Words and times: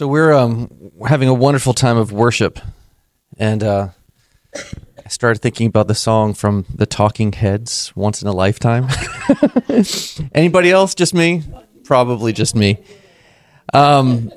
So 0.00 0.08
we're 0.08 0.32
um, 0.32 0.70
having 1.06 1.28
a 1.28 1.34
wonderful 1.34 1.74
time 1.74 1.98
of 1.98 2.10
worship, 2.10 2.58
and 3.36 3.62
uh, 3.62 3.88
I 4.56 5.08
started 5.10 5.42
thinking 5.42 5.66
about 5.66 5.88
the 5.88 5.94
song 5.94 6.32
from 6.32 6.64
the 6.74 6.86
Talking 6.86 7.32
Heads, 7.32 7.92
"Once 7.94 8.22
in 8.22 8.26
a 8.28 8.32
Lifetime." 8.32 8.88
Anybody 10.34 10.70
else? 10.70 10.94
Just 10.94 11.12
me? 11.12 11.42
Probably 11.84 12.32
just 12.32 12.56
me. 12.56 12.82
Um, 13.74 14.32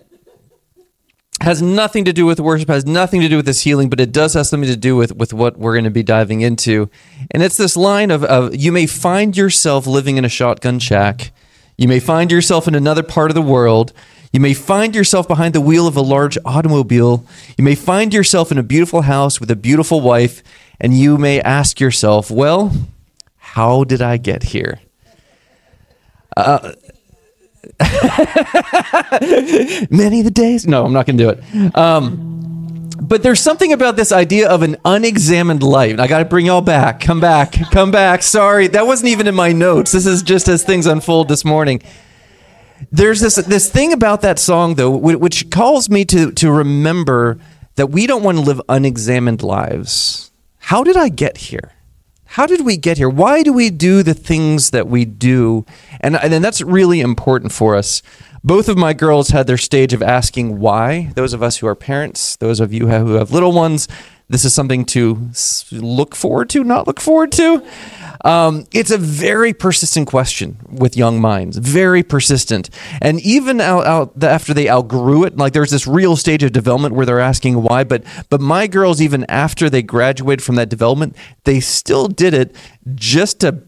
has 1.40 1.62
nothing 1.62 2.04
to 2.04 2.12
do 2.12 2.26
with 2.26 2.42
worship. 2.42 2.68
Has 2.68 2.86
nothing 2.86 3.22
to 3.22 3.30
do 3.30 3.38
with 3.38 3.46
this 3.46 3.62
healing, 3.62 3.90
but 3.90 4.02
it 4.02 4.12
does 4.12 4.34
have 4.34 4.48
something 4.48 4.70
to 4.70 4.76
do 4.76 4.98
with 4.98 5.16
with 5.16 5.32
what 5.34 5.58
we're 5.58 5.76
going 5.76 5.86
to 5.86 5.92
be 5.92 6.04
diving 6.04 6.42
into. 6.42 6.90
And 7.32 7.42
it's 7.42 7.56
this 7.56 7.78
line 7.78 8.12
of, 8.12 8.26
of 8.26 8.54
you 8.54 8.74
may 8.74 8.86
find 8.86 9.38
yourself 9.38 9.88
living 9.88 10.18
in 10.18 10.26
a 10.26 10.30
shotgun 10.30 10.80
shack. 10.80 11.32
You 11.78 11.88
may 11.88 12.02
find 12.02 12.34
yourself 12.34 12.68
in 12.68 12.76
another 12.76 13.02
part 13.02 13.32
of 13.32 13.36
the 13.36 13.42
world. 13.42 13.94
You 14.34 14.40
may 14.40 14.56
find 14.56 14.96
yourself 14.96 15.28
behind 15.28 15.54
the 15.54 15.62
wheel 15.62 15.86
of 15.86 15.96
a 15.96 16.02
large 16.02 16.40
automobile. 16.44 17.24
You 17.56 17.64
may 17.64 17.76
find 17.76 18.12
yourself 18.12 18.52
in 18.52 18.58
a 18.58 18.64
beautiful 18.64 19.04
house 19.04 19.40
with 19.40 19.52
a 19.52 19.56
beautiful 19.56 20.02
wife, 20.02 20.42
and 20.82 20.98
you 20.98 21.20
may 21.20 21.40
ask 21.40 21.80
yourself, 21.80 22.32
well, 22.32 22.72
how 23.38 23.84
did 23.84 24.02
I 24.02 24.18
get 24.18 24.42
here? 24.42 24.80
Uh, 26.36 26.74
many 29.92 30.20
of 30.20 30.26
the 30.26 30.32
days. 30.34 30.66
No, 30.66 30.84
I'm 30.84 30.94
not 30.94 31.06
going 31.06 31.20
to 31.20 31.24
do 31.24 31.30
it. 31.30 31.78
Um, 31.78 32.90
but 33.00 33.22
there's 33.22 33.40
something 33.40 33.72
about 33.72 33.98
this 33.98 34.12
idea 34.12 34.50
of 34.50 34.64
an 34.64 34.78
unexamined 34.84 35.62
life. 35.62 36.00
I 36.00 36.08
got 36.08 36.20
to 36.20 36.26
bring 36.26 36.48
y'all 36.48 36.62
back. 36.62 37.02
Come 37.02 37.20
back. 37.20 37.54
Come 37.70 37.92
back. 37.92 38.24
Sorry, 38.24 38.68
that 38.70 38.88
wasn't 38.88 39.10
even 39.10 39.28
in 39.28 39.36
my 39.36 39.52
notes. 39.52 39.92
This 39.92 40.08
is 40.08 40.24
just 40.24 40.48
as 40.48 40.64
things 40.64 40.88
unfold 40.88 41.28
this 41.28 41.46
morning 41.46 41.84
there's 42.92 43.22
this 43.22 43.36
this 43.36 43.70
thing 43.70 43.94
about 43.94 44.22
that 44.22 44.40
song 44.40 44.76
though 44.76 44.92
which 44.92 45.50
calls 45.50 45.90
me 45.90 46.06
to 46.06 46.32
to 46.34 46.52
remember 46.52 47.40
that 47.76 47.88
we 47.88 48.08
don't 48.08 48.24
want 48.24 48.38
to 48.38 48.44
live 48.44 48.62
unexamined 48.70 49.42
lives. 49.42 50.32
How 50.60 50.84
did 50.84 50.96
i 50.96 51.10
get 51.10 51.38
here? 51.38 51.74
How 52.26 52.48
did 52.48 52.66
we 52.66 52.78
get 52.78 52.98
here? 52.98 53.10
Why 53.10 53.44
do 53.44 53.54
we 53.54 53.70
do 53.70 54.02
the 54.02 54.16
things 54.16 54.72
that 54.72 54.88
we 54.88 55.06
do? 55.06 55.66
And 56.00 56.16
and 56.16 56.44
that's 56.44 56.62
really 56.62 57.00
important 57.02 57.52
for 57.52 57.76
us. 57.76 58.02
Both 58.44 58.68
of 58.68 58.78
my 58.78 58.94
girls 58.94 59.30
had 59.30 59.48
their 59.48 59.58
stage 59.58 59.94
of 59.94 60.02
asking 60.02 60.60
why. 60.60 61.12
Those 61.16 61.34
of 61.34 61.44
us 61.44 61.58
who 61.58 61.68
are 61.68 61.76
parents 61.76 62.36
those 62.38 62.60
of 62.60 62.74
you 62.74 62.88
who 62.88 63.14
have 63.14 63.32
little 63.32 63.52
ones 63.52 63.88
this 64.30 64.46
is 64.46 64.54
something 64.54 64.86
to 64.86 65.30
look 65.72 66.16
forward 66.16 66.50
to 66.52 66.64
not 66.64 66.88
look 66.88 67.00
forward 67.00 67.32
to 67.34 67.64
um, 68.24 68.66
it's 68.72 68.92
a 68.92 68.98
very 68.98 69.54
persistent 69.54 70.08
question 70.08 70.58
with 70.70 70.96
young 70.96 71.20
minds, 71.20 71.58
very 71.58 72.04
persistent. 72.04 72.70
And 73.02 73.20
even 73.22 73.60
out, 73.60 73.86
out 73.86 74.24
after 74.24 74.54
they 74.54 74.70
outgrew 74.70 75.26
it, 75.26 75.36
like 75.36 75.54
there's 75.54 75.72
this 75.72 75.86
real 75.86 76.16
stage 76.16 76.42
of 76.44 76.54
development 76.54 76.96
where 76.96 77.06
they're 77.06 77.20
asking 77.20 77.62
why. 77.62 77.84
But 77.84 78.04
but 78.30 78.40
my 78.40 78.68
girls, 78.68 79.02
even 79.02 79.26
after 79.28 79.70
they 79.70 79.82
graduated 79.82 80.44
from 80.44 80.56
that 80.56 80.70
development, 80.70 81.18
they 81.44 81.60
still 81.60 82.08
did 82.08 82.34
it 82.34 82.56
just 82.96 83.42
to 83.42 83.62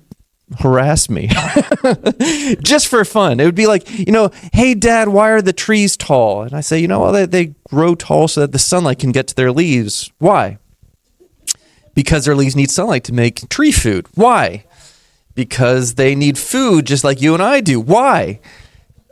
harass 0.60 1.10
me 1.10 1.28
just 2.64 2.88
for 2.88 3.04
fun. 3.04 3.40
It 3.40 3.46
would 3.46 3.56
be 3.56 3.68
like, 3.68 3.90
you 3.90 4.12
know, 4.12 4.32
hey, 4.54 4.74
dad, 4.76 5.08
why 5.08 5.32
are 5.32 5.42
the 5.42 5.54
trees 5.54 5.98
tall? 5.98 6.44
And 6.44 6.54
I 6.54 6.62
say, 6.62 6.80
you 6.80 6.88
know, 6.88 7.00
well, 7.00 7.12
they, 7.12 7.26
they 7.26 7.54
grow 7.70 7.96
tall 7.96 8.28
so 8.28 8.42
that 8.42 8.52
the 8.52 8.60
sunlight 8.60 9.00
can 9.00 9.12
get 9.12 9.28
to 9.28 9.36
their 9.36 9.52
leaves. 9.52 10.12
Why? 10.20 10.60
because 11.96 12.26
their 12.26 12.36
leaves 12.36 12.56
need 12.56 12.70
sunlight 12.70 13.06
to 13.06 13.14
make 13.14 13.50
tree 13.50 13.72
food. 13.72 14.06
Why? 14.14 14.66
Because 15.34 15.96
they 15.96 16.14
need 16.14 16.38
food 16.38 16.86
just 16.86 17.04
like 17.04 17.22
you 17.22 17.34
and 17.34 17.42
I 17.42 17.62
do. 17.62 17.80
Why? 17.80 18.40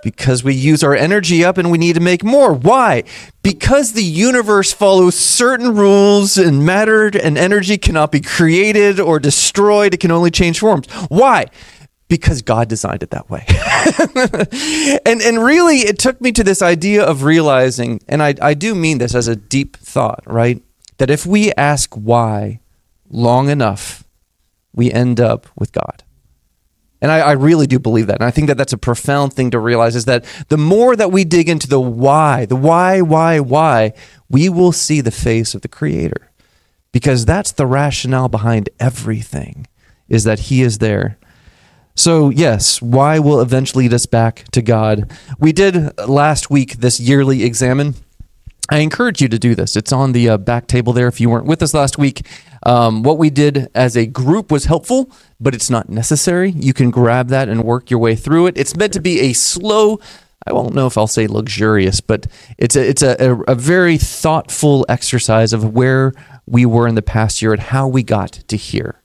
Because 0.03 0.43
we 0.43 0.53
use 0.53 0.83
our 0.83 0.95
energy 0.95 1.43
up 1.45 1.57
and 1.57 1.71
we 1.71 1.77
need 1.77 1.93
to 1.93 2.01
make 2.01 2.23
more. 2.23 2.53
Why? 2.53 3.03
Because 3.41 3.93
the 3.93 4.03
universe 4.03 4.73
follows 4.73 5.15
certain 5.15 5.73
rules 5.73 6.37
and 6.37 6.65
matter 6.65 7.07
and 7.07 7.37
energy 7.37 7.77
cannot 7.77 8.11
be 8.11 8.19
created 8.19 8.99
or 8.99 9.19
destroyed. 9.19 9.93
It 9.93 10.01
can 10.01 10.11
only 10.11 10.29
change 10.29 10.59
forms. 10.59 10.87
Why? 11.07 11.45
Because 12.09 12.41
God 12.41 12.67
designed 12.67 13.01
it 13.01 13.11
that 13.11 13.29
way. 13.29 13.45
and, 15.05 15.21
and 15.21 15.43
really, 15.43 15.79
it 15.79 15.97
took 15.97 16.19
me 16.21 16.31
to 16.33 16.43
this 16.43 16.61
idea 16.61 17.03
of 17.03 17.23
realizing, 17.23 18.01
and 18.07 18.21
I, 18.21 18.35
I 18.41 18.53
do 18.53 18.75
mean 18.75 18.97
this 18.97 19.15
as 19.15 19.27
a 19.27 19.35
deep 19.35 19.77
thought, 19.77 20.21
right? 20.25 20.61
That 20.97 21.09
if 21.09 21.25
we 21.25 21.51
ask 21.53 21.93
why, 21.95 22.59
long 23.09 23.49
enough, 23.49 24.03
we 24.73 24.91
end 24.91 25.19
up 25.19 25.47
with 25.55 25.71
God. 25.71 26.03
And 27.03 27.11
I, 27.11 27.19
I, 27.19 27.31
really 27.33 27.67
do 27.67 27.79
believe 27.79 28.07
that. 28.07 28.21
And 28.21 28.23
I 28.23 28.31
think 28.31 28.47
that 28.47 28.57
that's 28.57 28.71
a 28.71 28.77
profound 28.77 29.33
thing 29.33 29.51
to 29.51 29.59
realize 29.59 29.93
is 29.93 30.05
that 30.05 30.23
the 30.47 30.57
more 30.57 30.95
that 30.95 31.11
we 31.11 31.25
dig 31.25 31.49
into 31.49 31.67
the 31.67 31.79
why, 31.79 32.45
the 32.45 32.55
why, 32.55 33.01
why, 33.01 33.41
why, 33.41 33.91
we 34.29 34.47
will 34.47 34.71
see 34.71 35.01
the 35.01 35.11
face 35.11 35.53
of 35.53 35.63
the 35.63 35.67
Creator. 35.67 36.31
Because 36.93 37.25
that's 37.25 37.51
the 37.51 37.67
rationale 37.67 38.29
behind 38.29 38.69
everything, 38.79 39.67
is 40.07 40.23
that 40.23 40.39
He 40.39 40.61
is 40.61 40.77
there. 40.77 41.17
So, 41.93 42.29
yes, 42.29 42.81
why 42.81 43.19
will 43.19 43.41
eventually 43.41 43.83
lead 43.83 43.93
us 43.93 44.05
back 44.05 44.45
to 44.51 44.61
God. 44.61 45.11
We 45.37 45.51
did 45.51 45.97
last 46.07 46.49
week 46.49 46.77
this 46.77 47.01
yearly 47.01 47.43
examine. 47.43 47.95
I 48.71 48.77
encourage 48.77 49.21
you 49.21 49.27
to 49.27 49.37
do 49.37 49.55
this. 49.55 49.75
It's 49.75 49.91
on 49.91 50.13
the 50.13 50.29
uh, 50.29 50.37
back 50.37 50.67
table 50.67 50.93
there 50.93 51.09
if 51.09 51.19
you 51.19 51.29
weren't 51.29 51.45
with 51.45 51.61
us 51.61 51.73
last 51.73 51.97
week. 51.97 52.25
Um, 52.65 53.03
what 53.03 53.17
we 53.17 53.29
did 53.29 53.69
as 53.75 53.97
a 53.97 54.05
group 54.05 54.51
was 54.51 54.65
helpful, 54.65 55.11
but 55.39 55.53
it's 55.53 55.69
not 55.69 55.89
necessary. 55.89 56.51
You 56.51 56.73
can 56.73 56.91
grab 56.91 57.27
that 57.29 57.49
and 57.49 57.63
work 57.63 57.89
your 57.89 57.99
way 57.99 58.15
through 58.15 58.47
it. 58.47 58.57
It's 58.57 58.75
meant 58.75 58.93
to 58.93 59.01
be 59.01 59.19
a 59.21 59.33
slow, 59.33 59.99
I 60.47 60.53
won't 60.53 60.73
know 60.73 60.87
if 60.87 60.97
I'll 60.97 61.07
say 61.07 61.27
luxurious, 61.27 61.99
but 61.99 62.27
it's 62.57 62.75
a, 62.75 62.87
it's 62.87 63.01
a, 63.01 63.15
a, 63.19 63.41
a 63.43 63.55
very 63.55 63.97
thoughtful 63.97 64.85
exercise 64.87 65.51
of 65.51 65.73
where 65.73 66.13
we 66.45 66.65
were 66.65 66.87
in 66.87 66.95
the 66.95 67.01
past 67.01 67.41
year 67.41 67.51
and 67.53 67.61
how 67.61 67.87
we 67.87 68.03
got 68.03 68.31
to 68.31 68.57
here. 68.57 69.01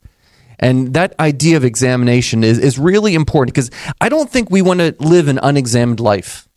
And 0.61 0.95
that 0.95 1.15
idea 1.21 1.57
of 1.57 1.65
examination 1.65 2.43
is, 2.43 2.59
is 2.59 2.79
really 2.79 3.15
important 3.15 3.55
because 3.55 3.71
I 4.01 4.09
don't 4.09 4.29
think 4.29 4.51
we 4.51 4.63
want 4.63 4.81
to 4.81 4.95
live 4.99 5.29
an 5.29 5.39
unexamined 5.41 6.01
life. 6.01 6.48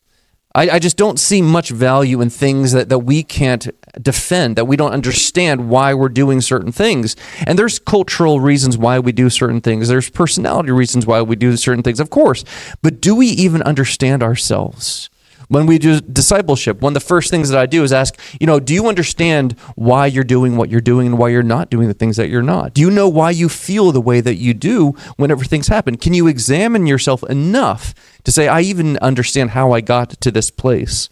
I, 0.54 0.70
I, 0.70 0.80
just 0.80 0.98
don't 0.98 1.18
see 1.20 1.42
much 1.42 1.70
value 1.70 2.20
in 2.20 2.30
things 2.30 2.74
that, 2.74 2.90
that 2.90 3.00
we 3.00 3.24
can't 3.24 3.70
defend, 4.02 4.58
that 4.58 4.66
we 4.66 4.76
don't 4.76 4.92
understand 4.92 5.70
why 5.70 5.94
we're 5.94 6.10
doing 6.10 6.42
certain 6.42 6.72
things. 6.72 7.16
And 7.48 7.58
there's 7.58 7.80
cultural 7.80 8.40
reasons 8.42 8.78
why 8.78 9.00
we 9.00 9.14
do 9.14 9.30
certain 9.30 9.62
things, 9.62 9.88
there's 9.88 10.10
personality 10.10 10.72
reasons 10.72 11.06
why 11.06 11.22
we 11.22 11.36
do 11.36 11.56
certain 11.56 11.84
things, 11.84 12.00
of 12.00 12.10
course. 12.10 12.44
But 12.82 13.00
do 13.00 13.16
we 13.16 13.28
even 13.28 13.62
understand 13.62 14.22
ourselves? 14.24 15.10
When 15.52 15.66
we 15.66 15.80
do 15.80 16.00
discipleship, 16.00 16.80
one 16.80 16.92
of 16.92 16.94
the 16.94 17.06
first 17.06 17.30
things 17.30 17.50
that 17.50 17.60
I 17.60 17.66
do 17.66 17.84
is 17.84 17.92
ask, 17.92 18.18
you 18.40 18.48
know, 18.48 18.62
do 18.62 18.74
you 18.74 18.88
understand 18.88 19.52
why 19.76 20.06
you're 20.06 20.24
doing 20.24 20.56
what 20.56 20.70
you're 20.70 20.80
doing 20.80 21.08
and 21.08 21.18
why 21.18 21.28
you're 21.28 21.44
not 21.44 21.70
doing 21.70 21.90
the 21.90 21.94
things 21.94 22.16
that 22.16 22.30
you're 22.30 22.42
not? 22.42 22.74
Do 22.74 22.80
you 22.80 22.90
know 22.90 23.10
why 23.10 23.32
you 23.32 23.50
feel 23.50 23.92
the 23.92 24.00
way 24.00 24.22
that 24.22 24.36
you 24.36 24.54
do 24.54 24.92
whenever 25.18 25.44
things 25.44 25.68
happen? 25.68 25.98
Can 25.98 26.14
you 26.14 26.28
examine 26.28 26.88
yourself 26.88 27.22
enough 27.24 27.94
to 28.24 28.32
say, 28.32 28.48
I 28.48 28.62
even 28.62 28.98
understand 29.00 29.50
how 29.50 29.74
I 29.74 29.82
got 29.82 30.12
to 30.22 30.32
this 30.32 30.50
place? 30.50 31.10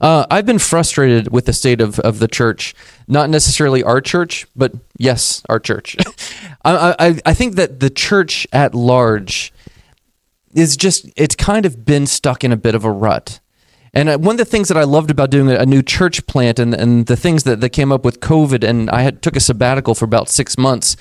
Uh, 0.00 0.24
I've 0.30 0.46
been 0.46 0.58
frustrated 0.58 1.30
with 1.30 1.44
the 1.44 1.52
state 1.52 1.82
of, 1.82 2.00
of 2.00 2.20
the 2.20 2.28
church, 2.28 2.74
not 3.06 3.28
necessarily 3.28 3.82
our 3.82 4.00
church, 4.00 4.46
but 4.56 4.72
yes, 4.96 5.42
our 5.46 5.60
church. 5.60 5.94
I, 6.64 6.96
I, 6.98 7.20
I 7.26 7.34
think 7.34 7.56
that 7.56 7.80
the 7.80 7.90
church 7.90 8.46
at 8.50 8.74
large 8.74 9.52
is 10.54 10.76
just 10.76 11.08
it's 11.16 11.36
kind 11.36 11.66
of 11.66 11.84
been 11.84 12.06
stuck 12.06 12.44
in 12.44 12.52
a 12.52 12.56
bit 12.56 12.74
of 12.74 12.84
a 12.84 12.90
rut. 12.90 13.40
And 13.92 14.08
uh, 14.08 14.18
one 14.18 14.34
of 14.34 14.38
the 14.38 14.44
things 14.44 14.68
that 14.68 14.76
I 14.76 14.84
loved 14.84 15.10
about 15.10 15.30
doing 15.30 15.50
a 15.50 15.66
new 15.66 15.82
church 15.82 16.24
plant 16.26 16.58
and, 16.58 16.72
and 16.74 17.06
the 17.06 17.16
things 17.16 17.42
that, 17.42 17.60
that 17.60 17.70
came 17.70 17.90
up 17.90 18.04
with 18.04 18.20
COVID, 18.20 18.62
and 18.62 18.88
I 18.90 19.02
had 19.02 19.20
took 19.20 19.34
a 19.34 19.40
sabbatical 19.40 19.96
for 19.96 20.04
about 20.04 20.28
six 20.28 20.56
months, 20.56 20.96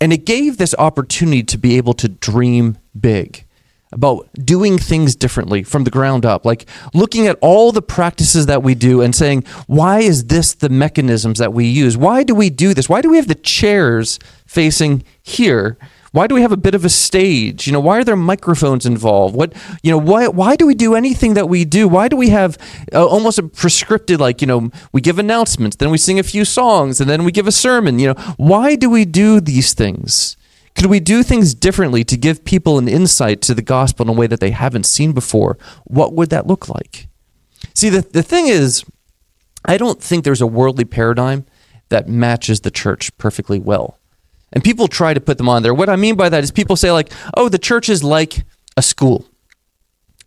and 0.00 0.12
it 0.12 0.24
gave 0.24 0.56
this 0.56 0.74
opportunity 0.78 1.42
to 1.42 1.58
be 1.58 1.76
able 1.76 1.92
to 1.94 2.08
dream 2.08 2.78
big 2.98 3.44
about 3.92 4.26
doing 4.34 4.78
things 4.78 5.14
differently 5.14 5.62
from 5.62 5.84
the 5.84 5.90
ground 5.90 6.24
up, 6.24 6.46
like 6.46 6.66
looking 6.94 7.26
at 7.26 7.36
all 7.42 7.72
the 7.72 7.82
practices 7.82 8.46
that 8.46 8.62
we 8.62 8.74
do 8.74 9.02
and 9.02 9.14
saying, 9.14 9.44
why 9.66 10.00
is 10.00 10.24
this 10.24 10.54
the 10.54 10.70
mechanisms 10.70 11.38
that 11.38 11.52
we 11.52 11.66
use? 11.66 11.96
Why 11.96 12.22
do 12.22 12.34
we 12.34 12.48
do 12.48 12.72
this? 12.72 12.88
Why 12.88 13.02
do 13.02 13.10
we 13.10 13.18
have 13.18 13.28
the 13.28 13.34
chairs 13.34 14.18
facing 14.46 15.04
here? 15.22 15.76
Why 16.12 16.26
do 16.26 16.34
we 16.34 16.42
have 16.42 16.52
a 16.52 16.58
bit 16.58 16.74
of 16.74 16.84
a 16.84 16.90
stage? 16.90 17.66
You 17.66 17.72
know, 17.72 17.80
why 17.80 17.98
are 17.98 18.04
there 18.04 18.16
microphones 18.16 18.84
involved? 18.84 19.34
What, 19.34 19.54
you 19.82 19.90
know, 19.90 19.98
why 19.98 20.28
why 20.28 20.56
do 20.56 20.66
we 20.66 20.74
do 20.74 20.94
anything 20.94 21.34
that 21.34 21.48
we 21.48 21.64
do? 21.64 21.88
Why 21.88 22.08
do 22.08 22.16
we 22.16 22.28
have 22.28 22.58
uh, 22.92 23.04
almost 23.04 23.38
a 23.38 23.42
prescripted 23.42 24.18
like, 24.18 24.40
you 24.40 24.46
know, 24.46 24.70
we 24.92 25.00
give 25.00 25.18
announcements, 25.18 25.76
then 25.76 25.90
we 25.90 25.98
sing 25.98 26.18
a 26.18 26.22
few 26.22 26.44
songs, 26.44 27.00
and 27.00 27.08
then 27.08 27.24
we 27.24 27.32
give 27.32 27.46
a 27.46 27.52
sermon, 27.52 27.98
you 27.98 28.08
know? 28.08 28.34
Why 28.36 28.76
do 28.76 28.90
we 28.90 29.04
do 29.06 29.40
these 29.40 29.72
things? 29.72 30.36
Could 30.74 30.86
we 30.86 31.00
do 31.00 31.22
things 31.22 31.54
differently 31.54 32.04
to 32.04 32.16
give 32.16 32.44
people 32.44 32.78
an 32.78 32.88
insight 32.88 33.40
to 33.42 33.54
the 33.54 33.62
gospel 33.62 34.04
in 34.04 34.10
a 34.10 34.18
way 34.18 34.26
that 34.26 34.40
they 34.40 34.50
haven't 34.50 34.86
seen 34.86 35.12
before? 35.12 35.58
What 35.84 36.12
would 36.14 36.30
that 36.30 36.46
look 36.46 36.68
like? 36.68 37.08
See, 37.74 37.88
the, 37.88 38.02
the 38.02 38.22
thing 38.22 38.48
is, 38.48 38.84
I 39.64 39.78
don't 39.78 40.02
think 40.02 40.24
there's 40.24 40.40
a 40.40 40.46
worldly 40.46 40.84
paradigm 40.84 41.46
that 41.88 42.08
matches 42.08 42.60
the 42.60 42.70
church 42.70 43.16
perfectly 43.18 43.58
well. 43.58 43.98
And 44.52 44.62
people 44.62 44.88
try 44.88 45.14
to 45.14 45.20
put 45.20 45.38
them 45.38 45.48
on 45.48 45.62
there. 45.62 45.74
What 45.74 45.88
I 45.88 45.96
mean 45.96 46.16
by 46.16 46.28
that 46.28 46.44
is 46.44 46.50
people 46.50 46.76
say, 46.76 46.92
like, 46.92 47.12
oh, 47.36 47.48
the 47.48 47.58
church 47.58 47.88
is 47.88 48.04
like 48.04 48.44
a 48.76 48.82
school. 48.82 49.26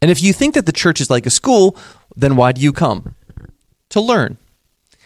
And 0.02 0.12
if 0.12 0.22
you 0.22 0.34
think 0.34 0.56
that 0.56 0.66
the 0.66 0.72
church 0.72 1.00
is 1.00 1.10
like 1.10 1.26
a 1.26 1.30
school, 1.30 1.78
then 2.16 2.36
why 2.36 2.52
do 2.52 2.62
you 2.62 2.74
come? 2.74 3.16
To 3.90 4.02
learn. 4.02 4.38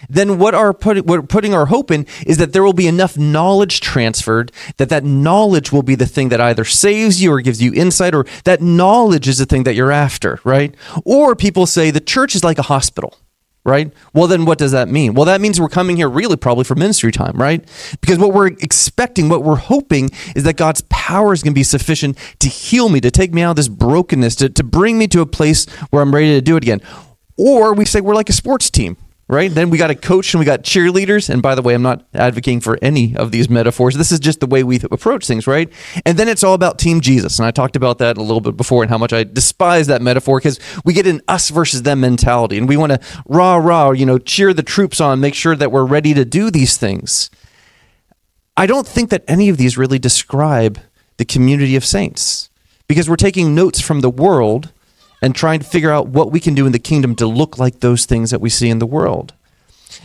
Then 0.07 0.39
what 0.39 0.53
our 0.53 0.73
put, 0.73 0.97
what 1.05 1.19
we're 1.19 1.21
putting 1.23 1.53
our 1.53 1.65
hope 1.65 1.91
in 1.91 2.05
is 2.25 2.37
that 2.37 2.53
there 2.53 2.63
will 2.63 2.73
be 2.73 2.87
enough 2.87 3.17
knowledge 3.17 3.81
transferred 3.81 4.51
that 4.77 4.89
that 4.89 5.03
knowledge 5.03 5.71
will 5.71 5.83
be 5.83 5.95
the 5.95 6.05
thing 6.05 6.29
that 6.29 6.39
either 6.39 6.63
saves 6.63 7.21
you 7.21 7.33
or 7.33 7.41
gives 7.41 7.61
you 7.61 7.73
insight 7.73 8.15
or 8.15 8.25
that 8.45 8.61
knowledge 8.61 9.27
is 9.27 9.39
the 9.39 9.45
thing 9.45 9.63
that 9.63 9.75
you're 9.75 9.91
after, 9.91 10.39
right? 10.45 10.73
Or 11.03 11.35
people 11.35 11.65
say 11.65 11.91
the 11.91 11.99
church 11.99 12.35
is 12.35 12.43
like 12.43 12.57
a 12.57 12.63
hospital 12.63 13.17
right? 13.65 13.93
Well, 14.13 14.27
then 14.27 14.45
what 14.45 14.57
does 14.57 14.71
that 14.71 14.87
mean? 14.87 15.13
Well, 15.13 15.25
that 15.25 15.41
means 15.41 15.59
we're 15.59 15.69
coming 15.69 15.97
here 15.97 16.09
really 16.09 16.37
probably 16.37 16.63
for 16.63 16.75
ministry 16.75 17.11
time, 17.11 17.37
right? 17.37 17.67
Because 18.01 18.17
what 18.17 18.33
we're 18.33 18.47
expecting, 18.47 19.29
what 19.29 19.43
we're 19.43 19.55
hoping 19.55 20.09
is 20.35 20.43
that 20.43 20.57
God's 20.57 20.81
power 20.89 21.33
is 21.33 21.43
going 21.43 21.53
to 21.53 21.59
be 21.59 21.63
sufficient 21.63 22.17
to 22.39 22.47
heal 22.47 22.89
me, 22.89 22.99
to 23.01 23.11
take 23.11 23.33
me 23.33 23.41
out 23.41 23.51
of 23.51 23.55
this 23.57 23.67
brokenness, 23.67 24.35
to, 24.37 24.49
to 24.49 24.63
bring 24.63 24.97
me 24.97 25.07
to 25.07 25.21
a 25.21 25.25
place 25.25 25.65
where 25.89 26.01
I'm 26.01 26.13
ready 26.13 26.33
to 26.33 26.41
do 26.41 26.55
it 26.55 26.63
again. 26.63 26.81
Or 27.37 27.73
we 27.73 27.85
say 27.85 28.01
we're 28.01 28.15
like 28.15 28.29
a 28.29 28.33
sports 28.33 28.69
team, 28.69 28.97
right? 29.29 29.53
Then 29.53 29.69
we 29.69 29.77
got 29.77 29.91
a 29.91 29.95
coach 29.95 30.33
and 30.33 30.39
we 30.39 30.45
got 30.45 30.63
cheerleaders. 30.63 31.29
And 31.29 31.41
by 31.41 31.53
the 31.53 31.61
way, 31.61 31.75
I'm 31.75 31.83
not 31.83 32.03
advocating 32.15 32.61
for 32.61 32.79
any 32.81 33.15
of 33.15 33.31
these 33.31 33.47
metaphors. 33.47 33.95
This 33.95 34.11
is 34.11 34.19
just 34.19 34.39
the 34.39 34.47
way 34.47 34.63
we 34.63 34.79
approach 34.91 35.27
things, 35.27 35.45
right? 35.45 35.71
And 36.03 36.17
then 36.17 36.27
it's 36.27 36.43
all 36.43 36.55
about 36.55 36.79
Team 36.79 36.99
Jesus. 36.99 37.37
And 37.37 37.45
I 37.45 37.51
talked 37.51 37.75
about 37.75 37.99
that 37.99 38.17
a 38.17 38.23
little 38.23 38.41
bit 38.41 38.57
before 38.57 38.81
and 38.81 38.89
how 38.89 38.97
much 38.97 39.13
I 39.13 39.23
despise 39.23 39.85
that 39.85 40.01
metaphor 40.01 40.39
because 40.39 40.59
we 40.83 40.93
get 40.93 41.05
an 41.05 41.21
us 41.27 41.51
versus 41.51 41.83
them 41.83 41.99
mentality 42.01 42.57
and 42.57 42.67
we 42.67 42.75
want 42.75 42.91
to 42.91 42.99
rah, 43.27 43.57
rah, 43.57 43.91
you 43.91 44.05
know, 44.05 44.17
cheer 44.17 44.51
the 44.51 44.63
troops 44.63 44.99
on, 44.99 45.19
make 45.19 45.35
sure 45.35 45.55
that 45.55 45.71
we're 45.71 45.85
ready 45.85 46.15
to 46.15 46.25
do 46.25 46.49
these 46.49 46.75
things. 46.77 47.29
I 48.57 48.65
don't 48.65 48.87
think 48.87 49.11
that 49.11 49.23
any 49.27 49.47
of 49.49 49.57
these 49.57 49.77
really 49.77 49.99
describe 49.99 50.79
the 51.17 51.25
community 51.25 51.75
of 51.75 51.85
saints 51.85 52.49
because 52.87 53.07
we're 53.07 53.15
taking 53.15 53.53
notes 53.53 53.79
from 53.79 54.01
the 54.01 54.09
world 54.09 54.73
and 55.21 55.35
trying 55.35 55.59
to 55.59 55.65
figure 55.65 55.91
out 55.91 56.07
what 56.07 56.31
we 56.31 56.39
can 56.39 56.53
do 56.53 56.65
in 56.65 56.71
the 56.71 56.79
kingdom 56.79 57.15
to 57.15 57.27
look 57.27 57.57
like 57.57 57.79
those 57.79 58.05
things 58.05 58.31
that 58.31 58.41
we 58.41 58.49
see 58.49 58.69
in 58.69 58.79
the 58.79 58.85
world. 58.85 59.33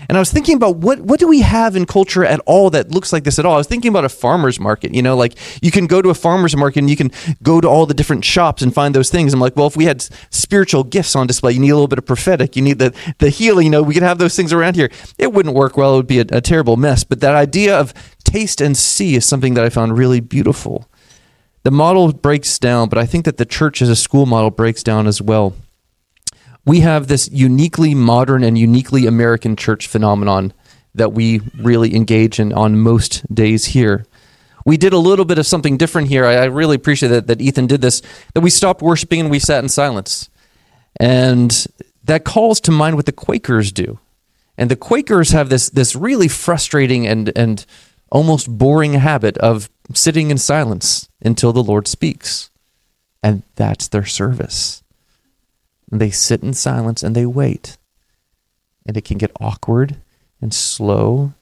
And 0.08 0.16
I 0.16 0.20
was 0.20 0.32
thinking 0.32 0.56
about 0.56 0.76
what 0.76 1.00
what 1.00 1.20
do 1.20 1.28
we 1.28 1.40
have 1.42 1.76
in 1.76 1.86
culture 1.86 2.24
at 2.24 2.40
all 2.46 2.70
that 2.70 2.90
looks 2.90 3.12
like 3.12 3.24
this 3.24 3.38
at 3.38 3.46
all? 3.46 3.54
I 3.54 3.58
was 3.58 3.66
thinking 3.66 3.90
about 3.90 4.04
a 4.04 4.08
farmer's 4.08 4.58
market. 4.58 4.94
You 4.94 5.02
know, 5.02 5.16
like 5.16 5.34
you 5.62 5.70
can 5.70 5.86
go 5.86 6.02
to 6.02 6.10
a 6.10 6.14
farmer's 6.14 6.56
market 6.56 6.80
and 6.80 6.90
you 6.90 6.96
can 6.96 7.10
go 7.42 7.60
to 7.60 7.68
all 7.68 7.86
the 7.86 7.94
different 7.94 8.24
shops 8.24 8.62
and 8.62 8.74
find 8.74 8.94
those 8.94 9.10
things. 9.10 9.32
I'm 9.32 9.40
like, 9.40 9.56
well, 9.56 9.66
if 9.66 9.76
we 9.76 9.84
had 9.84 10.02
spiritual 10.30 10.84
gifts 10.84 11.14
on 11.14 11.26
display, 11.26 11.52
you 11.52 11.60
need 11.60 11.70
a 11.70 11.74
little 11.74 11.88
bit 11.88 11.98
of 11.98 12.06
prophetic, 12.06 12.56
you 12.56 12.62
need 12.62 12.78
the 12.78 12.94
the 13.18 13.30
healing. 13.30 13.66
You 13.66 13.70
know, 13.70 13.82
we 13.82 13.94
could 13.94 14.02
have 14.02 14.18
those 14.18 14.36
things 14.36 14.52
around 14.52 14.76
here. 14.76 14.90
It 15.18 15.32
wouldn't 15.32 15.54
work 15.54 15.76
well. 15.76 15.94
It 15.94 15.96
would 15.98 16.06
be 16.06 16.20
a, 16.20 16.26
a 16.30 16.40
terrible 16.40 16.76
mess. 16.76 17.04
But 17.04 17.20
that 17.20 17.34
idea 17.34 17.78
of 17.78 17.94
taste 18.24 18.60
and 18.60 18.76
see 18.76 19.14
is 19.14 19.26
something 19.26 19.54
that 19.54 19.64
I 19.64 19.68
found 19.68 19.96
really 19.96 20.20
beautiful 20.20 20.88
the 21.64 21.70
model 21.70 22.12
breaks 22.12 22.58
down, 22.58 22.88
but 22.88 22.98
I 22.98 23.06
think 23.06 23.24
that 23.24 23.38
the 23.38 23.46
church 23.46 23.82
as 23.82 23.88
a 23.88 23.96
school 23.96 24.26
model 24.26 24.50
breaks 24.50 24.82
down 24.82 25.06
as 25.06 25.20
well. 25.20 25.54
We 26.66 26.80
have 26.80 27.08
this 27.08 27.28
uniquely 27.30 27.94
modern 27.94 28.44
and 28.44 28.56
uniquely 28.56 29.06
American 29.06 29.56
church 29.56 29.86
phenomenon 29.86 30.52
that 30.94 31.12
we 31.12 31.40
really 31.58 31.94
engage 31.94 32.38
in 32.38 32.52
on 32.52 32.78
most 32.78 33.34
days 33.34 33.66
here. 33.66 34.06
We 34.64 34.76
did 34.76 34.92
a 34.92 34.98
little 34.98 35.24
bit 35.24 35.38
of 35.38 35.46
something 35.46 35.76
different 35.76 36.08
here. 36.08 36.24
I, 36.24 36.34
I 36.34 36.44
really 36.44 36.76
appreciate 36.76 37.08
that, 37.08 37.26
that 37.26 37.40
Ethan 37.40 37.66
did 37.66 37.80
this, 37.80 38.00
that 38.34 38.40
we 38.40 38.50
stopped 38.50 38.80
worshiping 38.80 39.20
and 39.20 39.30
we 39.30 39.38
sat 39.38 39.62
in 39.62 39.68
silence. 39.68 40.30
And 41.00 41.66
that 42.04 42.24
calls 42.24 42.60
to 42.62 42.70
mind 42.70 42.96
what 42.96 43.06
the 43.06 43.12
Quakers 43.12 43.72
do. 43.72 43.98
And 44.56 44.70
the 44.70 44.76
Quakers 44.76 45.30
have 45.30 45.48
this, 45.48 45.68
this 45.70 45.96
really 45.96 46.28
frustrating 46.28 47.06
and, 47.06 47.32
and 47.36 47.66
almost 48.10 48.48
boring 48.48 48.94
habit 48.94 49.36
of 49.38 49.68
sitting 49.92 50.30
in 50.30 50.38
silence 50.38 51.08
until 51.20 51.52
the 51.52 51.62
Lord 51.62 51.86
speaks. 51.86 52.50
And 53.22 53.42
that's 53.56 53.88
their 53.88 54.04
service. 54.04 54.82
They 55.90 56.10
sit 56.10 56.42
in 56.42 56.54
silence 56.54 57.02
and 57.02 57.14
they 57.14 57.26
wait. 57.26 57.76
And 58.86 58.96
it 58.96 59.04
can 59.04 59.18
get 59.18 59.32
awkward 59.40 59.96
and 60.40 60.52
slow. 60.52 61.32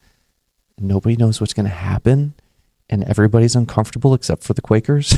Nobody 0.78 1.16
knows 1.16 1.40
what's 1.40 1.54
going 1.54 1.66
to 1.66 1.72
happen. 1.72 2.34
And 2.88 3.04
everybody's 3.04 3.56
uncomfortable 3.56 4.14
except 4.14 4.42
for 4.42 4.54
the 4.54 4.60
Quakers. 4.60 5.16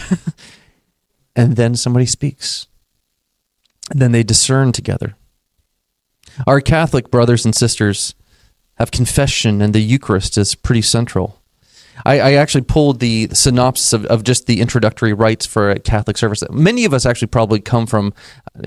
and 1.37 1.56
then 1.56 1.75
somebody 1.75 2.06
speaks. 2.06 2.67
And 3.91 4.00
then 4.00 4.12
they 4.12 4.23
discern 4.23 4.73
together. 4.73 5.17
Our 6.47 6.61
Catholic 6.61 7.11
brothers 7.11 7.44
and 7.44 7.55
sisters 7.55 8.15
have 8.77 8.91
confession 8.91 9.61
and 9.61 9.75
the 9.75 9.81
Eucharist 9.81 10.38
is 10.38 10.55
pretty 10.55 10.82
central. 10.82 11.41
I, 12.05 12.20
I 12.20 12.32
actually 12.35 12.62
pulled 12.62 13.00
the 13.00 13.29
synopsis 13.32 13.93
of, 13.93 14.05
of 14.06 14.25
just 14.25 14.46
the 14.46 14.61
introductory 14.61 15.12
rites 15.12 15.46
for 15.46 15.70
a 15.70 15.79
Catholic 15.79 16.19
service. 16.19 16.43
Many 16.50 16.85
of 16.85 16.93
us 16.93 17.06
actually 17.06 17.29
probably 17.29 17.61
come 17.61 17.87
from, 17.87 18.12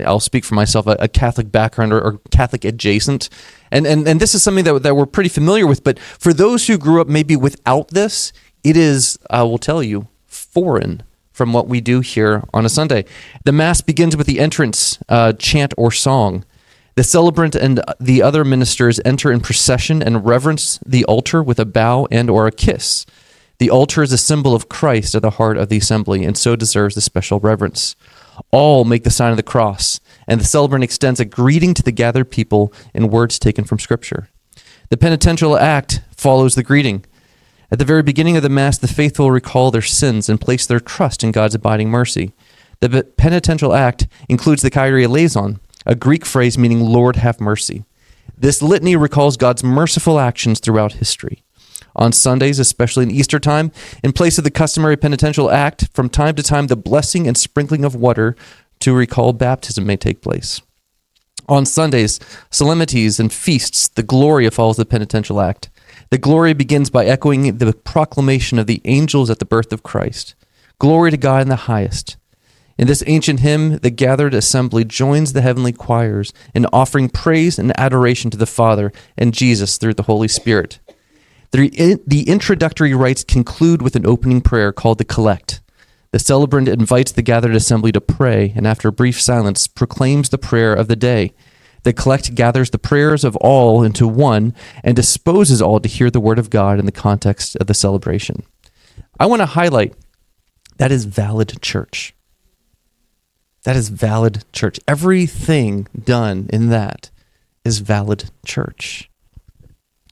I'll 0.04 0.20
speak 0.20 0.44
for 0.44 0.54
myself, 0.54 0.86
a, 0.86 0.96
a 1.00 1.08
Catholic 1.08 1.52
background 1.52 1.92
or, 1.92 2.00
or, 2.00 2.20
Catholic 2.30 2.64
adjacent. 2.64 3.28
And, 3.70 3.86
and, 3.86 4.08
and 4.08 4.20
this 4.20 4.34
is 4.34 4.42
something 4.42 4.64
that, 4.64 4.82
that 4.82 4.96
we're 4.96 5.06
pretty 5.06 5.28
familiar 5.28 5.66
with. 5.66 5.84
But 5.84 5.98
for 5.98 6.32
those 6.32 6.66
who 6.66 6.78
grew 6.78 7.00
up 7.00 7.08
maybe 7.08 7.36
without 7.36 7.88
this, 7.88 8.32
it 8.64 8.76
is, 8.76 9.18
I 9.30 9.42
will 9.42 9.58
tell 9.58 9.82
you, 9.82 10.08
foreign 10.26 11.02
from 11.32 11.52
what 11.52 11.68
we 11.68 11.80
do 11.80 12.00
here 12.00 12.42
on 12.52 12.64
a 12.64 12.68
Sunday. 12.68 13.04
The 13.44 13.52
Mass 13.52 13.80
begins 13.80 14.16
with 14.16 14.26
the 14.26 14.40
entrance 14.40 14.98
uh, 15.08 15.34
chant 15.34 15.72
or 15.76 15.92
song. 15.92 16.44
The 16.96 17.04
celebrant 17.04 17.54
and 17.54 17.80
the 18.00 18.22
other 18.22 18.44
ministers 18.44 18.98
enter 19.04 19.30
in 19.30 19.38
procession 19.40 20.02
and 20.02 20.26
reverence 20.26 20.80
the 20.84 21.04
altar 21.04 21.40
with 21.44 21.60
a 21.60 21.64
bow 21.64 22.08
and 22.10 22.28
or 22.28 22.48
a 22.48 22.50
kiss. 22.50 23.06
The 23.58 23.70
altar 23.70 24.04
is 24.04 24.12
a 24.12 24.18
symbol 24.18 24.54
of 24.54 24.68
Christ 24.68 25.16
at 25.16 25.22
the 25.22 25.30
heart 25.30 25.56
of 25.56 25.68
the 25.68 25.78
assembly 25.78 26.24
and 26.24 26.38
so 26.38 26.54
deserves 26.54 26.94
the 26.94 27.00
special 27.00 27.40
reverence. 27.40 27.96
All 28.52 28.84
make 28.84 29.02
the 29.02 29.10
sign 29.10 29.32
of 29.32 29.36
the 29.36 29.42
cross, 29.42 29.98
and 30.28 30.40
the 30.40 30.44
celebrant 30.44 30.84
extends 30.84 31.18
a 31.18 31.24
greeting 31.24 31.74
to 31.74 31.82
the 31.82 31.90
gathered 31.90 32.30
people 32.30 32.72
in 32.94 33.10
words 33.10 33.36
taken 33.36 33.64
from 33.64 33.80
Scripture. 33.80 34.28
The 34.90 34.96
penitential 34.96 35.58
act 35.58 36.02
follows 36.16 36.54
the 36.54 36.62
greeting. 36.62 37.04
At 37.72 37.80
the 37.80 37.84
very 37.84 38.04
beginning 38.04 38.36
of 38.36 38.44
the 38.44 38.48
Mass, 38.48 38.78
the 38.78 38.86
faithful 38.86 39.32
recall 39.32 39.72
their 39.72 39.82
sins 39.82 40.28
and 40.28 40.40
place 40.40 40.64
their 40.64 40.78
trust 40.78 41.24
in 41.24 41.32
God's 41.32 41.56
abiding 41.56 41.90
mercy. 41.90 42.32
The 42.78 43.08
penitential 43.16 43.74
act 43.74 44.06
includes 44.28 44.62
the 44.62 44.70
Kyrie 44.70 45.04
eleison, 45.04 45.58
a 45.84 45.96
Greek 45.96 46.24
phrase 46.24 46.56
meaning 46.56 46.80
Lord 46.80 47.16
have 47.16 47.40
mercy. 47.40 47.84
This 48.36 48.62
litany 48.62 48.94
recalls 48.94 49.36
God's 49.36 49.64
merciful 49.64 50.20
actions 50.20 50.60
throughout 50.60 50.92
history 50.92 51.42
on 51.98 52.12
Sundays, 52.12 52.58
especially 52.58 53.02
in 53.02 53.10
Easter 53.10 53.38
time. 53.38 53.70
In 54.02 54.12
place 54.12 54.38
of 54.38 54.44
the 54.44 54.50
customary 54.50 54.96
penitential 54.96 55.50
act, 55.50 55.88
from 55.92 56.08
time 56.08 56.34
to 56.36 56.42
time, 56.42 56.68
the 56.68 56.76
blessing 56.76 57.26
and 57.26 57.36
sprinkling 57.36 57.84
of 57.84 57.94
water 57.94 58.36
to 58.80 58.94
recall 58.94 59.32
baptism 59.32 59.84
may 59.84 59.96
take 59.96 60.22
place. 60.22 60.62
On 61.48 61.66
Sundays, 61.66 62.20
solemnities, 62.50 63.18
and 63.18 63.32
feasts, 63.32 63.88
the 63.88 64.02
Gloria 64.02 64.50
follows 64.50 64.76
the 64.76 64.86
penitential 64.86 65.40
act. 65.40 65.70
The 66.10 66.18
Gloria 66.18 66.54
begins 66.54 66.90
by 66.90 67.06
echoing 67.06 67.58
the 67.58 67.72
proclamation 67.72 68.58
of 68.58 68.66
the 68.66 68.80
angels 68.84 69.30
at 69.30 69.38
the 69.38 69.44
birth 69.44 69.72
of 69.72 69.82
Christ. 69.82 70.34
Glory 70.78 71.10
to 71.10 71.16
God 71.16 71.42
in 71.42 71.48
the 71.48 71.56
highest. 71.56 72.16
In 72.78 72.86
this 72.86 73.02
ancient 73.08 73.40
hymn, 73.40 73.78
the 73.78 73.90
gathered 73.90 74.34
assembly 74.34 74.84
joins 74.84 75.32
the 75.32 75.40
heavenly 75.40 75.72
choirs 75.72 76.32
in 76.54 76.66
offering 76.72 77.08
praise 77.08 77.58
and 77.58 77.78
adoration 77.78 78.30
to 78.30 78.38
the 78.38 78.46
Father 78.46 78.92
and 79.16 79.34
Jesus 79.34 79.78
through 79.78 79.94
the 79.94 80.04
Holy 80.04 80.28
Spirit. 80.28 80.78
The, 81.50 82.00
the 82.06 82.28
introductory 82.28 82.94
rites 82.94 83.24
conclude 83.24 83.80
with 83.80 83.96
an 83.96 84.06
opening 84.06 84.40
prayer 84.40 84.72
called 84.72 84.98
the 84.98 85.04
Collect. 85.04 85.60
The 86.10 86.18
celebrant 86.18 86.68
invites 86.68 87.12
the 87.12 87.22
gathered 87.22 87.54
assembly 87.54 87.92
to 87.92 88.00
pray, 88.00 88.52
and 88.56 88.66
after 88.66 88.88
a 88.88 88.92
brief 88.92 89.20
silence, 89.20 89.66
proclaims 89.66 90.30
the 90.30 90.38
prayer 90.38 90.72
of 90.72 90.88
the 90.88 90.96
day. 90.96 91.34
The 91.82 91.92
collect 91.92 92.34
gathers 92.34 92.70
the 92.70 92.78
prayers 92.78 93.24
of 93.24 93.36
all 93.36 93.82
into 93.82 94.08
one 94.08 94.54
and 94.82 94.96
disposes 94.96 95.62
all 95.62 95.80
to 95.80 95.88
hear 95.88 96.10
the 96.10 96.20
word 96.20 96.38
of 96.38 96.50
God 96.50 96.78
in 96.78 96.86
the 96.86 96.92
context 96.92 97.56
of 97.56 97.66
the 97.66 97.74
celebration. 97.74 98.42
I 99.20 99.26
want 99.26 99.40
to 99.40 99.46
highlight 99.46 99.94
that 100.78 100.90
is 100.90 101.04
valid 101.04 101.60
church. 101.60 102.14
That 103.64 103.76
is 103.76 103.90
valid 103.90 104.44
church. 104.52 104.80
Everything 104.88 105.86
done 105.98 106.48
in 106.52 106.68
that 106.70 107.10
is 107.64 107.80
valid 107.80 108.30
church. 108.44 109.10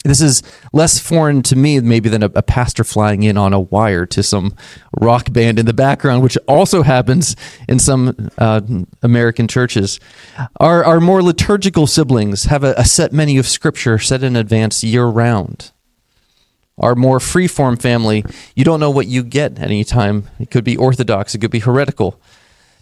This 0.06 0.20
is 0.20 0.42
less 0.72 0.98
foreign 0.98 1.42
to 1.42 1.56
me, 1.56 1.80
maybe, 1.80 2.08
than 2.08 2.22
a, 2.22 2.30
a, 2.34 2.42
pastor 2.42 2.84
flying 2.84 3.22
in 3.22 3.36
on 3.36 3.52
a 3.52 3.60
wire 3.60 4.06
to 4.06 4.22
some 4.22 4.54
rock 5.00 5.32
band 5.32 5.58
in 5.58 5.66
the 5.66 5.72
background, 5.72 6.22
which 6.22 6.38
also 6.46 6.82
happens 6.82 7.34
in 7.68 7.78
some 7.78 8.30
uh, 8.38 8.60
American 9.02 9.48
churches. 9.48 9.98
Our, 10.60 10.84
our 10.84 11.00
more 11.00 11.22
liturgical 11.22 11.86
siblings 11.86 12.44
have 12.44 12.62
a, 12.62 12.75
a 12.76 12.84
set 12.84 13.12
menu 13.12 13.40
of 13.40 13.46
scripture 13.46 13.98
set 13.98 14.22
in 14.22 14.36
advance 14.36 14.84
year 14.84 15.06
round. 15.06 15.72
Our 16.78 16.94
more 16.94 17.20
free-form 17.20 17.78
family, 17.78 18.25
you 18.54 18.62
don't 18.62 18.80
know 18.80 18.90
what 18.90 19.06
you 19.06 19.22
get 19.22 19.58
any 19.58 19.82
time. 19.82 20.28
It 20.38 20.50
could 20.50 20.64
be 20.64 20.76
orthodox, 20.76 21.34
it 21.34 21.38
could 21.38 21.50
be 21.50 21.60
heretical. 21.60 22.20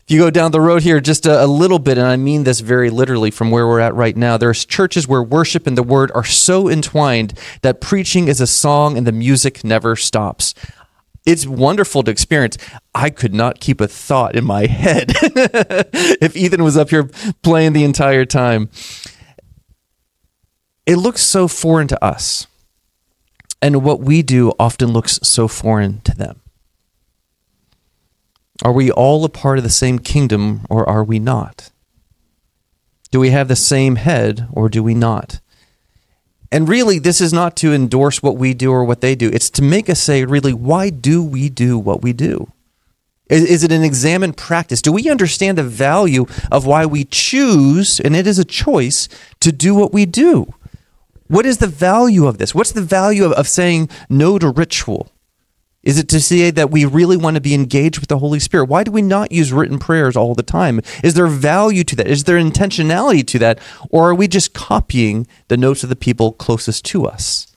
If 0.06 0.10
you 0.10 0.20
go 0.20 0.28
down 0.28 0.50
the 0.50 0.60
road 0.60 0.82
here 0.82 1.00
just 1.00 1.24
a, 1.24 1.44
a, 1.44 1.46
little 1.46 1.78
bit, 1.78 1.96
and 1.96 2.06
I 2.06 2.16
mean 2.16 2.44
this 2.44 2.60
very 2.60 2.90
literally 2.90 3.30
from 3.30 3.50
where 3.50 3.66
we're 3.66 3.80
at 3.80 3.94
right 3.94 4.14
now, 4.14 4.36
there's 4.36 4.66
churches 4.66 5.08
where 5.08 5.22
worship 5.22 5.66
and 5.66 5.78
the 5.78 5.82
word 5.82 6.12
are 6.14 6.24
so 6.24 6.68
entwined 6.68 7.32
that 7.62 7.80
preaching 7.80 8.28
is 8.28 8.38
a 8.38 8.46
song 8.46 8.98
and 8.98 9.06
the 9.06 9.12
music 9.12 9.64
never 9.64 9.96
stops. 9.96 10.54
it's 11.24 11.46
wonderful 11.46 12.02
to 12.02 12.10
experience. 12.10 12.58
I 12.94 13.08
could 13.08 13.32
not 13.32 13.60
keep 13.60 13.80
a 13.80 13.88
thought 13.88 14.36
in 14.36 14.44
my 14.44 14.66
head 14.66 15.12
if 15.16 16.36
Ethan 16.36 16.62
was 16.62 16.76
up 16.76 16.90
here 16.90 17.08
playing 17.42 17.72
the 17.72 17.84
entire 17.84 18.26
time. 18.26 18.68
It 20.84 20.96
looks 20.96 21.22
so 21.22 21.48
foreign 21.48 21.88
to 21.88 22.04
us. 22.04 22.46
And 23.62 23.82
what 23.82 24.00
we 24.00 24.20
do 24.20 24.52
often 24.58 24.92
looks 24.92 25.18
so 25.22 25.48
foreign 25.48 26.02
to 26.02 26.14
them. 26.14 26.42
Are 28.64 28.72
we 28.72 28.90
all 28.90 29.24
a 29.24 29.28
part 29.28 29.58
of 29.58 29.64
the 29.64 29.70
same 29.70 29.98
kingdom 29.98 30.66
or 30.70 30.88
are 30.88 31.04
we 31.04 31.18
not? 31.18 31.70
Do 33.10 33.20
we 33.20 33.30
have 33.30 33.46
the 33.48 33.56
same 33.56 33.96
head 33.96 34.48
or 34.52 34.70
do 34.70 34.82
we 34.82 34.94
not? 34.94 35.40
And 36.50 36.68
really, 36.68 36.98
this 36.98 37.20
is 37.20 37.32
not 37.32 37.56
to 37.58 37.74
endorse 37.74 38.22
what 38.22 38.36
we 38.36 38.54
do 38.54 38.72
or 38.72 38.84
what 38.84 39.02
they 39.02 39.14
do. 39.14 39.28
It's 39.28 39.50
to 39.50 39.62
make 39.62 39.90
us 39.90 40.00
say, 40.00 40.24
really, 40.24 40.54
why 40.54 40.88
do 40.88 41.22
we 41.22 41.48
do 41.48 41.78
what 41.78 42.02
we 42.02 42.12
do? 42.12 42.52
Is, 43.28 43.44
is, 43.44 43.64
it 43.64 43.72
an 43.72 43.82
examined 43.82 44.36
practice? 44.36 44.80
Do 44.80 44.92
we 44.92 45.10
understand 45.10 45.58
the 45.58 45.62
value 45.64 46.26
of 46.52 46.66
why 46.66 46.86
we 46.86 47.04
choose, 47.04 47.98
and 47.98 48.14
it 48.14 48.26
is 48.26 48.38
a 48.38 48.44
choice, 48.44 49.08
to 49.40 49.50
do 49.50 49.74
what 49.74 49.92
we 49.92 50.06
do? 50.06 50.54
What 51.26 51.46
is 51.46 51.58
the 51.58 51.66
value 51.66 52.26
of 52.26 52.38
this? 52.38 52.54
What's 52.54 52.72
the 52.72 52.82
value 52.82 53.24
of, 53.24 53.32
of 53.32 53.48
saying 53.48 53.88
no 54.08 54.38
to 54.38 54.50
ritual? 54.50 55.10
Is 55.84 55.98
it 55.98 56.08
to 56.08 56.20
say 56.20 56.50
that 56.50 56.70
we 56.70 56.86
really 56.86 57.16
want 57.16 57.34
to 57.34 57.40
be 57.42 57.54
engaged 57.54 57.98
with 57.98 58.08
the 58.08 58.18
Holy 58.18 58.40
Spirit? 58.40 58.68
Why 58.68 58.84
do 58.84 58.90
we 58.90 59.02
not 59.02 59.30
use 59.30 59.52
written 59.52 59.78
prayers 59.78 60.16
all 60.16 60.34
the 60.34 60.42
time? 60.42 60.80
Is 61.02 61.12
there 61.12 61.26
value 61.26 61.84
to 61.84 61.96
that? 61.96 62.06
Is 62.06 62.24
there 62.24 62.38
intentionality 62.38 63.26
to 63.26 63.38
that? 63.40 63.58
Or 63.90 64.08
are 64.08 64.14
we 64.14 64.26
just 64.26 64.54
copying 64.54 65.26
the 65.48 65.58
notes 65.58 65.82
of 65.82 65.90
the 65.90 65.96
people 65.96 66.32
closest 66.32 66.86
to 66.86 67.06
us? 67.06 67.54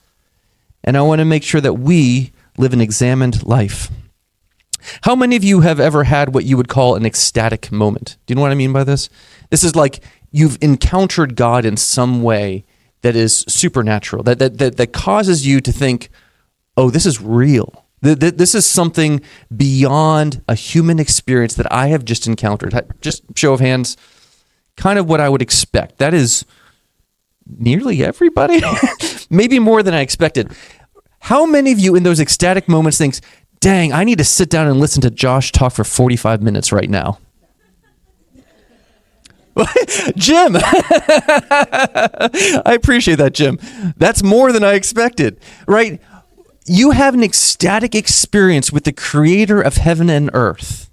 And 0.84 0.96
I 0.96 1.02
want 1.02 1.20
to 1.20 1.24
make 1.24 1.42
sure 1.42 1.62
that 1.62 1.74
we 1.74 2.32
live 2.58 2.74
an 2.74 2.82
examined 2.82 3.46
life. 3.46 3.90
How 5.02 5.16
many 5.16 5.34
of 5.34 5.42
you 5.42 5.60
have 5.60 5.80
ever 5.80 6.04
had 6.04 6.34
what 6.34 6.44
you 6.44 6.56
would 6.56 6.68
call 6.68 6.96
an 6.96 7.06
ecstatic 7.06 7.72
moment? 7.72 8.18
Do 8.26 8.32
you 8.32 8.36
know 8.36 8.42
what 8.42 8.52
I 8.52 8.56
mean 8.56 8.72
by 8.72 8.84
this? 8.84 9.08
This 9.50 9.64
is 9.64 9.74
like 9.74 10.02
you've 10.30 10.58
encountered 10.60 11.34
God 11.34 11.64
in 11.64 11.76
some 11.78 12.22
way 12.22 12.64
that 13.00 13.16
is 13.16 13.44
supernatural, 13.48 14.22
that, 14.24 14.38
that, 14.38 14.58
that, 14.58 14.76
that 14.76 14.92
causes 14.92 15.46
you 15.46 15.60
to 15.60 15.72
think, 15.72 16.10
oh, 16.76 16.90
this 16.90 17.06
is 17.06 17.20
real 17.20 17.86
this 18.00 18.54
is 18.54 18.66
something 18.66 19.20
beyond 19.54 20.42
a 20.48 20.54
human 20.54 20.98
experience 20.98 21.54
that 21.54 21.72
I 21.72 21.88
have 21.88 22.04
just 22.04 22.26
encountered. 22.26 22.74
Just 23.00 23.22
show 23.36 23.52
of 23.52 23.60
hands, 23.60 23.96
kind 24.76 24.98
of 24.98 25.08
what 25.08 25.20
I 25.20 25.28
would 25.28 25.42
expect. 25.42 25.98
That 25.98 26.14
is 26.14 26.44
nearly 27.46 28.04
everybody, 28.04 28.60
maybe 29.30 29.58
more 29.58 29.82
than 29.82 29.94
I 29.94 30.00
expected. 30.00 30.52
How 31.20 31.46
many 31.46 31.72
of 31.72 31.78
you 31.78 31.96
in 31.96 32.02
those 32.02 32.20
ecstatic 32.20 32.68
moments 32.68 32.98
thinks, 32.98 33.20
dang, 33.60 33.92
I 33.92 34.04
need 34.04 34.18
to 34.18 34.24
sit 34.24 34.50
down 34.50 34.68
and 34.68 34.78
listen 34.78 35.02
to 35.02 35.10
Josh 35.10 35.52
talk 35.52 35.72
for 35.72 35.84
45 35.84 36.42
minutes 36.42 36.72
right 36.72 36.88
now? 36.88 37.18
Jim, 40.16 40.56
I 40.56 42.30
appreciate 42.80 43.16
that, 43.16 43.34
Jim. 43.34 43.58
That's 43.96 44.22
more 44.22 44.52
than 44.52 44.62
I 44.62 44.74
expected, 44.74 45.40
right? 45.66 46.00
You 46.68 46.92
have 46.92 47.14
an 47.14 47.22
ecstatic 47.22 47.94
experience 47.94 48.72
with 48.72 48.84
the 48.84 48.92
creator 48.92 49.60
of 49.60 49.76
heaven 49.76 50.10
and 50.10 50.30
earth 50.34 50.90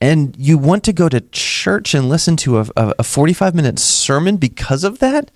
and 0.00 0.36
you 0.36 0.58
want 0.58 0.84
to 0.84 0.92
go 0.92 1.08
to 1.08 1.20
church 1.20 1.94
and 1.94 2.08
listen 2.08 2.36
to 2.36 2.58
a, 2.58 2.66
a 2.76 3.02
45 3.02 3.54
minute 3.54 3.78
sermon 3.78 4.36
because 4.36 4.84
of 4.84 4.98
that 4.98 5.30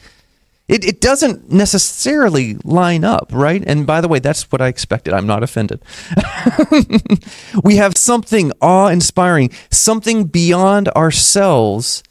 it, 0.69 0.85
it 0.85 1.01
doesn't 1.01 1.51
necessarily 1.51 2.55
line 2.63 3.05
up 3.05 3.31
right? 3.33 3.63
And 3.67 3.87
by 3.87 4.01
the 4.01 4.09
way 4.09 4.19
that's 4.19 4.51
what 4.53 4.61
i 4.61 4.69
expected. 4.69 5.15
I'm 5.15 5.27
not 5.27 5.43
offended. 5.43 5.83
We 7.65 7.77
have 7.77 7.97
something 7.97 8.53
awe-inspiring 8.61 9.51
something 9.71 10.25
beyond 10.25 10.89
ourselves. 10.91 12.03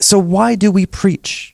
So 0.00 0.18
why 0.18 0.54
do 0.54 0.70
we 0.70 0.86
preach 0.86 1.53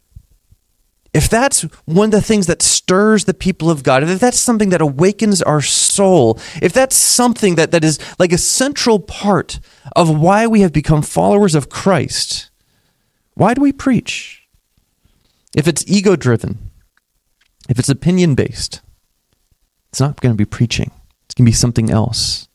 if 1.12 1.28
that's 1.28 1.62
one 1.86 2.06
of 2.06 2.10
the 2.12 2.22
things 2.22 2.46
that 2.46 2.62
stirs 2.62 3.24
the 3.24 3.34
people 3.34 3.68
of 3.68 3.82
God, 3.82 4.04
if 4.04 4.20
that's 4.20 4.38
something 4.38 4.68
that 4.70 4.80
awakens 4.80 5.42
our 5.42 5.60
soul, 5.60 6.38
if 6.62 6.72
that's 6.72 6.94
something 6.94 7.56
that, 7.56 7.72
that 7.72 7.82
is 7.82 7.98
like 8.18 8.32
a 8.32 8.38
central 8.38 9.00
part 9.00 9.58
of 9.96 10.16
why 10.20 10.46
we 10.46 10.60
have 10.60 10.72
become 10.72 11.02
followers 11.02 11.54
of 11.54 11.68
Christ, 11.68 12.50
why 13.34 13.54
do 13.54 13.60
we 13.60 13.72
preach? 13.72 14.46
If 15.56 15.66
it's 15.66 15.84
ego 15.88 16.14
driven, 16.14 16.70
if 17.68 17.78
it's 17.78 17.88
opinion 17.88 18.36
based, 18.36 18.80
it's 19.88 20.00
not 20.00 20.20
going 20.20 20.32
to 20.32 20.38
be 20.38 20.44
preaching, 20.44 20.92
it's 21.24 21.34
going 21.34 21.44
to 21.44 21.50
be 21.50 21.54
something 21.54 21.90
else. 21.90 22.46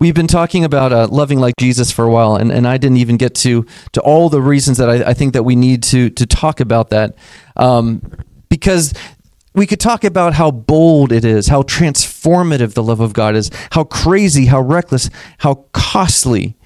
We've 0.00 0.14
been 0.14 0.26
talking 0.26 0.64
about 0.64 0.92
uh, 0.92 1.08
loving 1.08 1.38
like 1.38 1.54
Jesus 1.58 1.90
for 1.90 2.04
a 2.04 2.10
while, 2.10 2.36
and, 2.36 2.50
and 2.50 2.66
I 2.66 2.78
didn't 2.78 2.98
even 2.98 3.16
get 3.16 3.34
to 3.36 3.66
to 3.92 4.00
all 4.00 4.28
the 4.28 4.40
reasons 4.40 4.78
that 4.78 4.88
I, 4.88 5.10
I 5.10 5.14
think 5.14 5.32
that 5.34 5.42
we 5.42 5.56
need 5.56 5.82
to 5.84 6.10
to 6.10 6.26
talk 6.26 6.60
about 6.60 6.90
that, 6.90 7.16
um, 7.56 8.02
because 8.48 8.94
we 9.54 9.66
could 9.66 9.80
talk 9.80 10.02
about 10.02 10.34
how 10.34 10.50
bold 10.50 11.12
it 11.12 11.24
is, 11.24 11.46
how 11.46 11.62
transformative 11.62 12.74
the 12.74 12.82
love 12.82 13.00
of 13.00 13.12
God 13.12 13.36
is, 13.36 13.50
how 13.70 13.84
crazy, 13.84 14.46
how 14.46 14.60
reckless, 14.60 15.10
how 15.38 15.66
costly. 15.72 16.56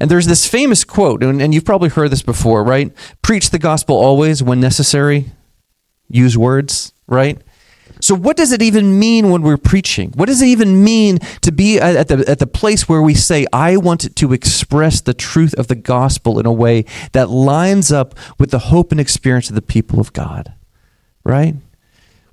And 0.00 0.10
there's 0.10 0.26
this 0.26 0.46
famous 0.46 0.84
quote, 0.84 1.22
and, 1.22 1.40
and 1.40 1.54
you've 1.54 1.64
probably 1.64 1.88
heard 1.88 2.10
this 2.10 2.22
before, 2.22 2.64
right? 2.64 2.92
Preach 3.22 3.50
the 3.50 3.58
gospel 3.58 3.96
always 3.96 4.42
when 4.42 4.60
necessary. 4.60 5.30
Use 6.08 6.36
words, 6.36 6.92
right? 7.06 7.40
So, 8.04 8.14
what 8.14 8.36
does 8.36 8.52
it 8.52 8.60
even 8.60 8.98
mean 8.98 9.30
when 9.30 9.40
we're 9.40 9.56
preaching? 9.56 10.12
What 10.14 10.26
does 10.26 10.42
it 10.42 10.48
even 10.48 10.84
mean 10.84 11.20
to 11.40 11.50
be 11.50 11.80
at 11.80 12.08
the, 12.08 12.22
at 12.28 12.38
the 12.38 12.46
place 12.46 12.86
where 12.86 13.00
we 13.00 13.14
say, 13.14 13.46
I 13.50 13.78
want 13.78 14.14
to 14.14 14.32
express 14.34 15.00
the 15.00 15.14
truth 15.14 15.54
of 15.54 15.68
the 15.68 15.74
gospel 15.74 16.38
in 16.38 16.44
a 16.44 16.52
way 16.52 16.84
that 17.12 17.30
lines 17.30 17.90
up 17.90 18.14
with 18.38 18.50
the 18.50 18.58
hope 18.58 18.92
and 18.92 19.00
experience 19.00 19.48
of 19.48 19.54
the 19.54 19.62
people 19.62 20.00
of 20.00 20.12
God? 20.12 20.52
Right? 21.24 21.54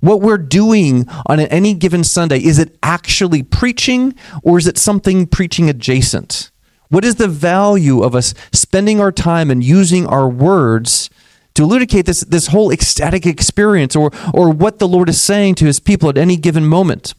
What 0.00 0.20
we're 0.20 0.36
doing 0.36 1.08
on 1.24 1.40
any 1.40 1.72
given 1.72 2.04
Sunday, 2.04 2.44
is 2.44 2.58
it 2.58 2.76
actually 2.82 3.42
preaching 3.42 4.14
or 4.42 4.58
is 4.58 4.66
it 4.66 4.76
something 4.76 5.26
preaching 5.26 5.70
adjacent? 5.70 6.50
What 6.90 7.02
is 7.02 7.14
the 7.14 7.28
value 7.28 8.02
of 8.02 8.14
us 8.14 8.34
spending 8.52 9.00
our 9.00 9.10
time 9.10 9.50
and 9.50 9.64
using 9.64 10.06
our 10.06 10.28
words 10.28 11.08
to 11.54 11.62
elucidate 11.64 12.06
this, 12.06 12.20
this 12.20 12.48
whole 12.48 12.70
ecstatic 12.72 13.26
experience 13.26 13.94
or, 13.96 14.10
or 14.32 14.50
what 14.50 14.78
the 14.78 14.88
Lord 14.88 15.08
is 15.08 15.20
saying 15.20 15.56
to 15.56 15.66
his 15.66 15.80
people 15.80 16.08
at 16.08 16.18
any 16.18 16.36
given 16.36 16.66
moment. 16.66 17.14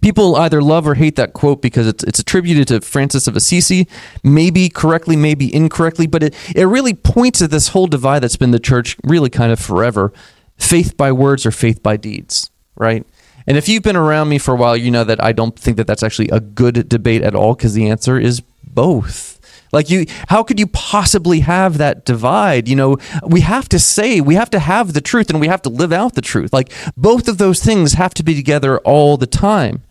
People 0.00 0.36
either 0.36 0.62
love 0.62 0.86
or 0.86 0.94
hate 0.94 1.16
that 1.16 1.32
quote 1.32 1.60
because 1.60 1.86
it's, 1.86 2.04
it's 2.04 2.18
attributed 2.18 2.68
to 2.68 2.80
Francis 2.80 3.26
of 3.26 3.36
Assisi, 3.36 3.88
maybe 4.22 4.68
correctly, 4.68 5.16
maybe 5.16 5.52
incorrectly, 5.52 6.06
but 6.06 6.22
it, 6.22 6.34
it 6.54 6.64
really 6.64 6.94
points 6.94 7.40
to 7.40 7.48
this 7.48 7.68
whole 7.68 7.86
divide 7.86 8.22
that's 8.22 8.36
been 8.36 8.52
the 8.52 8.60
church 8.60 8.96
really 9.04 9.30
kind 9.30 9.52
of 9.52 9.58
forever 9.58 10.12
faith 10.56 10.96
by 10.96 11.10
words 11.10 11.44
or 11.44 11.50
faith 11.50 11.82
by 11.82 11.96
deeds, 11.96 12.50
right? 12.76 13.04
And 13.46 13.56
if 13.56 13.68
you've 13.68 13.82
been 13.82 13.96
around 13.96 14.28
me 14.28 14.38
for 14.38 14.54
a 14.54 14.56
while, 14.56 14.76
you 14.76 14.90
know 14.90 15.04
that 15.04 15.22
I 15.22 15.32
don't 15.32 15.58
think 15.58 15.76
that 15.76 15.86
that's 15.86 16.02
actually 16.02 16.28
a 16.28 16.40
good 16.40 16.88
debate 16.88 17.22
at 17.22 17.34
all 17.34 17.54
because 17.54 17.74
the 17.74 17.88
answer 17.88 18.18
is 18.18 18.40
both 18.62 19.33
like 19.74 19.90
you 19.90 20.06
how 20.28 20.42
could 20.42 20.58
you 20.58 20.66
possibly 20.68 21.40
have 21.40 21.78
that 21.78 22.04
divide? 22.04 22.68
You 22.68 22.76
know, 22.76 22.96
we 23.26 23.40
have 23.40 23.68
to 23.70 23.78
say, 23.78 24.20
we 24.20 24.36
have 24.36 24.50
to 24.50 24.58
have 24.58 24.92
the 24.92 25.00
truth 25.00 25.30
and 25.30 25.40
we 25.40 25.48
have 25.48 25.62
to 25.62 25.68
live 25.68 25.92
out 25.92 26.14
the 26.14 26.22
truth. 26.22 26.52
Like 26.52 26.72
both 26.96 27.28
of 27.28 27.38
those 27.38 27.62
things 27.62 27.94
have 27.94 28.14
to 28.14 28.22
be 28.22 28.34
together 28.34 28.78
all 28.78 29.16
the 29.16 29.26
time. 29.26 29.82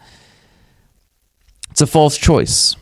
It's 1.69 1.81
a 1.81 1.87
false 1.87 2.17
choice. 2.17 2.75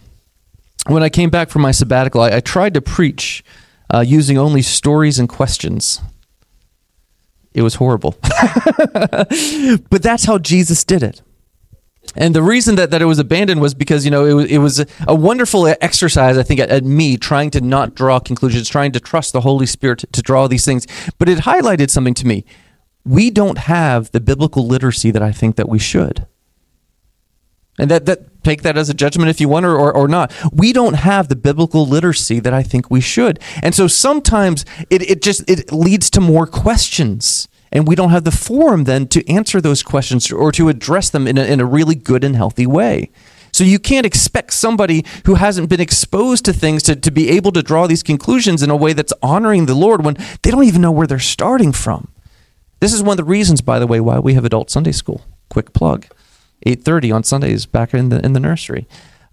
When 0.88 1.04
I 1.04 1.10
came 1.10 1.30
back 1.30 1.50
from 1.50 1.62
my 1.62 1.72
sabbatical, 1.72 2.22
I, 2.22 2.38
I 2.38 2.40
tried 2.40 2.74
to 2.76 2.82
preach 2.82 3.44
uh, 3.94 4.02
using 4.02 4.38
only 4.38 4.62
stories 4.62 5.20
and 5.20 5.28
questions. 5.28 6.02
It 7.54 7.62
was 7.62 7.76
horrible. 7.76 8.16
but 9.90 10.02
that's 10.02 10.26
how 10.26 10.38
Jesus 10.38 10.84
did 10.84 11.04
it. 11.04 11.22
And 12.16 12.36
the 12.36 12.44
reason 12.44 12.76
that, 12.76 12.92
that 12.92 13.02
it 13.02 13.06
was 13.06 13.20
abandoned 13.20 13.62
was 13.62 13.74
because, 13.74 14.04
you 14.06 14.12
know, 14.12 14.26
it 14.26 14.34
was, 14.34 14.46
it 14.52 14.58
was 14.58 14.86
a 15.08 15.16
wonderful 15.16 15.68
exercise, 15.68 16.38
I 16.38 16.44
think, 16.44 16.60
at, 16.60 16.70
at 16.70 16.84
me 16.84 17.18
trying 17.18 17.52
to 17.52 17.62
not 17.62 17.96
draw 17.96 18.20
conclusions, 18.20 18.68
trying 18.68 18.92
to 18.94 19.00
trust 19.00 19.34
the 19.34 19.42
Holy 19.42 19.66
Spirit 19.66 20.00
to, 20.00 20.08
to 20.08 20.22
draw 20.22 20.48
these 20.48 20.66
things. 20.66 20.86
But 21.18 21.30
it 21.30 21.40
highlighted 21.40 21.90
something 21.90 22.14
to 22.16 22.28
me. 22.28 22.46
We 23.06 23.32
don't 23.32 23.58
have 23.58 24.12
the 24.12 24.20
biblical 24.20 24.68
literacy 24.68 25.12
that 25.12 25.24
I 25.24 25.32
think 25.32 25.56
that 25.56 25.70
we 25.70 25.80
should. 25.80 26.28
And 27.80 27.90
that, 27.90 28.06
that 28.06 28.44
take 28.44 28.64
that 28.64 28.78
as 28.78 28.90
a 28.90 28.94
judgment 28.94 29.30
if 29.30 29.40
you 29.40 29.48
want 29.48 29.66
or, 29.66 29.76
or, 29.76 29.96
or 29.96 30.08
not. 30.08 30.34
We 30.52 30.74
don't 30.74 30.96
have 30.96 31.30
the 31.30 31.36
biblical 31.36 31.88
literacy 31.88 32.40
that 32.42 32.54
I 32.54 32.64
think 32.64 32.92
we 32.92 33.02
should. 33.02 33.40
And 33.64 33.74
so 33.74 33.88
sometimes 33.88 34.66
it, 34.90 35.10
it 35.10 35.22
just 35.22 35.50
it 35.50 35.72
leads 35.72 36.10
to 36.12 36.22
more 36.22 36.46
questions 36.46 37.48
and 37.72 37.88
we 37.88 37.96
don't 37.96 38.10
have 38.10 38.24
the 38.24 38.32
forum 38.32 38.84
then 38.84 39.08
to 39.08 39.28
answer 39.30 39.62
those 39.62 39.84
questions 39.84 40.32
or 40.32 40.52
to 40.52 40.70
address 40.70 41.10
them 41.10 41.28
in 41.28 41.38
a, 41.38 41.44
in 41.44 41.60
a 41.60 41.66
really 41.66 41.96
good 41.96 42.24
and 42.24 42.36
healthy 42.36 42.68
way. 42.68 43.12
So 43.54 43.64
you 43.64 43.80
can't 43.80 44.06
expect 44.06 44.54
somebody 44.54 45.06
who 45.26 45.36
hasn't 45.36 45.70
been 45.70 45.82
exposed 45.82 46.46
to 46.46 46.54
things 46.54 46.84
to, 46.84 46.96
to 46.96 47.12
be 47.12 47.30
able 47.30 47.52
to 47.52 47.62
draw 47.62 47.88
these 47.88 48.04
conclusions 48.04 48.64
in 48.64 48.70
a 48.70 48.76
way 48.76 48.94
that's 48.94 49.14
honoring 49.22 49.66
the 49.66 49.76
Lord 49.76 50.06
when 50.06 50.16
they 50.42 50.52
don't 50.52 50.64
even 50.64 50.82
know 50.82 50.92
where 50.92 51.08
they're 51.08 51.20
starting 51.20 51.72
from. 51.72 52.08
This 52.80 52.94
is 52.94 53.04
one 53.04 53.12
of 53.12 53.18
the 53.18 53.24
reasons, 53.24 53.62
by 53.62 53.78
the 53.78 53.88
way, 53.88 54.00
why 54.00 54.20
we 54.20 54.34
have 54.34 54.46
adult 54.46 54.72
Sunday 54.72 54.92
school. 54.92 55.22
Quick 55.50 55.74
plug. 55.74 56.08
8:30 56.66 57.12
on 57.16 57.24
Sundays 57.24 57.66
back 57.66 57.94
in 57.94 58.10
the 58.10 58.24
in 58.24 58.34
the 58.34 58.40
nursery. 58.40 58.88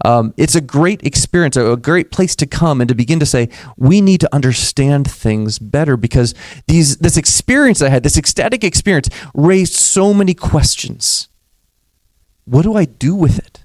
Um, 0.04 0.32
it's 0.36 0.54
a 0.54 0.60
great 0.60 1.02
experience, 1.04 1.56
a, 1.56 1.76
great 1.76 2.10
place 2.10 2.36
to 2.36 2.46
come 2.46 2.80
and 2.80 2.88
to 2.88 2.94
begin 2.94 3.18
to 3.20 3.26
say 3.26 3.48
we 3.76 4.00
need 4.00 4.20
to 4.20 4.34
understand 4.34 5.10
things 5.10 5.58
better 5.58 5.96
because 5.96 6.34
these 6.66 6.98
this 6.98 7.16
experience 7.16 7.82
I 7.82 7.88
had, 7.88 8.02
this 8.02 8.16
ecstatic 8.16 8.62
experience, 8.62 9.08
raised 9.34 9.74
so 9.74 10.14
many 10.14 10.34
questions. 10.34 11.28
What 12.44 12.62
do 12.62 12.74
I 12.74 12.84
do 12.84 13.14
with 13.14 13.38
it? 13.38 13.64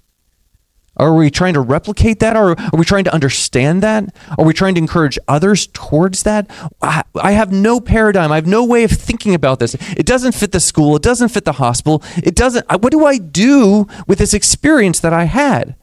Are 0.96 1.16
we 1.16 1.32
trying 1.32 1.56
to 1.56 1.62
replicate 1.62 2.20
that? 2.20 2.36
Or 2.36 2.60
are 2.60 2.78
we 2.78 2.86
trying 2.86 3.06
to 3.06 3.13
understand 3.13 3.82
that? 3.82 4.16
Are 4.38 4.46
we 4.46 4.54
trying 4.54 4.75
to 4.75 4.82
encourage 4.82 5.18
others 5.28 5.68
towards 5.68 6.24
that? 6.24 6.50
I, 6.82 7.04
I, 7.16 7.32
have 7.32 7.52
no 7.52 7.80
paradigm. 7.80 8.32
I 8.32 8.36
have 8.36 8.46
no 8.46 8.63
way 8.63 8.84
of 8.84 8.92
thinking 8.92 9.34
about 9.34 9.60
this. 9.60 9.74
It 9.74 10.06
doesn't 10.06 10.34
fit 10.34 10.52
the 10.52 10.60
school. 10.60 10.96
It 10.96 11.02
doesn't 11.02 11.30
fit 11.30 11.46
the 11.46 11.54
hospital. 11.54 12.04
It 12.18 12.36
doesn't. 12.36 12.70
What 12.70 12.92
do 12.92 13.06
I 13.06 13.18
do 13.18 13.88
with 14.08 14.20
this 14.20 14.36
experience 14.36 15.00
that 15.00 15.13
I 15.13 15.24
had? 15.24 15.75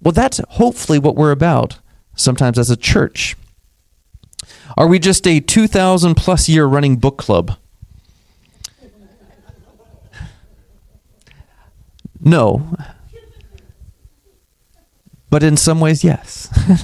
Well, 0.00 0.12
that's 0.12 0.40
hopefully 0.50 0.98
what 0.98 1.16
we're 1.16 1.32
about 1.32 1.78
sometimes 2.14 2.58
as 2.58 2.70
a 2.70 2.76
church. 2.76 3.36
Are 4.76 4.86
we 4.86 4.98
just 4.98 5.26
a 5.26 5.40
2,000 5.40 6.14
plus 6.14 6.48
year 6.48 6.66
running 6.66 6.96
book 6.96 7.18
club? 7.18 7.56
No 12.20 12.76
but 15.30 15.42
in 15.42 15.56
some 15.56 15.80
ways, 15.80 16.04
yes. 16.04 16.48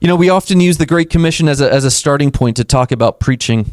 you 0.00 0.08
know, 0.08 0.16
we 0.16 0.30
often 0.30 0.60
use 0.60 0.78
the 0.78 0.86
Great 0.86 1.10
Commission 1.10 1.48
as 1.48 1.60
a, 1.60 1.72
as 1.72 1.84
a 1.84 1.90
starting 1.90 2.30
point 2.30 2.56
to 2.56 2.64
talk 2.64 2.92
about 2.92 3.20
preaching. 3.20 3.72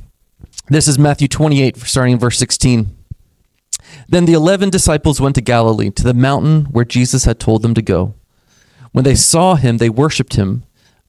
This 0.68 0.88
is 0.88 1.00
Matthew 1.00 1.28
28, 1.28 1.78
starting 1.78 2.14
in 2.14 2.20
verse 2.20 2.38
16. 2.38 2.96
Then 4.08 4.26
the 4.26 4.34
eleven 4.34 4.70
disciples 4.70 5.22
went 5.22 5.36
to 5.36 5.42
Galilee, 5.42 5.90
to 5.92 6.04
the 6.04 6.14
mountain 6.14 6.66
where 6.66 6.86
Jesus 6.86 7.26
had 7.26 7.40
told 7.40 7.62
them 7.62 7.74
to 7.74 7.82
go. 7.82 8.16
When 8.92 9.04
they 9.04 9.16
saw 9.16 9.56
him, 9.56 9.78
they 9.78 9.90
worshipped 9.90 10.36
him, 10.36 10.64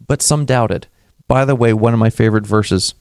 but 0.07 0.23
some 0.23 0.45
doubted. 0.45 0.87
By 1.29 1.45
the 1.45 1.55
way, 1.55 1.73
one 1.73 1.93
of 1.93 2.01
my 2.01 2.11
favorite 2.11 2.47
verses. 2.47 2.95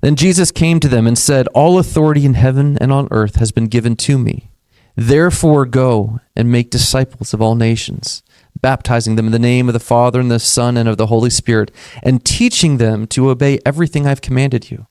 Then 0.00 0.16
Jesus 0.16 0.50
came 0.50 0.80
to 0.80 0.88
them 0.88 1.06
and 1.06 1.16
said, 1.16 1.46
All 1.48 1.78
authority 1.78 2.24
in 2.24 2.34
heaven 2.34 2.76
and 2.80 2.92
on 2.92 3.08
earth 3.10 3.36
has 3.36 3.52
been 3.52 3.66
given 3.66 3.96
to 3.96 4.18
me. 4.18 4.50
Therefore, 4.96 5.64
go 5.64 6.20
and 6.36 6.52
make 6.52 6.70
disciples 6.70 7.32
of 7.32 7.40
all 7.40 7.54
nations, 7.54 8.22
baptizing 8.60 9.16
them 9.16 9.26
in 9.26 9.32
the 9.32 9.38
name 9.38 9.68
of 9.68 9.72
the 9.72 9.80
Father 9.80 10.20
and 10.20 10.30
the 10.30 10.38
Son 10.38 10.76
and 10.76 10.88
of 10.88 10.96
the 10.96 11.06
Holy 11.06 11.30
Spirit, 11.30 11.70
and 12.02 12.24
teaching 12.24 12.76
them 12.76 13.06
to 13.08 13.30
obey 13.30 13.58
everything 13.64 14.06
I've 14.06 14.20
commanded 14.20 14.70
you. 14.70 14.86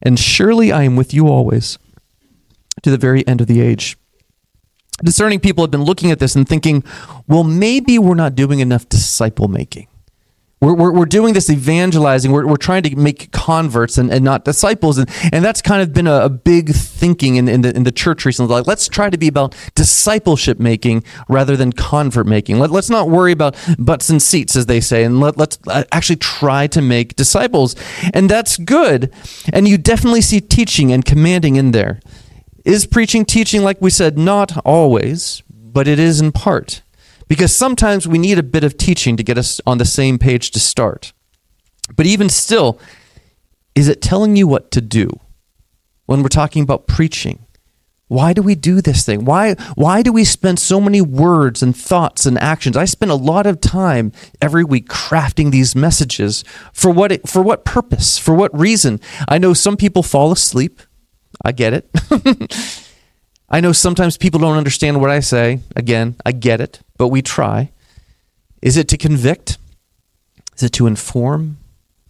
And 0.00 0.18
surely 0.18 0.72
I 0.72 0.84
am 0.84 0.96
with 0.96 1.12
you 1.12 1.28
always 1.28 1.78
to 2.82 2.90
the 2.90 2.98
very 2.98 3.26
end 3.26 3.40
of 3.40 3.46
the 3.46 3.60
age. 3.60 3.96
Discerning 5.02 5.40
people 5.40 5.64
have 5.64 5.70
been 5.70 5.82
looking 5.82 6.10
at 6.10 6.18
this 6.18 6.36
and 6.36 6.48
thinking, 6.48 6.84
well, 7.26 7.44
maybe 7.44 7.98
we're 7.98 8.14
not 8.14 8.34
doing 8.34 8.60
enough 8.60 8.88
disciple 8.88 9.48
making. 9.48 9.88
We're, 10.64 10.74
we're, 10.74 10.92
we're, 10.92 11.04
doing 11.04 11.34
this 11.34 11.50
evangelizing. 11.50 12.32
We're, 12.32 12.46
we're 12.46 12.56
trying 12.56 12.84
to 12.84 12.96
make 12.96 13.30
converts 13.32 13.98
and, 13.98 14.10
and 14.10 14.24
not 14.24 14.46
disciples. 14.46 14.96
And, 14.96 15.10
and 15.30 15.44
that's 15.44 15.60
kind 15.60 15.82
of 15.82 15.92
been 15.92 16.06
a, 16.06 16.24
a 16.24 16.28
big 16.30 16.70
thinking 16.70 17.36
in, 17.36 17.48
in, 17.48 17.60
the, 17.60 17.76
in 17.76 17.82
the 17.82 17.92
church 17.92 18.24
recently. 18.24 18.50
Like, 18.50 18.66
let's 18.66 18.88
try 18.88 19.10
to 19.10 19.18
be 19.18 19.28
about 19.28 19.54
discipleship 19.74 20.58
making 20.58 21.04
rather 21.28 21.54
than 21.56 21.72
convert 21.72 22.26
making. 22.26 22.60
Let, 22.60 22.70
let's 22.70 22.88
not 22.88 23.10
worry 23.10 23.32
about 23.32 23.56
butts 23.78 24.08
and 24.08 24.22
seats, 24.22 24.56
as 24.56 24.64
they 24.64 24.80
say, 24.80 25.04
and 25.04 25.20
let, 25.20 25.36
let's 25.36 25.58
uh, 25.66 25.84
actually 25.92 26.16
try 26.16 26.66
to 26.68 26.80
make 26.80 27.14
disciples. 27.14 27.76
And 28.14 28.30
that's 28.30 28.56
good. 28.56 29.12
And 29.52 29.68
you 29.68 29.76
definitely 29.76 30.22
see 30.22 30.40
teaching 30.40 30.92
and 30.92 31.04
commanding 31.04 31.56
in 31.56 31.72
there. 31.72 32.00
Is 32.64 32.86
preaching 32.86 33.26
teaching, 33.26 33.62
like 33.62 33.80
we 33.82 33.90
said, 33.90 34.16
not 34.16 34.56
always, 34.64 35.42
but 35.50 35.86
it 35.86 35.98
is 35.98 36.20
in 36.20 36.32
part. 36.32 36.80
Because 37.28 37.54
sometimes 37.54 38.08
we 38.08 38.18
need 38.18 38.38
a 38.38 38.42
bit 38.42 38.64
of 38.64 38.78
teaching 38.78 39.16
to 39.16 39.22
get 39.22 39.36
us 39.36 39.60
on 39.66 39.78
the 39.78 39.84
same 39.84 40.18
page 40.18 40.50
to 40.52 40.60
start. 40.60 41.12
But 41.94 42.06
even 42.06 42.30
still, 42.30 42.78
is 43.74 43.88
it 43.88 44.00
telling 44.00 44.36
you 44.36 44.46
what 44.46 44.70
to 44.70 44.80
do 44.80 45.10
when 46.06 46.22
we're 46.22 46.28
talking 46.28 46.62
about 46.62 46.86
preaching? 46.86 47.46
Why 48.08 48.32
do 48.32 48.42
we 48.42 48.54
do 48.54 48.80
this 48.80 49.04
thing? 49.04 49.24
Why, 49.24 49.54
why 49.74 50.02
do 50.02 50.12
we 50.12 50.24
spend 50.24 50.58
so 50.58 50.80
many 50.80 51.00
words 51.00 51.62
and 51.62 51.76
thoughts 51.76 52.24
and 52.26 52.38
actions? 52.38 52.76
I 52.76 52.84
spend 52.84 53.10
a 53.10 53.16
lot 53.16 53.46
of 53.46 53.60
time 53.60 54.12
every 54.40 54.64
week 54.64 54.88
crafting 54.88 55.50
these 55.50 55.74
messages. 55.74 56.44
For 56.72 56.90
what, 56.90 57.28
for 57.28 57.42
what 57.42 57.64
purpose? 57.64 58.18
For 58.18 58.34
what 58.34 58.58
reason? 58.58 59.00
I 59.28 59.38
know 59.38 59.52
some 59.52 59.76
people 59.76 60.02
fall 60.02 60.32
asleep. 60.32 60.80
I 61.42 61.52
get 61.52 61.72
it. 61.72 61.90
I 63.48 63.60
know 63.60 63.72
sometimes 63.72 64.16
people 64.16 64.40
don't 64.40 64.56
understand 64.56 65.00
what 65.00 65.10
I 65.10 65.20
say. 65.20 65.60
Again, 65.76 66.16
I 66.24 66.32
get 66.32 66.60
it, 66.60 66.80
but 66.96 67.08
we 67.08 67.22
try. 67.22 67.70
Is 68.62 68.76
it 68.76 68.88
to 68.88 68.96
convict? 68.96 69.58
Is 70.56 70.62
it 70.62 70.72
to 70.72 70.86
inform? 70.86 71.58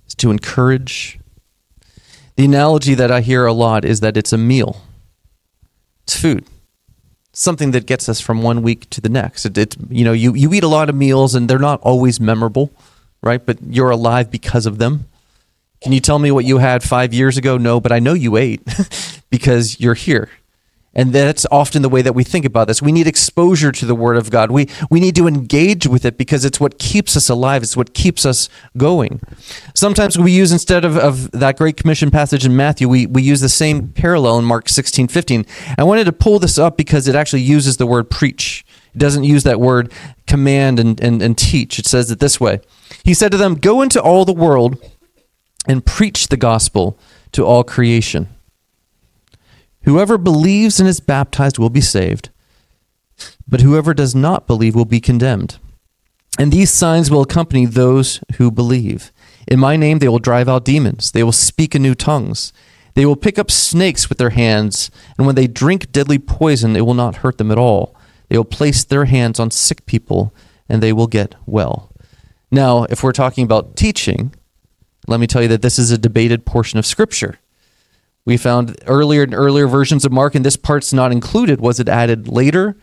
Is 0.07 0.15
it 0.15 0.19
to 0.19 0.31
encourage? 0.31 1.19
The 2.37 2.45
analogy 2.45 2.95
that 2.95 3.11
I 3.11 3.21
hear 3.21 3.47
a 3.47 3.53
lot 3.53 3.85
is 3.85 4.01
that 4.01 4.17
it's 4.17 4.33
a 4.33 4.39
meal. 4.39 4.83
It's 6.05 6.19
food. 6.19 6.47
Something 7.33 7.73
that 7.73 7.87
gets 7.87 8.09
us 8.09 8.21
from 8.21 8.43
one 8.43 8.63
week 8.63 8.89
to 8.91 9.01
the 9.01 9.09
next. 9.09 9.45
It, 9.45 9.59
it, 9.59 9.77
you 9.89 10.05
know, 10.05 10.13
you, 10.13 10.35
you 10.35 10.53
eat 10.55 10.65
a 10.65 10.69
lot 10.69 10.89
of 10.89 10.95
meals 10.95 11.35
and 11.35 11.49
they're 11.49 11.59
not 11.59 11.81
always 11.81 12.21
memorable, 12.21 12.71
right? 13.23 13.45
But 13.45 13.59
you're 13.69 13.91
alive 13.91 14.31
because 14.31 14.67
of 14.67 14.79
them. 14.79 15.07
Can 15.85 15.93
you 15.93 16.01
tell 16.01 16.19
me 16.19 16.31
what 16.31 16.47
you 16.47 16.57
had 16.57 16.83
five 16.83 17.13
years 17.13 17.37
ago? 17.37 17.59
No, 17.59 17.79
but 17.79 17.93
I 17.93 17.99
know 17.99 18.15
you 18.15 18.39
ate 18.39 18.63
because 19.31 19.79
you're 19.79 19.93
here. 19.93 20.31
And 20.95 21.13
that's 21.13 21.45
often 21.51 21.83
the 21.83 21.91
way 21.91 22.01
that 22.01 22.15
we 22.15 22.25
think 22.25 22.47
about 22.47 22.69
this. 22.69 22.81
We 22.81 22.91
need 22.91 23.07
exposure 23.07 23.71
to 23.71 23.85
the 23.85 23.95
Word 23.95 24.17
of 24.17 24.31
God. 24.31 24.51
We, 24.51 24.71
we 24.89 24.99
need 24.99 25.15
to 25.17 25.27
engage 25.27 25.87
with 25.87 26.07
it 26.07 26.17
because 26.17 26.47
it's 26.47 26.59
what 26.59 26.79
keeps 26.79 27.19
us 27.19 27.29
alive. 27.29 27.63
It's 27.63 27.77
what 27.77 27.93
keeps 27.93 28.25
us 28.25 28.49
going. 28.79 29.21
Sometimes 29.75 30.17
we 30.17 30.33
use, 30.33 30.53
instead 30.53 30.87
of, 30.87 30.97
of 30.97 31.31
that 31.33 31.59
Great 31.59 31.77
Commission 31.77 32.11
passage 32.11 32.47
in 32.47 32.57
Matthew, 32.57 32.89
we, 32.89 33.05
we 33.05 33.23
use 33.23 33.43
the 33.43 33.51
same 33.51 33.89
parallel 33.89 34.39
in 34.39 34.47
Mark 34.47 34.71
16, 34.71 35.09
15. 35.09 35.45
I 35.77 35.85
wanted 35.85 36.05
to 36.05 36.13
pull 36.13 36.39
this 36.39 36.57
up 36.57 36.79
because 36.79 37.09
it 37.09 37.15
actually 37.15 37.43
uses 37.43 37.77
the 37.77 37.87
word 37.87 38.09
preach. 38.09 38.65
It 38.95 38.99
doesn't 38.99 39.25
use 39.25 39.43
that 39.43 39.61
word 39.61 39.93
command 40.27 40.81
and, 40.81 40.99
and, 41.01 41.21
and 41.21 41.37
teach. 41.37 41.79
It 41.79 41.87
says 41.87 42.11
it 42.11 42.21
this 42.21 42.41
way 42.41 42.61
He 43.05 43.13
said 43.13 43.33
to 43.33 43.37
them, 43.37 43.57
Go 43.57 43.83
into 43.83 44.01
all 44.01 44.25
the 44.25 44.33
world 44.33 44.81
and 45.67 45.87
preach 45.87 46.29
the 46.29 46.37
gospel 46.37 46.99
to 47.33 47.45
all 47.45 47.65
creation. 47.65 48.29
Whoever 49.83 50.17
believes 50.17 50.81
and 50.81 50.89
is 50.89 51.01
baptized 51.01 51.59
will 51.59 51.71
be 51.71 51.81
saved, 51.81 52.31
but 53.47 53.61
whoever 53.61 53.93
does 53.93 54.15
not 54.15 54.47
believe 54.47 54.75
will 54.75 54.85
be 54.85 55.01
condemned. 55.01 55.59
And 56.39 56.51
these 56.51 56.71
signs 56.71 57.11
will 57.11 57.23
accompany 57.23 57.67
those 57.67 58.21
who 58.37 58.51
believe. 58.51 59.13
In 59.47 59.61
my 59.61 59.77
name 59.77 59.99
they 59.99 60.09
will 60.09 60.19
drive 60.19 60.49
out 60.49 60.65
demons, 60.65 61.13
they 61.13 61.23
will 61.23 61.33
speak 61.33 61.75
in 61.75 61.83
new 61.83 61.95
tongues. 61.95 62.53
They 62.95 63.05
will 63.05 63.17
pick 63.17 63.39
up 63.39 63.51
snakes 63.51 64.09
with 64.09 64.19
their 64.19 64.31
hands, 64.31 64.91
and 65.19 65.27
when 65.27 65.35
they 65.35 65.49
drink 65.49 65.91
deadly 65.91 66.19
poison, 66.19 66.77
it 66.77 66.87
will 66.87 66.95
not 66.95 67.17
hurt 67.17 67.39
them 67.39 67.51
at 67.51 67.59
all. 67.59 67.97
They 68.29 68.37
will 68.37 68.45
place 68.45 68.85
their 68.85 69.05
hands 69.05 69.41
on 69.41 69.51
sick 69.51 69.85
people, 69.85 70.33
and 70.69 70.81
they 70.81 70.93
will 70.93 71.09
get 71.09 71.35
well. 71.45 71.93
Now, 72.51 72.85
if 72.85 73.03
we're 73.03 73.13
talking 73.13 73.45
about 73.45 73.75
teaching, 73.75 74.33
let 75.07 75.21
me 75.21 75.27
tell 75.27 75.43
you 75.43 75.49
that 75.49 75.63
this 75.63 75.79
is 75.79 75.91
a 75.91 75.99
debated 75.99 76.47
portion 76.47 76.79
of 76.79 76.87
Scripture. 76.87 77.39
We 78.25 78.37
found 78.37 78.77
earlier 78.87 79.23
and 79.23 79.35
earlier 79.35 79.67
versions 79.67 80.05
of 80.05 80.13
Mark, 80.13 80.35
and 80.35 80.45
this 80.45 80.57
part's 80.57 80.93
not 80.93 81.13
included. 81.13 81.61
Was 81.61 81.79
it 81.79 81.89
added 81.89 82.27
later, 82.27 82.77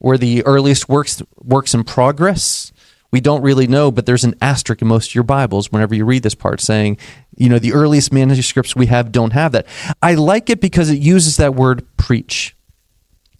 or 0.00 0.16
the 0.16 0.44
earliest 0.44 0.88
works 0.88 1.22
works 1.42 1.74
in 1.74 1.84
progress? 1.84 2.72
We 3.12 3.20
don't 3.20 3.42
really 3.42 3.66
know, 3.66 3.90
but 3.90 4.04
there's 4.04 4.24
an 4.24 4.34
asterisk 4.40 4.82
in 4.82 4.88
most 4.88 5.10
of 5.10 5.14
your 5.14 5.24
Bibles 5.24 5.70
whenever 5.70 5.94
you 5.94 6.04
read 6.04 6.22
this 6.22 6.34
part 6.34 6.60
saying, 6.60 6.98
you 7.36 7.48
know, 7.48 7.58
the 7.58 7.72
earliest 7.72 8.12
manuscripts 8.12 8.74
we 8.74 8.86
have 8.86 9.12
don't 9.12 9.32
have 9.32 9.52
that. 9.52 9.66
I 10.02 10.14
like 10.14 10.50
it 10.50 10.60
because 10.60 10.90
it 10.90 10.98
uses 10.98 11.36
that 11.36 11.54
word 11.54 11.86
preach. 11.96 12.56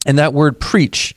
And 0.06 0.18
that 0.18 0.32
word 0.32 0.60
preach 0.60 1.16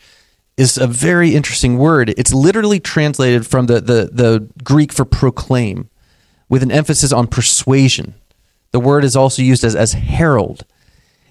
is 0.58 0.78
a 0.78 0.88
very 0.88 1.36
interesting 1.36 1.78
word. 1.78 2.10
It's 2.18 2.34
literally 2.34 2.80
translated 2.80 3.46
from 3.46 3.68
the, 3.68 3.80
the, 3.80 4.10
the 4.12 4.50
Greek 4.64 4.92
for 4.92 5.06
proclaim 5.06 5.90
with 6.50 6.64
an 6.64 6.72
emphasis 6.72 7.14
on 7.14 7.28
persuasion. 7.28 8.16
The 8.72 8.80
word 8.80 9.04
is 9.04 9.16
also 9.16 9.42
used 9.42 9.64
as, 9.64 9.76
as 9.76 9.94
herald. 9.94 10.66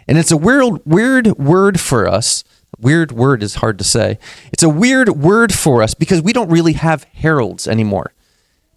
And 0.06 0.16
it's 0.16 0.30
a 0.30 0.36
weird, 0.36 0.80
weird 0.86 1.26
word 1.38 1.78
for 1.78 2.08
us. 2.08 2.44
Weird 2.80 3.12
word 3.12 3.42
is 3.42 3.56
hard 3.56 3.78
to 3.78 3.84
say. 3.84 4.18
It's 4.52 4.62
a 4.62 4.68
weird 4.68 5.10
word 5.10 5.52
for 5.52 5.82
us 5.82 5.94
because 5.94 6.22
we 6.22 6.32
don't 6.32 6.50
really 6.50 6.74
have 6.74 7.04
heralds 7.14 7.66
anymore. 7.66 8.12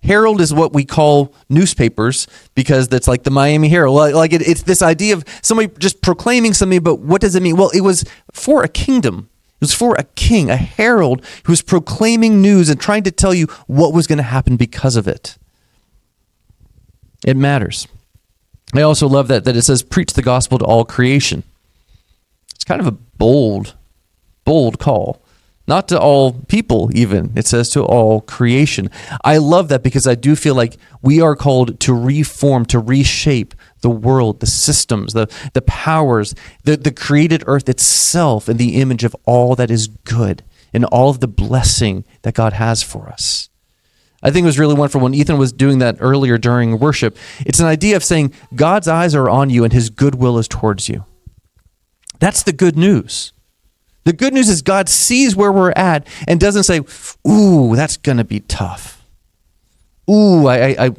Herald 0.03 0.41
is 0.41 0.53
what 0.53 0.73
we 0.73 0.83
call 0.83 1.33
newspapers 1.47 2.27
because 2.55 2.87
that's 2.87 3.07
like 3.07 3.23
the 3.23 3.29
Miami 3.29 3.69
Herald. 3.69 4.13
Like 4.13 4.33
it, 4.33 4.41
it's 4.41 4.63
this 4.63 4.81
idea 4.81 5.13
of 5.13 5.23
somebody 5.43 5.71
just 5.77 6.01
proclaiming 6.01 6.53
something, 6.53 6.81
but 6.81 6.95
what 6.95 7.21
does 7.21 7.35
it 7.35 7.43
mean? 7.43 7.55
Well, 7.55 7.69
it 7.69 7.81
was 7.81 8.03
for 8.33 8.63
a 8.63 8.67
kingdom. 8.67 9.29
It 9.55 9.65
was 9.65 9.75
for 9.75 9.93
a 9.95 10.03
king, 10.15 10.49
a 10.49 10.55
herald 10.55 11.23
who 11.43 11.51
was 11.51 11.61
proclaiming 11.61 12.41
news 12.41 12.67
and 12.67 12.81
trying 12.81 13.03
to 13.03 13.11
tell 13.11 13.33
you 13.33 13.45
what 13.67 13.93
was 13.93 14.07
going 14.07 14.17
to 14.17 14.23
happen 14.23 14.57
because 14.57 14.95
of 14.95 15.07
it. 15.07 15.37
It 17.25 17.37
matters. 17.37 17.87
I 18.73 18.81
also 18.81 19.07
love 19.07 19.27
that 19.27 19.43
that 19.43 19.55
it 19.55 19.63
says 19.63 19.83
preach 19.83 20.13
the 20.13 20.21
gospel 20.21 20.57
to 20.59 20.65
all 20.65 20.85
creation. 20.85 21.43
It's 22.55 22.63
kind 22.63 22.81
of 22.81 22.87
a 22.87 22.91
bold, 22.91 23.75
bold 24.45 24.79
call. 24.79 25.21
Not 25.67 25.87
to 25.89 25.99
all 25.99 26.33
people, 26.33 26.89
even. 26.93 27.31
It 27.35 27.45
says 27.45 27.69
to 27.69 27.83
all 27.83 28.21
creation. 28.21 28.89
I 29.23 29.37
love 29.37 29.69
that 29.69 29.83
because 29.83 30.07
I 30.07 30.15
do 30.15 30.35
feel 30.35 30.55
like 30.55 30.77
we 31.01 31.21
are 31.21 31.35
called 31.35 31.79
to 31.81 31.93
reform, 31.93 32.65
to 32.65 32.79
reshape 32.79 33.53
the 33.81 33.89
world, 33.89 34.39
the 34.39 34.47
systems, 34.47 35.13
the, 35.13 35.27
the 35.53 35.61
powers, 35.61 36.33
the, 36.63 36.77
the 36.77 36.91
created 36.91 37.43
earth 37.45 37.69
itself 37.69 38.49
in 38.49 38.57
the 38.57 38.81
image 38.81 39.03
of 39.03 39.15
all 39.25 39.55
that 39.55 39.71
is 39.71 39.87
good 39.87 40.43
and 40.73 40.83
all 40.85 41.09
of 41.09 41.19
the 41.19 41.27
blessing 41.27 42.05
that 42.23 42.33
God 42.33 42.53
has 42.53 42.81
for 42.81 43.07
us. 43.07 43.49
I 44.23 44.31
think 44.31 44.43
it 44.43 44.47
was 44.47 44.59
really 44.59 44.75
wonderful 44.75 45.01
when 45.01 45.13
Ethan 45.13 45.37
was 45.37 45.51
doing 45.51 45.79
that 45.79 45.97
earlier 45.99 46.37
during 46.37 46.77
worship. 46.79 47.17
It's 47.39 47.59
an 47.59 47.65
idea 47.65 47.95
of 47.95 48.03
saying 48.03 48.33
God's 48.53 48.87
eyes 48.87 49.15
are 49.15 49.29
on 49.29 49.49
you 49.49 49.63
and 49.63 49.73
his 49.73 49.89
goodwill 49.89 50.37
is 50.37 50.47
towards 50.47 50.87
you. 50.87 51.05
That's 52.19 52.43
the 52.43 52.53
good 52.53 52.77
news. 52.77 53.33
The 54.03 54.13
good 54.13 54.33
news 54.33 54.49
is 54.49 54.61
God 54.61 54.89
sees 54.89 55.35
where 55.35 55.51
we're 55.51 55.71
at 55.71 56.07
and 56.27 56.39
doesn't 56.39 56.63
say, 56.63 56.81
"Ooh, 57.27 57.75
that's 57.75 57.97
going 57.97 58.17
to 58.17 58.23
be 58.23 58.39
tough." 58.39 59.03
Ooh, 60.09 60.47
I, 60.47 60.85
I, 60.85 60.91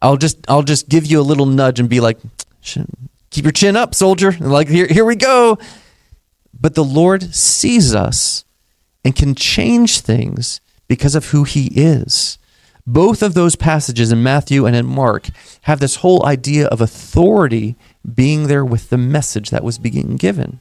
I'll 0.00 0.16
just, 0.16 0.38
I'll 0.48 0.62
just 0.62 0.88
give 0.88 1.06
you 1.06 1.20
a 1.20 1.22
little 1.22 1.46
nudge 1.46 1.78
and 1.80 1.88
be 1.88 2.00
like, 2.00 2.18
"Keep 2.62 3.44
your 3.44 3.52
chin 3.52 3.76
up, 3.76 3.94
soldier." 3.94 4.30
And 4.30 4.50
like, 4.50 4.68
here, 4.68 4.86
here 4.86 5.04
we 5.04 5.16
go. 5.16 5.58
But 6.58 6.74
the 6.74 6.84
Lord 6.84 7.34
sees 7.34 7.94
us 7.94 8.44
and 9.04 9.14
can 9.14 9.34
change 9.34 10.00
things 10.00 10.60
because 10.88 11.14
of 11.14 11.26
who 11.26 11.44
He 11.44 11.66
is. 11.74 12.38
Both 12.86 13.22
of 13.22 13.34
those 13.34 13.56
passages 13.56 14.12
in 14.12 14.22
Matthew 14.22 14.64
and 14.64 14.76
in 14.76 14.86
Mark 14.86 15.28
have 15.62 15.80
this 15.80 15.96
whole 15.96 16.24
idea 16.24 16.68
of 16.68 16.80
authority 16.80 17.74
being 18.14 18.46
there 18.46 18.64
with 18.64 18.90
the 18.90 18.98
message 18.98 19.50
that 19.50 19.64
was 19.64 19.78
being 19.78 20.16
given. 20.16 20.60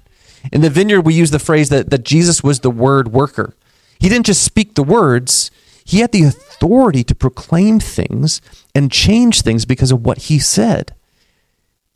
In 0.52 0.62
the 0.62 0.70
vineyard, 0.70 1.02
we 1.02 1.14
use 1.14 1.32
the 1.32 1.40
phrase 1.40 1.70
that, 1.70 1.92
that 1.92 2.04
Jesus 2.04 2.44
was 2.44 2.60
the 2.60 2.72
word 2.72 3.10
worker. 3.10 3.56
He 4.00 4.10
didn't 4.10 4.26
just 4.26 4.44
speak 4.44 4.74
the 4.74 4.84
words, 4.84 5.52
he 5.86 6.00
had 6.00 6.12
the 6.12 6.24
authority 6.24 7.04
to 7.04 7.14
proclaim 7.14 7.80
things 7.80 8.42
and 8.74 8.92
change 8.92 9.42
things 9.42 9.66
because 9.66 9.92
of 9.92 10.04
what 10.04 10.18
he 10.18 10.40
said. 10.40 10.96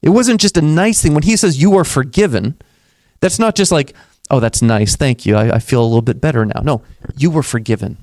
It 0.03 0.09
wasn't 0.09 0.39
just 0.39 0.57
a 0.57 0.61
nice 0.61 1.01
thing. 1.01 1.15
When 1.15 1.23
he 1.23 1.35
says 1.35 1.61
you 1.61 1.75
are 1.75 1.83
forgiven, 1.83 2.57
that's 3.19 3.39
not 3.39 3.55
just 3.55 3.71
like, 3.71 3.93
oh, 4.29 4.39
that's 4.39 4.61
nice. 4.61 4.95
Thank 4.95 5.25
you. 5.25 5.35
I, 5.35 5.55
I 5.55 5.59
feel 5.59 5.81
a 5.81 5.85
little 5.85 6.03
bit 6.03 6.21
better 6.21 6.45
now. 6.45 6.61
No, 6.63 6.83
you 7.17 7.31
were 7.31 7.43
forgiven. 7.43 7.97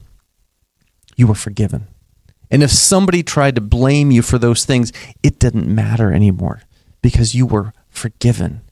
You 1.16 1.28
were 1.28 1.34
forgiven. 1.36 1.86
And 2.50 2.62
if 2.62 2.70
somebody 2.70 3.22
tried 3.22 3.56
to 3.56 3.60
blame 3.60 4.10
you 4.10 4.22
for 4.22 4.38
those 4.38 4.64
things, 4.64 4.92
it 5.22 5.38
didn't 5.38 5.72
matter 5.72 6.12
anymore 6.12 6.62
because 7.02 7.34
you 7.34 7.46
were 7.46 7.72
forgiven. 7.88 8.62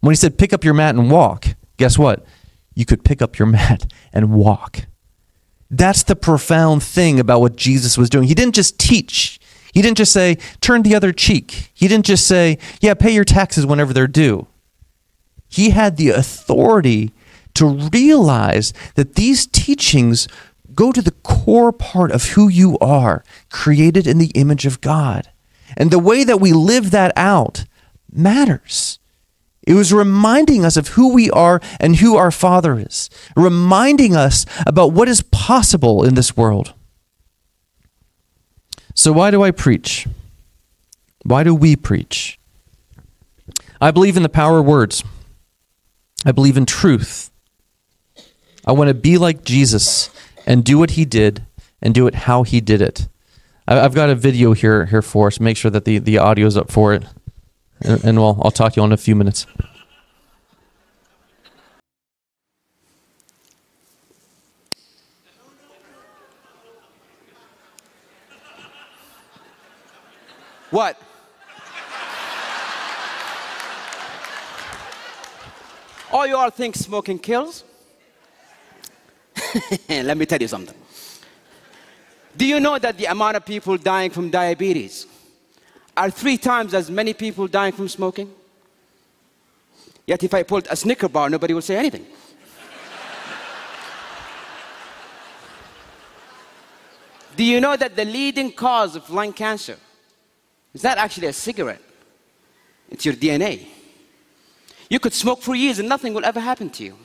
When 0.00 0.12
he 0.12 0.16
said, 0.16 0.38
pick 0.38 0.52
up 0.52 0.64
your 0.64 0.74
mat 0.74 0.94
and 0.94 1.10
walk, 1.10 1.46
guess 1.76 1.96
what? 1.96 2.24
You 2.74 2.84
could 2.84 3.04
pick 3.04 3.22
up 3.22 3.38
your 3.38 3.46
mat 3.58 3.86
and 4.12 4.32
walk. 4.32 4.86
That's 5.70 6.02
the 6.02 6.16
profound 6.16 6.82
thing 6.82 7.18
about 7.18 7.40
what 7.40 7.56
Jesus 7.56 7.96
was 7.96 8.10
doing. 8.10 8.28
He 8.28 8.34
didn't 8.34 8.54
just 8.54 8.78
teach, 8.78 9.40
he 9.72 9.80
didn't 9.80 9.96
just 9.96 10.12
say, 10.12 10.36
turn 10.60 10.82
the 10.82 10.94
other 10.94 11.12
cheek. 11.12 11.70
He 11.72 11.88
didn't 11.88 12.04
just 12.04 12.26
say, 12.26 12.58
yeah, 12.80 12.92
pay 12.94 13.14
your 13.14 13.24
taxes 13.24 13.64
whenever 13.64 13.94
they're 13.94 14.06
due. 14.06 14.46
He 15.48 15.70
had 15.70 15.96
the 15.96 16.10
authority 16.10 17.12
to 17.54 17.66
realize 17.66 18.72
that 18.94 19.14
these 19.14 19.46
teachings 19.46 20.28
go 20.74 20.92
to 20.92 21.02
the 21.02 21.10
core 21.10 21.72
part 21.72 22.10
of 22.10 22.30
who 22.30 22.48
you 22.48 22.78
are, 22.78 23.24
created 23.50 24.06
in 24.06 24.18
the 24.18 24.32
image 24.34 24.66
of 24.66 24.80
God. 24.80 25.30
And 25.76 25.90
the 25.90 25.98
way 25.98 26.24
that 26.24 26.40
we 26.40 26.52
live 26.52 26.90
that 26.90 27.12
out 27.16 27.64
matters. 28.12 28.98
It 29.66 29.74
was 29.74 29.92
reminding 29.92 30.64
us 30.64 30.76
of 30.76 30.88
who 30.88 31.12
we 31.12 31.30
are 31.30 31.60
and 31.78 31.96
who 31.96 32.16
our 32.16 32.30
Father 32.30 32.78
is, 32.78 33.08
reminding 33.36 34.16
us 34.16 34.44
about 34.66 34.92
what 34.92 35.08
is 35.08 35.22
possible 35.22 36.04
in 36.04 36.14
this 36.14 36.36
world. 36.36 36.74
So, 38.94 39.12
why 39.12 39.30
do 39.30 39.42
I 39.42 39.52
preach? 39.52 40.06
Why 41.24 41.44
do 41.44 41.54
we 41.54 41.76
preach? 41.76 42.38
I 43.80 43.90
believe 43.92 44.16
in 44.16 44.22
the 44.22 44.28
power 44.28 44.58
of 44.58 44.66
words. 44.66 45.04
I 46.26 46.32
believe 46.32 46.56
in 46.56 46.66
truth. 46.66 47.30
I 48.66 48.72
want 48.72 48.88
to 48.88 48.94
be 48.94 49.18
like 49.18 49.44
Jesus 49.44 50.10
and 50.46 50.64
do 50.64 50.78
what 50.78 50.92
he 50.92 51.04
did 51.04 51.46
and 51.80 51.94
do 51.94 52.06
it 52.06 52.14
how 52.14 52.42
he 52.42 52.60
did 52.60 52.80
it. 52.80 53.08
I've 53.66 53.94
got 53.94 54.10
a 54.10 54.14
video 54.14 54.52
here 54.52 54.86
here 54.86 55.02
for 55.02 55.28
us. 55.28 55.38
Make 55.38 55.56
sure 55.56 55.70
that 55.70 55.84
the, 55.84 55.98
the 55.98 56.18
audio 56.18 56.46
is 56.46 56.56
up 56.56 56.70
for 56.70 56.94
it. 56.94 57.04
And, 57.80 58.04
and 58.04 58.18
we'll, 58.18 58.40
I'll 58.42 58.50
talk 58.50 58.74
to 58.74 58.80
you 58.80 58.84
in 58.84 58.92
a 58.92 58.96
few 58.96 59.14
minutes. 59.14 59.46
What? 70.70 71.00
All 76.10 76.26
you 76.26 76.36
all 76.36 76.50
think 76.50 76.76
smoking 76.76 77.18
kills? 77.18 77.64
Let 79.88 80.16
me 80.16 80.26
tell 80.26 80.40
you 80.40 80.48
something. 80.48 80.76
Do 82.36 82.46
you 82.46 82.60
know 82.60 82.78
that 82.78 82.96
the 82.96 83.06
amount 83.06 83.36
of 83.36 83.44
people 83.44 83.76
dying 83.76 84.10
from 84.10 84.30
diabetes 84.30 85.06
are 85.96 86.10
three 86.10 86.38
times 86.38 86.74
as 86.74 86.90
many 86.90 87.12
people 87.12 87.46
dying 87.46 87.72
from 87.72 87.88
smoking? 87.88 88.32
Yet 90.06 90.22
if 90.22 90.34
I 90.34 90.42
pulled 90.42 90.66
a 90.70 90.76
Snicker 90.76 91.08
bar, 91.08 91.30
nobody 91.30 91.54
would 91.54 91.64
say 91.64 91.76
anything. 91.76 92.04
Do 97.36 97.44
you 97.44 97.60
know 97.60 97.76
that 97.76 97.94
the 97.94 98.04
leading 98.04 98.50
cause 98.52 98.96
of 98.96 99.08
lung 99.10 99.32
cancer 99.32 99.76
is 100.72 100.82
not 100.82 100.98
actually 100.98 101.28
a 101.28 101.32
cigarette? 101.32 101.82
It's 102.90 103.04
your 103.04 103.14
DNA. 103.14 103.66
You 104.88 104.98
could 104.98 105.12
smoke 105.12 105.42
for 105.42 105.54
years 105.54 105.78
and 105.78 105.88
nothing 105.88 106.14
will 106.14 106.24
ever 106.24 106.40
happen 106.40 106.70
to 106.70 106.84
you. 106.84 106.96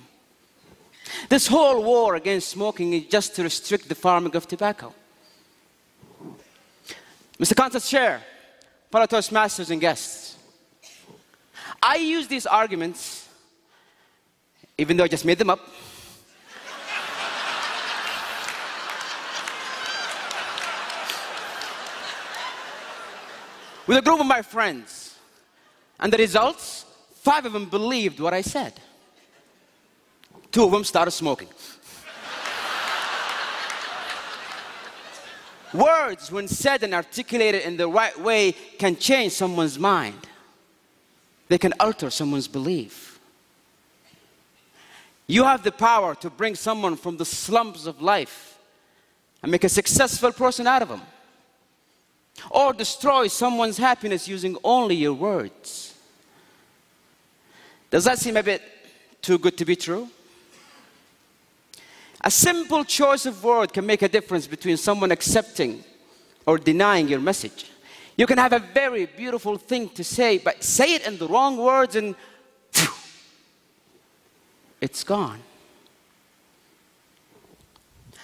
This 1.29 1.47
whole 1.47 1.83
war 1.83 2.15
against 2.15 2.49
smoking 2.49 2.93
is 2.93 3.05
just 3.05 3.35
to 3.35 3.43
restrict 3.43 3.89
the 3.89 3.95
farming 3.95 4.35
of 4.35 4.47
tobacco. 4.47 4.93
Mr. 7.39 7.55
Council 7.55 7.79
Chair, 7.79 8.21
fellow 8.91 9.05
Toastmasters 9.05 9.69
and 9.69 9.79
guests, 9.79 10.37
I 11.81 11.97
use 11.97 12.27
these 12.27 12.45
arguments, 12.45 13.29
even 14.77 14.97
though 14.97 15.03
I 15.03 15.07
just 15.07 15.25
made 15.25 15.37
them 15.37 15.49
up, 15.49 15.59
with 23.85 23.97
a 23.97 24.01
group 24.01 24.19
of 24.19 24.25
my 24.25 24.41
friends. 24.41 25.15
And 25.99 26.13
the 26.13 26.17
results, 26.17 26.85
five 27.15 27.45
of 27.45 27.53
them 27.53 27.69
believed 27.69 28.19
what 28.19 28.33
I 28.33 28.41
said. 28.41 28.73
Two 30.51 30.63
of 30.63 30.71
them 30.71 30.83
started 30.83 31.11
smoking. 31.11 31.49
Words, 35.73 36.31
when 36.31 36.47
said 36.47 36.83
and 36.83 36.93
articulated 36.93 37.63
in 37.63 37.77
the 37.77 37.87
right 37.87 38.17
way, 38.19 38.53
can 38.79 38.95
change 38.95 39.33
someone's 39.33 39.77
mind. 39.77 40.27
They 41.49 41.57
can 41.57 41.73
alter 41.79 42.09
someone's 42.09 42.47
belief. 42.47 43.19
You 45.27 45.43
have 45.43 45.63
the 45.63 45.73
power 45.73 46.15
to 46.15 46.29
bring 46.29 46.55
someone 46.55 46.95
from 46.95 47.17
the 47.17 47.25
slums 47.25 47.85
of 47.85 48.01
life 48.01 48.57
and 49.43 49.51
make 49.51 49.65
a 49.65 49.69
successful 49.69 50.31
person 50.31 50.67
out 50.67 50.81
of 50.81 50.89
them. 50.89 51.01
Or 52.49 52.71
destroy 52.71 53.27
someone's 53.27 53.77
happiness 53.77 54.27
using 54.27 54.57
only 54.63 54.95
your 54.95 55.13
words. 55.13 55.93
Does 57.89 58.05
that 58.05 58.19
seem 58.19 58.37
a 58.37 58.43
bit 58.43 58.61
too 59.21 59.37
good 59.37 59.57
to 59.57 59.65
be 59.65 59.75
true? 59.75 60.09
A 62.27 62.29
simple 62.29 62.83
choice 62.83 63.25
of 63.25 63.41
word 63.41 63.71
can 63.71 63.85
make 63.85 64.01
a 64.01 64.09
difference 64.09 64.47
between 64.47 64.75
someone 64.75 65.11
accepting 65.11 65.81
or 66.45 66.57
denying 66.57 67.07
your 67.07 67.21
message. 67.21 67.71
You 68.17 68.27
can 68.27 68.37
have 68.37 68.51
a 68.51 68.59
very 68.59 69.05
beautiful 69.05 69.57
thing 69.57 69.87
to 69.91 70.03
say, 70.03 70.37
but 70.37 70.61
say 70.61 70.95
it 70.95 71.07
in 71.07 71.17
the 71.19 71.25
wrong 71.25 71.55
words 71.55 71.95
and 71.95 72.15
phew, 72.73 72.91
it's 74.81 75.05
gone. 75.05 75.39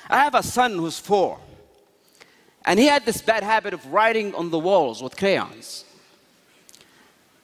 I 0.09 0.17
have 0.17 0.35
a 0.35 0.43
son 0.43 0.73
who's 0.73 0.99
four, 0.99 1.39
and 2.65 2.77
he 2.77 2.87
had 2.87 3.05
this 3.05 3.21
bad 3.21 3.41
habit 3.41 3.73
of 3.73 3.85
writing 3.85 4.35
on 4.35 4.49
the 4.49 4.59
walls 4.59 5.01
with 5.01 5.15
crayons. 5.15 5.85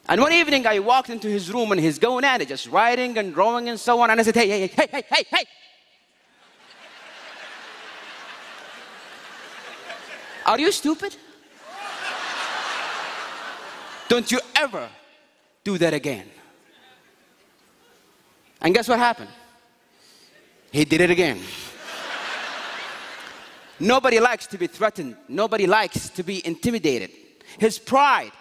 And 0.09 0.19
one 0.19 0.33
evening 0.33 0.67
I 0.67 0.79
walked 0.79 1.09
into 1.09 1.29
his 1.29 1.53
room 1.53 1.71
and 1.71 1.79
he's 1.79 1.99
going 1.99 2.25
at 2.25 2.41
it, 2.41 2.49
just 2.49 2.67
writing 2.67 3.17
and 3.17 3.33
drawing 3.33 3.69
and 3.69 3.79
so 3.79 4.01
on. 4.01 4.09
And 4.09 4.19
I 4.19 4.23
said, 4.23 4.35
hey, 4.35 4.49
hey, 4.49 4.67
hey, 4.67 4.87
hey, 4.91 5.03
hey, 5.09 5.25
hey, 5.31 5.45
Are 10.49 10.59
you 10.59 10.71
stupid? 10.71 11.15
Don't 14.07 14.31
you 14.31 14.39
ever 14.55 14.89
do 15.63 15.77
that 15.77 15.93
again. 15.93 16.25
And 18.59 18.73
guess 18.73 18.87
what 18.87 18.97
happened? 18.97 19.29
He 20.71 20.85
did 20.85 21.01
it 21.01 21.11
again. 21.11 21.39
Nobody 23.79 24.19
likes 24.19 24.47
to 24.47 24.57
be 24.57 24.65
threatened. 24.65 25.17
Nobody 25.27 25.67
likes 25.67 26.09
to 26.09 26.23
be 26.23 26.43
intimidated. 26.43 27.11
His 27.59 27.77
pride 27.77 28.31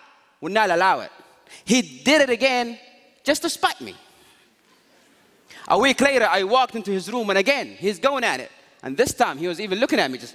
would 0.41 0.53
not 0.53 0.71
allow 0.71 1.01
it. 1.01 1.13
He 1.67 1.83
did 1.83 2.23
it 2.23 2.31
again 2.31 2.79
just 3.23 3.43
to 3.43 3.51
spite 3.51 3.83
me. 3.83 3.95
A 5.69 5.79
week 5.79 6.01
later, 6.01 6.27
I 6.27 6.43
walked 6.45 6.75
into 6.75 6.91
his 6.91 7.13
room, 7.13 7.29
and 7.29 7.39
again, 7.39 7.77
he's 7.79 7.99
going 7.99 8.25
at 8.25 8.41
it. 8.41 8.51
And 8.83 8.97
this 8.97 9.13
time, 9.13 9.37
he 9.37 9.47
was 9.47 9.61
even 9.61 9.79
looking 9.79 9.99
at 9.99 10.11
me 10.11 10.17
just. 10.17 10.35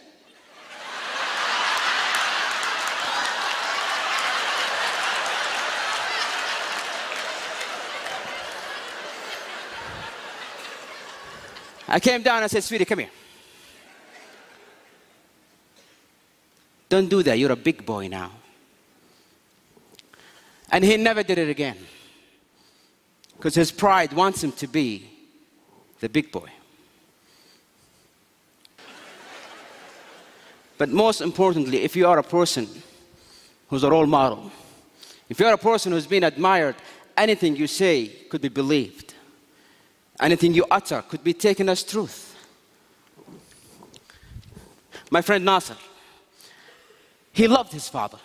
I 11.93 11.99
came 11.99 12.23
down 12.23 12.41
and 12.41 12.49
said, 12.49 12.63
Sweetie, 12.63 12.85
come 12.85 12.99
here. 12.99 13.11
Don't 16.89 17.07
do 17.07 17.21
that. 17.21 17.37
You're 17.37 17.51
a 17.51 17.55
big 17.55 17.85
boy 17.85 18.07
now. 18.07 18.31
And 20.71 20.83
he 20.83 20.97
never 20.97 21.21
did 21.21 21.37
it 21.37 21.49
again. 21.49 21.77
Because 23.37 23.53
his 23.53 23.71
pride 23.71 24.11
wants 24.11 24.43
him 24.43 24.53
to 24.53 24.65
be 24.65 25.07
the 25.99 26.09
big 26.09 26.31
boy. 26.31 26.49
But 30.79 30.89
most 30.89 31.21
importantly, 31.21 31.83
if 31.83 31.95
you 31.95 32.07
are 32.07 32.17
a 32.17 32.23
person 32.23 32.67
who's 33.67 33.83
a 33.83 33.91
role 33.91 34.07
model, 34.07 34.51
if 35.29 35.39
you're 35.39 35.53
a 35.53 35.59
person 35.59 35.91
who's 35.91 36.07
been 36.07 36.23
admired, 36.23 36.75
anything 37.15 37.55
you 37.55 37.67
say 37.67 38.07
could 38.29 38.41
be 38.41 38.49
believed. 38.49 39.02
Anything 40.23 40.53
you 40.53 40.65
utter 40.71 41.01
could 41.01 41.21
be 41.21 41.33
taken 41.33 41.67
as 41.67 41.83
truth. 41.83 42.33
My 45.11 45.21
friend 45.21 45.43
Nasser, 45.43 45.75
he 47.33 47.45
loved 47.45 47.73
his 47.73 47.89
father, 47.89 48.19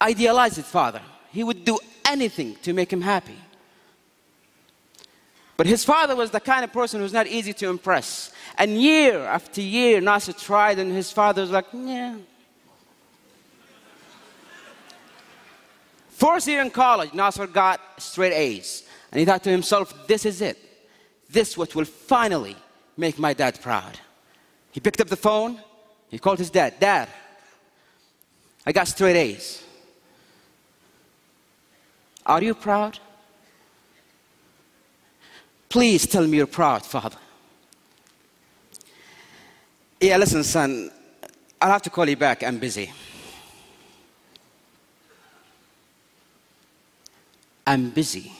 idealized 0.00 0.54
his 0.54 0.68
father. 0.68 1.02
He 1.32 1.42
would 1.42 1.64
do 1.64 1.80
anything 2.06 2.54
to 2.62 2.72
make 2.72 2.92
him 2.92 3.00
happy. 3.00 3.34
But 5.56 5.66
his 5.66 5.84
father 5.84 6.14
was 6.14 6.30
the 6.30 6.38
kind 6.38 6.62
of 6.62 6.72
person 6.72 7.00
who's 7.00 7.12
not 7.12 7.26
easy 7.26 7.52
to 7.54 7.68
impress. 7.68 8.30
And 8.56 8.80
year 8.80 9.18
after 9.18 9.60
year, 9.60 10.00
Nasser 10.00 10.32
tried, 10.32 10.78
and 10.78 10.92
his 10.92 11.10
father 11.10 11.42
was 11.42 11.50
like, 11.50 11.66
yeah. 11.74 12.18
First 16.10 16.46
year 16.46 16.60
in 16.62 16.70
college, 16.70 17.12
Nasser 17.14 17.48
got 17.48 17.80
straight 17.98 18.32
A's. 18.32 18.84
And 19.10 19.18
he 19.18 19.26
thought 19.26 19.42
to 19.42 19.50
himself, 19.50 20.06
this 20.06 20.24
is 20.24 20.40
it. 20.40 20.66
This 21.28 21.56
what 21.56 21.74
will 21.74 21.84
finally 21.84 22.56
make 22.96 23.18
my 23.18 23.34
dad 23.34 23.60
proud. 23.60 23.98
He 24.70 24.80
picked 24.80 25.00
up 25.00 25.08
the 25.08 25.16
phone. 25.16 25.60
He 26.08 26.18
called 26.18 26.38
his 26.38 26.50
dad. 26.50 26.80
Dad, 26.80 27.08
I 28.64 28.72
got 28.72 28.88
straight 28.88 29.16
A's. 29.16 29.62
Are 32.24 32.42
you 32.42 32.54
proud? 32.54 32.98
Please 35.68 36.06
tell 36.06 36.26
me 36.26 36.38
you're 36.38 36.46
proud, 36.46 36.84
Father. 36.84 37.18
Yeah, 40.00 40.16
listen, 40.16 40.44
son, 40.44 40.90
I'll 41.60 41.72
have 41.72 41.82
to 41.82 41.90
call 41.90 42.08
you 42.08 42.16
back. 42.16 42.42
I'm 42.42 42.58
busy. 42.58 42.92
I'm 47.66 47.90
busy 47.90 48.32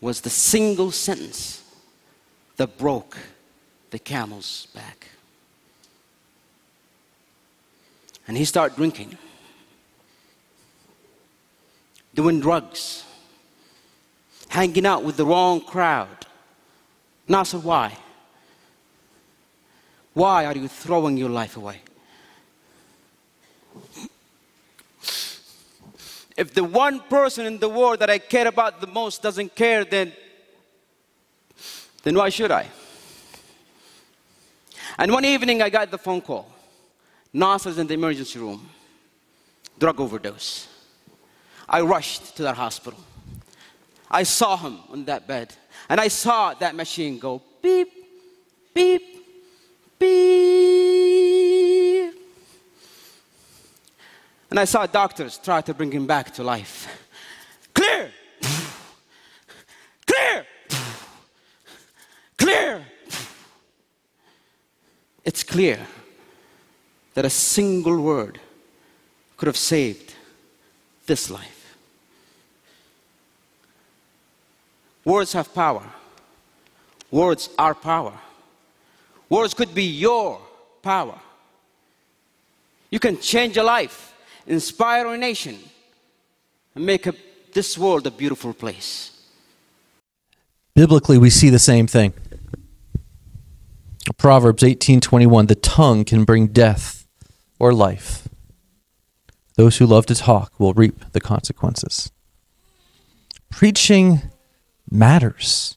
was 0.00 0.20
the 0.20 0.30
single 0.30 0.90
sentence 0.90 1.62
that 2.56 2.78
broke 2.78 3.16
the 3.90 3.98
camel's 3.98 4.66
back. 4.74 5.08
And 8.28 8.36
he 8.36 8.44
started 8.44 8.76
drinking, 8.76 9.16
doing 12.14 12.40
drugs, 12.40 13.04
hanging 14.48 14.86
out 14.86 15.04
with 15.04 15.16
the 15.16 15.24
wrong 15.24 15.60
crowd. 15.60 16.26
Nasser, 17.28 17.58
why? 17.58 17.96
Why 20.14 20.46
are 20.46 20.56
you 20.56 20.66
throwing 20.66 21.16
your 21.16 21.28
life 21.28 21.56
away? 21.56 21.82
If 26.36 26.52
the 26.52 26.64
one 26.64 27.00
person 27.00 27.46
in 27.46 27.58
the 27.58 27.68
world 27.68 28.00
that 28.00 28.10
I 28.10 28.18
care 28.18 28.46
about 28.46 28.80
the 28.80 28.86
most 28.86 29.22
doesn't 29.22 29.54
care, 29.54 29.84
then, 29.84 30.12
then 32.06 32.14
why 32.14 32.28
should 32.28 32.52
I? 32.52 32.68
And 34.96 35.10
one 35.10 35.24
evening 35.24 35.60
I 35.60 35.68
got 35.70 35.90
the 35.90 35.98
phone 35.98 36.20
call. 36.20 36.48
Nasser's 37.32 37.78
in 37.78 37.88
the 37.88 37.94
emergency 37.94 38.38
room, 38.38 38.70
drug 39.76 40.00
overdose. 40.00 40.68
I 41.68 41.80
rushed 41.80 42.36
to 42.36 42.44
that 42.44 42.54
hospital. 42.54 43.00
I 44.08 44.22
saw 44.22 44.56
him 44.56 44.78
on 44.88 45.04
that 45.06 45.26
bed, 45.26 45.52
and 45.88 46.00
I 46.00 46.06
saw 46.06 46.54
that 46.54 46.76
machine 46.76 47.18
go 47.18 47.42
beep, 47.60 47.92
beep, 48.72 49.02
beep. 49.98 50.26
And 54.48 54.60
I 54.60 54.64
saw 54.64 54.86
doctors 54.86 55.38
try 55.38 55.60
to 55.60 55.74
bring 55.74 55.90
him 55.90 56.06
back 56.06 56.32
to 56.34 56.44
life. 56.44 56.86
Clear! 57.74 58.12
Clear! 60.06 60.46
Clear! 62.38 62.84
It's 65.24 65.42
clear 65.56 65.86
that 67.14 67.24
a 67.24 67.30
single 67.30 67.98
word 67.98 68.38
could 69.36 69.46
have 69.46 69.56
saved 69.56 70.14
this 71.06 71.30
life. 71.30 71.76
Words 75.04 75.32
have 75.32 75.54
power. 75.54 75.86
Words 77.10 77.48
are 77.58 77.74
power. 77.74 78.12
Words 79.30 79.54
could 79.54 79.74
be 79.74 79.84
your 79.84 80.40
power. 80.82 81.18
You 82.90 82.98
can 82.98 83.18
change 83.18 83.56
a 83.56 83.62
life 83.62 84.12
inspire 84.46 85.06
a 85.06 85.16
nation, 85.16 85.56
and 86.74 86.86
make 86.86 87.06
a, 87.06 87.14
this 87.52 87.76
world 87.76 88.06
a 88.06 88.10
beautiful 88.10 88.52
place. 88.52 89.10
Biblically, 90.74 91.18
we 91.18 91.30
see 91.30 91.50
the 91.50 91.58
same 91.58 91.86
thing. 91.86 92.12
Proverbs 94.12 94.62
18:21 94.62 95.48
The 95.48 95.54
tongue 95.54 96.04
can 96.04 96.24
bring 96.24 96.48
death 96.48 97.06
or 97.58 97.72
life. 97.72 98.28
Those 99.56 99.78
who 99.78 99.86
love 99.86 100.06
to 100.06 100.14
talk 100.14 100.52
will 100.58 100.74
reap 100.74 101.12
the 101.12 101.20
consequences. 101.20 102.12
Preaching 103.50 104.22
matters. 104.90 105.76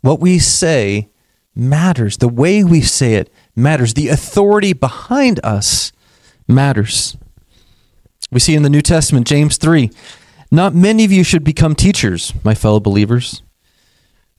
What 0.00 0.20
we 0.20 0.38
say 0.38 1.10
matters. 1.54 2.16
The 2.16 2.28
way 2.28 2.64
we 2.64 2.80
say 2.80 3.14
it 3.14 3.32
matters. 3.54 3.94
The 3.94 4.08
authority 4.08 4.72
behind 4.72 5.40
us 5.44 5.92
matters. 6.48 7.16
We 8.30 8.40
see 8.40 8.54
in 8.54 8.62
the 8.62 8.70
New 8.70 8.82
Testament, 8.82 9.26
James 9.26 9.58
3 9.58 9.90
Not 10.50 10.74
many 10.74 11.04
of 11.04 11.12
you 11.12 11.22
should 11.22 11.44
become 11.44 11.74
teachers, 11.74 12.32
my 12.42 12.54
fellow 12.54 12.80
believers, 12.80 13.43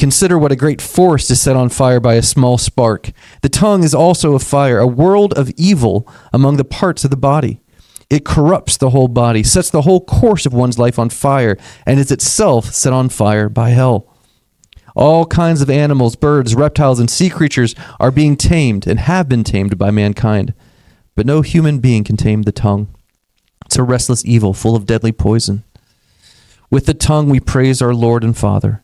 Consider 0.00 0.38
what 0.38 0.50
a 0.50 0.56
great 0.56 0.80
forest 0.80 1.30
is 1.30 1.42
set 1.42 1.56
on 1.56 1.68
fire 1.68 2.00
by 2.00 2.14
a 2.14 2.22
small 2.22 2.56
spark. 2.56 3.10
The 3.42 3.50
tongue 3.50 3.84
is 3.84 3.94
also 3.94 4.34
a 4.34 4.38
fire, 4.38 4.78
a 4.78 4.86
world 4.86 5.34
of 5.34 5.50
evil 5.58 6.10
among 6.32 6.56
the 6.56 6.64
parts 6.64 7.04
of 7.04 7.10
the 7.10 7.18
body. 7.18 7.60
It 8.08 8.24
corrupts 8.24 8.78
the 8.78 8.88
whole 8.88 9.08
body, 9.08 9.42
sets 9.42 9.68
the 9.68 9.82
whole 9.82 10.02
course 10.02 10.46
of 10.46 10.54
one's 10.54 10.78
life 10.78 10.98
on 10.98 11.10
fire, 11.10 11.58
and 11.84 12.00
is 12.00 12.10
itself 12.10 12.72
set 12.72 12.94
on 12.94 13.10
fire 13.10 13.50
by 13.50 13.70
hell. 13.70 14.10
All 14.96 15.26
kinds 15.26 15.60
of 15.60 15.68
animals, 15.68 16.16
birds, 16.16 16.54
reptiles, 16.54 16.98
and 16.98 17.10
sea 17.10 17.28
creatures 17.28 17.74
are 18.00 18.10
being 18.10 18.38
tamed 18.38 18.86
and 18.86 19.00
have 19.00 19.28
been 19.28 19.44
tamed 19.44 19.76
by 19.76 19.90
mankind. 19.90 20.54
But 21.14 21.26
no 21.26 21.42
human 21.42 21.78
being 21.78 22.04
can 22.04 22.16
tame 22.16 22.44
the 22.44 22.52
tongue. 22.52 22.88
It's 23.66 23.76
a 23.76 23.82
restless 23.82 24.24
evil 24.24 24.54
full 24.54 24.76
of 24.76 24.86
deadly 24.86 25.12
poison. 25.12 25.62
With 26.70 26.86
the 26.86 26.94
tongue 26.94 27.28
we 27.28 27.38
praise 27.38 27.82
our 27.82 27.92
Lord 27.92 28.24
and 28.24 28.34
Father. 28.34 28.82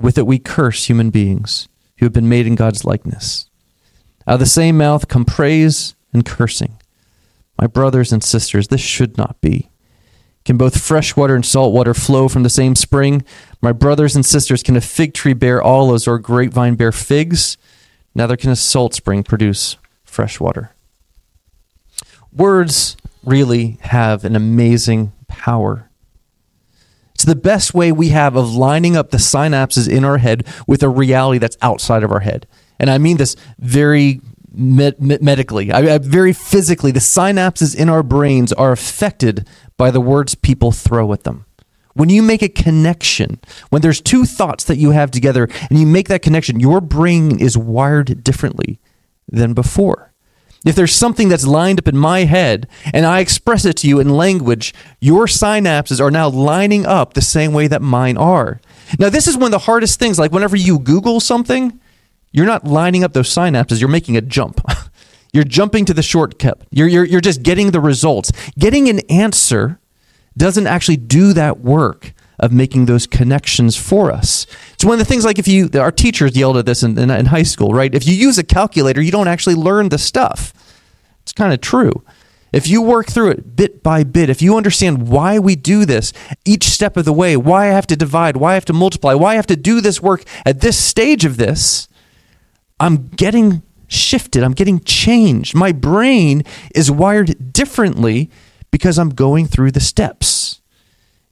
With 0.00 0.18
it 0.18 0.26
we 0.26 0.38
curse 0.38 0.84
human 0.84 1.10
beings 1.10 1.68
who 1.98 2.06
have 2.06 2.12
been 2.12 2.28
made 2.28 2.46
in 2.46 2.54
God's 2.54 2.84
likeness. 2.84 3.48
Out 4.26 4.34
of 4.34 4.40
the 4.40 4.46
same 4.46 4.78
mouth 4.78 5.08
come 5.08 5.24
praise 5.24 5.94
and 6.12 6.24
cursing. 6.24 6.78
My 7.60 7.66
brothers 7.66 8.12
and 8.12 8.22
sisters, 8.22 8.68
this 8.68 8.80
should 8.80 9.16
not 9.16 9.40
be. 9.40 9.70
Can 10.44 10.56
both 10.58 10.80
fresh 10.80 11.16
water 11.16 11.34
and 11.34 11.44
salt 11.44 11.72
water 11.72 11.94
flow 11.94 12.28
from 12.28 12.42
the 12.42 12.50
same 12.50 12.74
spring? 12.74 13.24
My 13.62 13.72
brothers 13.72 14.14
and 14.14 14.26
sisters, 14.26 14.62
can 14.62 14.76
a 14.76 14.80
fig 14.80 15.14
tree 15.14 15.32
bear 15.32 15.62
olives 15.62 16.06
or 16.06 16.16
a 16.16 16.22
grapevine 16.22 16.74
bear 16.74 16.92
figs? 16.92 17.56
Neither 18.14 18.36
can 18.36 18.50
a 18.50 18.56
salt 18.56 18.94
spring 18.94 19.22
produce 19.22 19.76
fresh 20.04 20.40
water. 20.40 20.72
Words 22.32 22.96
really 23.24 23.78
have 23.82 24.24
an 24.24 24.36
amazing 24.36 25.12
power. 25.28 25.88
It's 27.24 27.32
the 27.32 27.36
best 27.36 27.72
way 27.72 27.90
we 27.90 28.10
have 28.10 28.36
of 28.36 28.54
lining 28.54 28.98
up 28.98 29.10
the 29.10 29.16
synapses 29.16 29.88
in 29.88 30.04
our 30.04 30.18
head 30.18 30.46
with 30.66 30.82
a 30.82 30.90
reality 30.90 31.38
that's 31.38 31.56
outside 31.62 32.02
of 32.02 32.12
our 32.12 32.20
head. 32.20 32.46
And 32.78 32.90
I 32.90 32.98
mean 32.98 33.16
this 33.16 33.34
very 33.58 34.20
med- 34.52 35.00
medically, 35.00 35.72
I, 35.72 35.94
I, 35.94 35.96
very 35.96 36.34
physically. 36.34 36.92
The 36.92 37.00
synapses 37.00 37.74
in 37.74 37.88
our 37.88 38.02
brains 38.02 38.52
are 38.52 38.72
affected 38.72 39.48
by 39.78 39.90
the 39.90 40.02
words 40.02 40.34
people 40.34 40.70
throw 40.70 41.14
at 41.14 41.24
them. 41.24 41.46
When 41.94 42.10
you 42.10 42.22
make 42.22 42.42
a 42.42 42.48
connection, 42.50 43.40
when 43.70 43.80
there's 43.80 44.02
two 44.02 44.26
thoughts 44.26 44.64
that 44.64 44.76
you 44.76 44.90
have 44.90 45.10
together 45.10 45.48
and 45.70 45.78
you 45.78 45.86
make 45.86 46.08
that 46.08 46.20
connection, 46.20 46.60
your 46.60 46.82
brain 46.82 47.40
is 47.40 47.56
wired 47.56 48.22
differently 48.22 48.80
than 49.26 49.54
before. 49.54 50.12
If 50.64 50.74
there's 50.74 50.94
something 50.94 51.28
that's 51.28 51.46
lined 51.46 51.78
up 51.78 51.88
in 51.88 51.96
my 51.96 52.20
head 52.20 52.66
and 52.92 53.04
I 53.04 53.20
express 53.20 53.64
it 53.64 53.76
to 53.78 53.88
you 53.88 54.00
in 54.00 54.08
language, 54.08 54.74
your 55.00 55.26
synapses 55.26 56.00
are 56.00 56.10
now 56.10 56.28
lining 56.28 56.86
up 56.86 57.14
the 57.14 57.20
same 57.20 57.52
way 57.52 57.66
that 57.66 57.82
mine 57.82 58.16
are. 58.16 58.60
Now, 58.98 59.10
this 59.10 59.28
is 59.28 59.36
one 59.36 59.46
of 59.46 59.50
the 59.52 59.58
hardest 59.58 59.98
things. 59.98 60.18
Like, 60.18 60.32
whenever 60.32 60.56
you 60.56 60.78
Google 60.78 61.20
something, 61.20 61.78
you're 62.32 62.46
not 62.46 62.64
lining 62.64 63.04
up 63.04 63.12
those 63.12 63.28
synapses, 63.28 63.80
you're 63.80 63.88
making 63.88 64.16
a 64.16 64.20
jump. 64.20 64.60
you're 65.32 65.44
jumping 65.44 65.84
to 65.84 65.94
the 65.94 66.02
shortcut. 66.02 66.60
You're, 66.70 66.88
you're, 66.88 67.04
you're 67.04 67.20
just 67.20 67.42
getting 67.42 67.72
the 67.72 67.80
results. 67.80 68.32
Getting 68.58 68.88
an 68.88 69.00
answer 69.10 69.78
doesn't 70.36 70.66
actually 70.66 70.96
do 70.96 71.32
that 71.34 71.60
work 71.60 72.14
of 72.38 72.52
making 72.52 72.86
those 72.86 73.06
connections 73.06 73.76
for 73.76 74.12
us. 74.12 74.46
It's 74.74 74.84
one 74.84 74.94
of 74.94 74.98
the 74.98 75.04
things 75.04 75.24
like 75.24 75.38
if 75.38 75.48
you, 75.48 75.70
our 75.74 75.92
teachers 75.92 76.36
yelled 76.36 76.56
at 76.56 76.66
this 76.66 76.82
in, 76.82 76.98
in, 76.98 77.10
in 77.10 77.26
high 77.26 77.42
school, 77.42 77.72
right? 77.72 77.94
If 77.94 78.06
you 78.06 78.14
use 78.14 78.38
a 78.38 78.44
calculator, 78.44 79.00
you 79.00 79.12
don't 79.12 79.28
actually 79.28 79.54
learn 79.54 79.88
the 79.88 79.98
stuff. 79.98 80.53
It's 81.24 81.32
kind 81.32 81.52
of 81.52 81.60
true. 81.60 82.04
If 82.52 82.68
you 82.68 82.80
work 82.82 83.08
through 83.08 83.30
it 83.30 83.56
bit 83.56 83.82
by 83.82 84.04
bit, 84.04 84.30
if 84.30 84.40
you 84.40 84.56
understand 84.56 85.08
why 85.08 85.40
we 85.40 85.56
do 85.56 85.84
this 85.84 86.12
each 86.44 86.64
step 86.66 86.96
of 86.96 87.04
the 87.04 87.12
way, 87.12 87.36
why 87.36 87.64
I 87.64 87.72
have 87.72 87.88
to 87.88 87.96
divide, 87.96 88.36
why 88.36 88.52
I 88.52 88.54
have 88.54 88.64
to 88.66 88.72
multiply, 88.72 89.12
why 89.14 89.32
I 89.32 89.34
have 89.34 89.48
to 89.48 89.56
do 89.56 89.80
this 89.80 90.00
work 90.00 90.22
at 90.46 90.60
this 90.60 90.78
stage 90.78 91.24
of 91.24 91.36
this, 91.36 91.88
I'm 92.78 93.08
getting 93.08 93.62
shifted. 93.88 94.42
I'm 94.42 94.52
getting 94.52 94.80
changed. 94.80 95.54
My 95.54 95.72
brain 95.72 96.44
is 96.74 96.90
wired 96.90 97.52
differently 97.52 98.30
because 98.70 98.98
I'm 98.98 99.10
going 99.10 99.46
through 99.46 99.72
the 99.72 99.80
steps. 99.80 100.60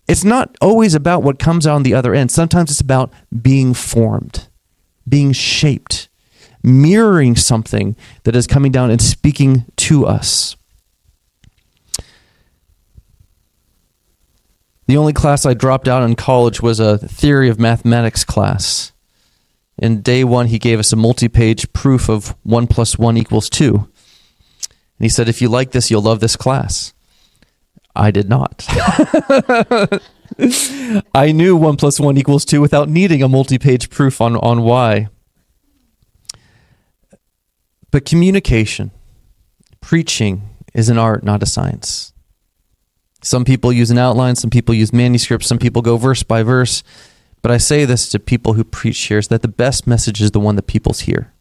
It's 0.09 0.25
not 0.25 0.57
always 0.61 0.95
about 0.95 1.23
what 1.23 1.39
comes 1.39 1.67
out 1.67 1.77
on 1.77 1.83
the 1.83 1.95
other 1.95 2.15
end. 2.15 2.31
Sometimes 2.31 2.71
it's 2.71 2.81
about 2.81 3.13
being 3.41 3.75
formed, 3.75 4.49
being 5.09 5.33
shaped, 5.33 6.09
mirroring 6.63 7.37
something 7.37 7.97
that 8.25 8.37
is 8.37 8.47
coming 8.47 8.73
down 8.73 8.91
and 8.91 9.01
speaking 9.01 9.65
to 9.77 10.07
us. 10.07 10.57
The 14.87 14.97
only 14.97 15.13
class 15.13 15.47
I 15.47 15.55
dropped 15.55 15.89
out 15.89 16.03
in 16.03 16.17
college 16.17 16.61
was 16.61 16.81
a 16.81 16.99
theory 16.99 17.49
of 17.49 17.59
mathematics 17.59 18.25
class. 18.25 18.93
In 19.79 20.03
day 20.03 20.23
one, 20.23 20.49
he 20.49 20.59
gave 20.59 20.79
us 20.79 20.93
a 20.93 20.97
multi 20.97 21.29
page 21.29 21.73
proof 21.73 22.11
of 22.11 22.37
1 22.43 22.67
plus 22.67 22.99
1 22.99 23.17
equals 23.17 23.49
2. 23.49 23.75
And 23.75 23.87
he 24.99 25.09
said, 25.09 25.29
If 25.29 25.41
you 25.41 25.49
like 25.49 25.71
this, 25.71 25.91
you'll 25.91 26.03
love 26.03 26.21
this 26.21 26.37
class. 26.37 26.93
I 27.95 28.11
did 28.11 28.29
not. 28.29 28.67
I 31.15 31.33
knew 31.33 31.57
1 31.57 31.77
plus 31.77 32.01
1 32.01 32.17
equals 32.17 32.45
2 32.45 32.61
without 32.61 32.89
needing 32.89 33.23
a 33.23 33.29
multi 33.29 33.59
page 33.59 33.91
proof 33.91 34.21
on, 34.21 34.37
on 34.37 34.63
why. 34.63 35.09
But 37.93 38.07
communication, 38.07 38.91
preaching, 39.81 40.49
is 40.75 40.89
an 40.89 40.99
art, 40.99 41.23
not 41.23 41.43
a 41.43 41.47
science. 41.47 42.13
Some 43.23 43.45
people 43.45 43.73
use 43.73 43.91
an 43.91 43.99
outline, 43.99 44.35
some 44.35 44.51
people 44.51 44.75
use 44.75 44.93
manuscripts, 44.93 45.47
some 45.47 45.59
people 45.59 45.83
go 45.83 45.97
verse 45.97 46.25
by 46.25 46.43
verse. 46.43 46.83
But 47.43 47.53
I 47.53 47.59
say 47.59 47.85
this 47.85 48.09
to 48.09 48.19
people 48.19 48.55
who 48.55 48.65
preach 48.65 48.99
here 48.99 49.19
is 49.19 49.29
that 49.29 49.43
the 49.43 49.49
best 49.49 49.87
message 49.87 50.21
is 50.21 50.31
the 50.31 50.41
one 50.41 50.57
that 50.57 50.67
people's 50.67 51.01
hear. 51.01 51.33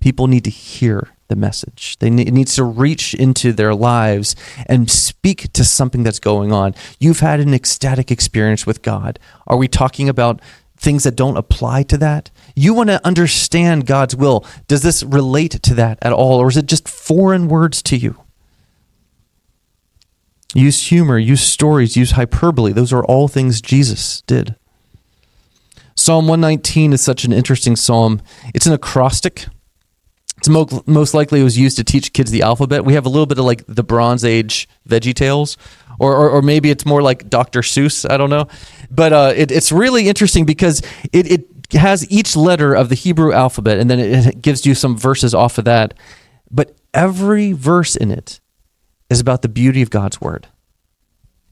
People 0.00 0.26
need 0.26 0.44
to 0.44 0.50
hear 0.50 1.10
the 1.28 1.36
message. 1.36 1.98
They 1.98 2.10
need, 2.10 2.28
it 2.28 2.32
needs 2.32 2.54
to 2.54 2.64
reach 2.64 3.12
into 3.12 3.52
their 3.52 3.74
lives 3.74 4.34
and 4.66 4.90
speak 4.90 5.52
to 5.52 5.64
something 5.64 6.02
that's 6.02 6.20
going 6.20 6.52
on. 6.52 6.74
You've 6.98 7.20
had 7.20 7.40
an 7.40 7.52
ecstatic 7.52 8.10
experience 8.10 8.66
with 8.66 8.82
God. 8.82 9.18
Are 9.46 9.56
we 9.56 9.68
talking 9.68 10.08
about 10.08 10.40
things 10.76 11.04
that 11.04 11.16
don't 11.16 11.36
apply 11.36 11.82
to 11.84 11.98
that? 11.98 12.30
You 12.58 12.72
want 12.72 12.88
to 12.88 13.06
understand 13.06 13.86
God's 13.86 14.16
will. 14.16 14.44
Does 14.66 14.82
this 14.82 15.02
relate 15.02 15.62
to 15.62 15.74
that 15.74 15.98
at 16.00 16.12
all, 16.12 16.40
or 16.40 16.48
is 16.48 16.56
it 16.56 16.66
just 16.66 16.88
foreign 16.88 17.48
words 17.48 17.82
to 17.82 17.96
you? 17.96 18.16
Use 20.54 20.86
humor, 20.86 21.18
use 21.18 21.42
stories, 21.42 21.98
use 21.98 22.12
hyperbole. 22.12 22.72
Those 22.72 22.94
are 22.94 23.04
all 23.04 23.28
things 23.28 23.60
Jesus 23.60 24.22
did. 24.22 24.56
Psalm 25.94 26.28
119 26.28 26.94
is 26.94 27.02
such 27.02 27.24
an 27.24 27.32
interesting 27.32 27.76
psalm. 27.76 28.22
It's 28.54 28.66
an 28.66 28.72
acrostic. 28.72 29.46
It's 30.38 30.48
mo- 30.48 30.82
most 30.86 31.12
likely 31.12 31.40
it 31.40 31.44
was 31.44 31.58
used 31.58 31.76
to 31.76 31.84
teach 31.84 32.14
kids 32.14 32.30
the 32.30 32.42
alphabet. 32.42 32.86
We 32.86 32.94
have 32.94 33.04
a 33.04 33.10
little 33.10 33.26
bit 33.26 33.38
of 33.38 33.44
like 33.44 33.64
the 33.66 33.82
Bronze 33.82 34.24
Age 34.24 34.68
Veggie 34.88 35.14
Tales, 35.14 35.58
or, 35.98 36.14
or, 36.14 36.30
or 36.30 36.42
maybe 36.42 36.70
it's 36.70 36.86
more 36.86 37.02
like 37.02 37.28
Dr. 37.28 37.60
Seuss. 37.60 38.08
I 38.08 38.16
don't 38.16 38.30
know. 38.30 38.46
But 38.90 39.12
uh, 39.12 39.32
it, 39.36 39.50
it's 39.50 39.72
really 39.72 40.08
interesting 40.08 40.44
because 40.44 40.80
it, 41.12 41.30
it 41.30 41.55
has 41.72 42.08
each 42.10 42.36
letter 42.36 42.74
of 42.74 42.88
the 42.88 42.94
Hebrew 42.94 43.32
alphabet 43.32 43.78
and 43.78 43.90
then 43.90 43.98
it 43.98 44.42
gives 44.42 44.66
you 44.66 44.74
some 44.74 44.96
verses 44.96 45.34
off 45.34 45.58
of 45.58 45.64
that. 45.64 45.94
But 46.50 46.76
every 46.94 47.52
verse 47.52 47.96
in 47.96 48.10
it 48.10 48.40
is 49.10 49.20
about 49.20 49.42
the 49.42 49.48
beauty 49.48 49.82
of 49.82 49.90
God's 49.90 50.20
word 50.20 50.48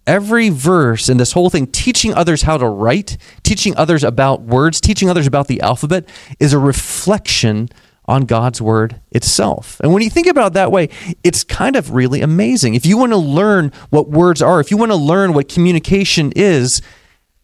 every 0.07 0.49
verse 0.49 1.09
in 1.09 1.17
this 1.17 1.33
whole 1.33 1.51
thing, 1.51 1.67
teaching 1.67 2.15
others 2.15 2.43
how 2.43 2.59
to 2.59 2.67
write, 2.67 3.17
teaching 3.43 3.77
others 3.77 4.05
about 4.05 4.43
words, 4.43 4.81
teaching 4.81 5.09
others 5.09 5.27
about 5.27 5.49
the 5.49 5.61
alphabet, 5.61 6.09
is 6.39 6.53
a 6.53 6.59
reflection 6.59 7.69
on 8.07 8.27
God's 8.27 8.61
word 8.61 9.01
itself. 9.13 9.81
And 9.81 9.93
when 9.93 10.03
you 10.03 10.11
think 10.11 10.27
about 10.27 10.49
it 10.49 10.53
that 10.55 10.71
way, 10.71 10.91
it's 11.23 11.43
kind 11.43 11.75
of 11.75 11.93
really 11.93 12.21
amazing. 12.21 12.75
If 12.75 12.85
you 12.85 12.99
want 12.99 13.13
to 13.13 13.19
learn 13.19 13.73
what 13.91 14.11
words 14.11 14.43
are, 14.43 14.61
if 14.61 14.71
you 14.71 14.77
want 14.77 14.93
to 14.93 14.97
learn 14.97 15.33
what 15.33 15.49
communication 15.49 16.33
is, 16.37 16.83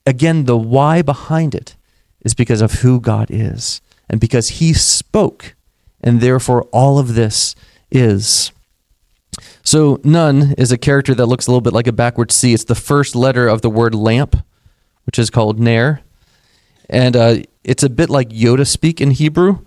again, 0.07 0.45
the 0.45 0.59
why 0.59 1.01
behind 1.01 1.55
it 1.55 1.77
is 2.23 2.35
because 2.35 2.61
of 2.61 2.81
who 2.81 3.01
God 3.01 3.29
is 3.31 3.81
and 4.09 4.21
because 4.21 4.49
he 4.49 4.73
spoke. 4.73 5.55
And 6.01 6.21
therefore, 6.21 6.63
all 6.73 6.99
of 6.99 7.15
this 7.15 7.55
is. 7.91 8.53
So 9.63 10.01
Nun 10.03 10.55
is 10.57 10.73
a 10.73 10.79
character 10.79 11.15
that 11.15 11.27
looks 11.27 11.47
a 11.47 11.51
little 11.51 11.61
bit 11.61 11.73
like 11.73 11.87
a 11.87 11.93
backward 11.93 12.33
C. 12.33 12.55
It's 12.55 12.65
the 12.65 12.75
first 12.75 13.15
letter 13.15 13.47
of 13.47 13.63
the 13.63 13.71
word 13.71 13.95
lamp, 13.95 14.37
which 15.05 15.19
is 15.19 15.31
called 15.31 15.61
Ner. 15.61 16.01
And 16.89 17.17
uh, 17.17 17.37
it's 17.63 17.83
a 17.83 17.91
bit 17.91 18.11
like 18.11 18.31
Yoda 18.31 18.67
speak 18.67 19.01
in 19.01 19.11
Hebrew. 19.11 19.65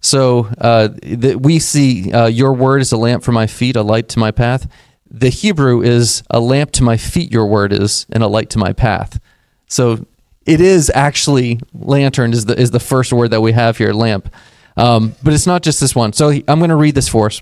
So 0.00 0.50
uh, 0.58 0.88
the, 1.02 1.36
we 1.36 1.58
see 1.58 2.12
uh, 2.12 2.26
your 2.26 2.52
word 2.52 2.82
is 2.82 2.92
a 2.92 2.96
lamp 2.96 3.22
for 3.22 3.32
my 3.32 3.46
feet, 3.46 3.76
a 3.76 3.82
light 3.82 4.08
to 4.10 4.18
my 4.18 4.30
path. 4.30 4.68
The 5.10 5.30
Hebrew 5.30 5.82
is 5.82 6.22
a 6.28 6.40
lamp 6.40 6.72
to 6.72 6.82
my 6.82 6.96
feet, 6.96 7.30
your 7.30 7.46
word 7.46 7.72
is, 7.72 8.06
and 8.10 8.22
a 8.22 8.26
light 8.26 8.50
to 8.50 8.58
my 8.58 8.72
path. 8.72 9.20
So 9.66 10.06
it 10.46 10.60
is 10.60 10.90
actually 10.94 11.60
lantern 11.72 12.32
is 12.32 12.46
the, 12.46 12.58
is 12.58 12.70
the 12.70 12.80
first 12.80 13.12
word 13.12 13.30
that 13.30 13.40
we 13.40 13.52
have 13.52 13.78
here, 13.78 13.92
lamp. 13.92 14.32
Um, 14.76 15.14
but 15.22 15.32
it's 15.32 15.46
not 15.46 15.62
just 15.62 15.80
this 15.80 15.94
one. 15.94 16.12
So 16.12 16.30
I'm 16.30 16.58
going 16.58 16.70
to 16.70 16.76
read 16.76 16.94
this 16.94 17.08
for 17.08 17.26
us. 17.26 17.40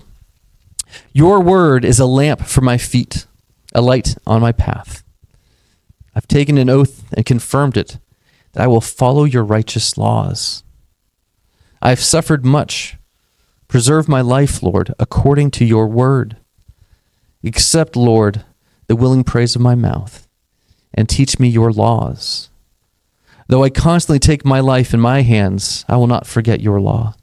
Your 1.11 1.41
word 1.41 1.83
is 1.83 1.99
a 1.99 2.05
lamp 2.05 2.41
for 2.41 2.61
my 2.61 2.77
feet, 2.77 3.25
a 3.73 3.81
light 3.81 4.15
on 4.27 4.41
my 4.41 4.51
path. 4.51 5.03
I've 6.15 6.27
taken 6.27 6.57
an 6.57 6.69
oath 6.69 7.03
and 7.13 7.25
confirmed 7.25 7.77
it 7.77 7.97
that 8.53 8.63
I 8.63 8.67
will 8.67 8.81
follow 8.81 9.23
your 9.23 9.43
righteous 9.43 9.97
laws. 9.97 10.63
I 11.81 11.89
have 11.89 11.99
suffered 11.99 12.45
much. 12.45 12.97
Preserve 13.67 14.07
my 14.07 14.21
life, 14.21 14.61
Lord, 14.61 14.93
according 14.99 15.49
to 15.51 15.65
your 15.65 15.87
word. 15.87 16.37
Accept, 17.43 17.95
Lord, 17.95 18.45
the 18.87 18.95
willing 18.95 19.23
praise 19.23 19.55
of 19.55 19.61
my 19.61 19.73
mouth, 19.73 20.27
and 20.93 21.09
teach 21.09 21.39
me 21.39 21.49
your 21.49 21.71
laws. 21.71 22.49
Though 23.47 23.63
I 23.63 23.69
constantly 23.69 24.19
take 24.19 24.45
my 24.45 24.59
life 24.59 24.93
in 24.93 24.99
my 24.99 25.21
hands, 25.21 25.85
I 25.87 25.97
will 25.97 26.07
not 26.07 26.27
forget 26.27 26.61
your 26.61 26.79
law. 26.79 27.15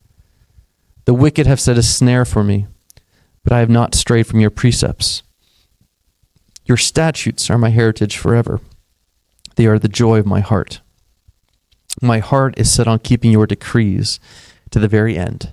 The 1.06 1.14
wicked 1.14 1.46
have 1.46 1.60
set 1.60 1.78
a 1.78 1.82
snare 1.82 2.24
for 2.24 2.44
me 2.44 2.66
but 3.42 3.52
I 3.52 3.60
have 3.60 3.70
not 3.70 3.94
strayed 3.94 4.26
from 4.26 4.40
your 4.40 4.50
precepts. 4.50 5.22
Your 6.64 6.76
statutes 6.76 7.50
are 7.50 7.58
my 7.58 7.70
heritage 7.70 8.16
forever. 8.16 8.60
They 9.56 9.66
are 9.66 9.78
the 9.78 9.88
joy 9.88 10.18
of 10.18 10.26
my 10.26 10.40
heart. 10.40 10.80
My 12.00 12.18
heart 12.18 12.54
is 12.58 12.72
set 12.72 12.86
on 12.86 13.00
keeping 13.00 13.32
your 13.32 13.46
decrees 13.46 14.20
to 14.70 14.78
the 14.78 14.88
very 14.88 15.16
end. 15.16 15.52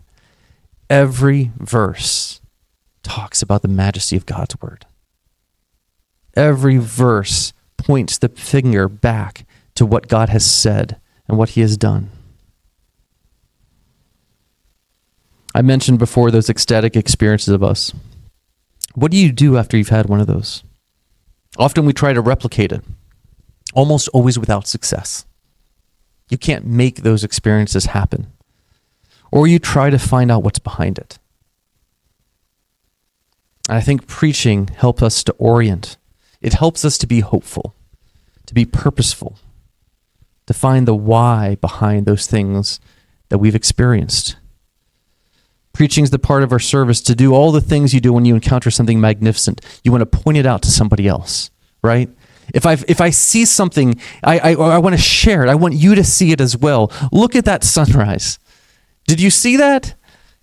Every 0.89 1.51
verse 1.57 2.39
talks 3.03 3.41
about 3.41 3.61
the 3.61 3.67
majesty 3.67 4.15
of 4.15 4.25
God's 4.25 4.59
word. 4.61 4.85
Every 6.35 6.77
verse 6.77 7.53
points 7.77 8.17
the 8.17 8.29
finger 8.29 8.87
back 8.87 9.45
to 9.77 9.85
what 9.85 10.07
God 10.07 10.29
has 10.29 10.43
said 10.43 10.99
and 11.27 11.37
what 11.37 11.49
he 11.49 11.61
has 11.61 11.77
done. 11.77 12.09
I 15.53 15.61
mentioned 15.61 15.99
before 15.99 16.31
those 16.31 16.49
ecstatic 16.49 16.95
experiences 16.95 17.53
of 17.53 17.63
us. 17.63 17.93
What 18.95 19.11
do 19.11 19.17
you 19.17 19.31
do 19.31 19.55
after 19.55 19.77
you've 19.77 19.89
had 19.89 20.07
one 20.07 20.19
of 20.19 20.25
those? 20.25 20.63
Often 21.57 21.85
we 21.85 21.93
try 21.93 22.13
to 22.13 22.21
replicate 22.21 22.71
it, 22.71 22.83
almost 23.73 24.07
always 24.09 24.39
without 24.39 24.67
success. 24.67 25.25
You 26.29 26.39
can't 26.39 26.65
make 26.65 26.97
those 26.97 27.23
experiences 27.23 27.85
happen. 27.85 28.27
Or 29.31 29.45
you 29.45 29.59
try 29.59 29.91
to 29.91 29.99
find 29.99 30.31
out 30.31 30.43
what's 30.43 30.59
behind 30.59 30.97
it. 30.97 31.19
And 33.69 33.77
I 33.77 33.81
think 33.81 34.07
preaching 34.07 34.67
helps 34.67 35.03
us 35.03 35.23
to 35.25 35.33
orient. 35.33 35.97
It 36.41 36.53
helps 36.53 36.83
us 36.83 36.97
to 36.99 37.07
be 37.07 37.19
hopeful, 37.19 37.75
to 38.47 38.53
be 38.53 38.65
purposeful, 38.65 39.37
to 40.47 40.53
find 40.53 40.87
the 40.87 40.95
why 40.95 41.55
behind 41.61 42.05
those 42.05 42.25
things 42.25 42.79
that 43.29 43.37
we've 43.37 43.55
experienced. 43.55 44.37
Preaching 45.73 46.03
is 46.03 46.09
the 46.09 46.17
part 46.17 46.41
of 46.41 46.51
our 46.51 46.59
service 46.59 47.01
to 47.01 47.13
do 47.13 47.35
all 47.35 47.51
the 47.51 47.61
things 47.61 47.93
you 47.93 47.99
do 47.99 48.11
when 48.11 48.25
you 48.25 48.33
encounter 48.33 48.71
something 48.71 48.99
magnificent. 48.99 49.61
You 49.83 49.91
want 49.91 50.01
to 50.01 50.17
point 50.17 50.37
it 50.37 50.45
out 50.45 50.63
to 50.63 50.71
somebody 50.71 51.07
else, 51.07 51.51
right? 51.83 52.09
If 52.53 52.65
I 52.65 52.73
if 52.87 53.01
I 53.01 53.11
see 53.11 53.45
something, 53.45 53.99
I, 54.23 54.39
I, 54.39 54.51
I 54.53 54.77
want 54.79 54.95
to 54.95 55.01
share 55.01 55.43
it. 55.43 55.49
I 55.49 55.55
want 55.55 55.75
you 55.75 55.95
to 55.95 56.03
see 56.03 56.31
it 56.31 56.41
as 56.41 56.57
well. 56.57 56.91
Look 57.11 57.35
at 57.35 57.45
that 57.45 57.63
sunrise. 57.63 58.39
Did 59.05 59.21
you 59.21 59.29
see 59.29 59.57
that? 59.57 59.93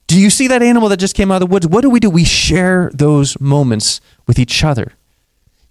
Do 0.07 0.21
you 0.21 0.29
see 0.29 0.49
that 0.49 0.63
animal 0.63 0.91
that 0.91 0.99
just 0.99 1.17
came 1.17 1.31
out 1.31 1.37
of 1.43 1.49
the 1.49 1.53
woods? 1.53 1.67
What 1.67 1.81
do 1.81 1.91
we 1.91 1.99
do? 1.99 2.11
We 2.11 2.25
share 2.25 2.91
those 2.95 3.41
moments 3.41 4.03
with 4.27 4.39
each 4.39 4.63
other. 4.63 4.93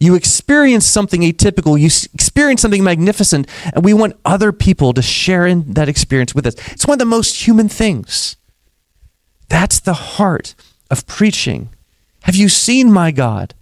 You 0.04 0.16
experience 0.16 0.86
something 0.86 1.22
atypical, 1.22 1.80
you 1.80 1.86
experience 2.14 2.62
something 2.62 2.84
magnificent, 2.84 3.47
and 3.74 3.86
we 3.86 3.93
want 3.93 4.20
other 4.26 4.51
people 4.51 4.91
to 4.91 5.01
share 5.01 5.47
in 5.47 5.76
that 5.76 5.88
experience 5.88 6.36
with 6.36 6.45
us. 6.45 6.56
It's 6.74 6.86
one 6.86 6.95
of 6.95 6.99
the 6.99 7.06
most 7.06 7.47
human 7.47 7.70
things. 7.70 8.36
That's 9.47 9.80
the 9.80 9.93
heart 9.93 10.56
of 10.91 11.08
preaching. 11.08 11.70
Have 12.24 12.36
you 12.36 12.49
seen 12.49 12.91
my 12.91 13.12
God? 13.12 13.54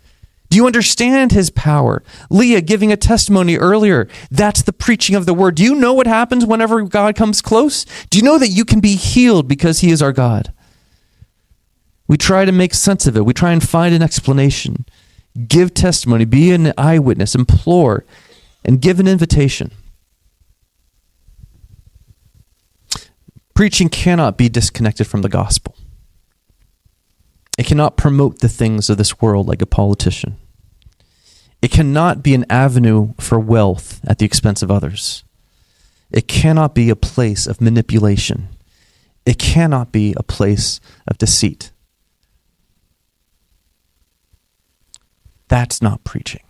Do 0.50 0.58
you 0.58 0.66
understand 0.66 1.32
his 1.32 1.52
power? 1.52 2.02
Leah 2.32 2.62
giving 2.62 2.92
a 2.92 2.98
testimony 2.98 3.56
earlier. 3.58 4.08
That's 4.32 4.64
the 4.64 4.74
preaching 4.74 5.16
of 5.16 5.28
the 5.28 5.36
word. 5.36 5.54
Do 5.54 5.64
you 5.64 5.76
know 5.76 5.94
what 5.94 6.08
happens 6.08 6.44
whenever 6.44 6.82
God 6.82 7.16
comes 7.16 7.44
close? 7.44 7.86
Do 8.10 8.18
you 8.18 8.24
know 8.24 8.40
that 8.40 8.48
you 8.50 8.66
can 8.66 8.80
be 8.80 8.96
healed 8.96 9.48
because 9.48 9.82
he 9.82 9.92
is 9.92 10.02
our 10.02 10.12
God? 10.12 10.52
We 12.08 12.18
try 12.18 12.46
to 12.46 12.52
make 12.52 12.74
sense 12.74 13.06
of 13.06 13.16
it. 13.16 13.26
We 13.26 13.34
try 13.36 13.52
and 13.52 13.62
find 13.62 13.94
an 13.94 14.02
explanation, 14.02 14.86
give 15.48 15.74
testimony, 15.74 16.26
be 16.26 16.52
an 16.52 16.74
eyewitness, 16.78 17.36
implore, 17.36 18.06
and 18.66 18.82
give 18.82 19.00
an 19.00 19.08
invitation. 19.08 19.72
Preaching 23.54 23.90
cannot 23.90 24.38
be 24.38 24.50
disconnected 24.50 25.08
from 25.08 25.22
the 25.22 25.30
gospel. 25.30 25.76
It 27.58 27.66
cannot 27.66 27.98
promote 27.98 28.40
the 28.40 28.50
things 28.50 28.90
of 28.90 28.98
this 28.98 29.22
world 29.22 29.48
like 29.48 29.62
a 29.62 29.68
politician. 29.68 30.38
It 31.62 31.70
cannot 31.70 32.24
be 32.24 32.34
an 32.34 32.46
avenue 32.50 33.14
for 33.20 33.40
wealth 33.40 34.00
at 34.08 34.18
the 34.18 34.26
expense 34.26 34.64
of 34.64 34.72
others. 34.72 35.24
It 36.10 36.28
cannot 36.28 36.74
be 36.74 36.90
a 36.90 36.96
place 36.96 37.46
of 37.46 37.62
manipulation. 37.62 38.50
It 39.26 39.38
cannot 39.38 39.92
be 39.92 40.14
a 40.18 40.24
place 40.24 40.80
of 41.08 41.18
deceit. 41.20 41.72
That's 45.52 45.82
not 45.82 46.06
preaching. 46.06 46.44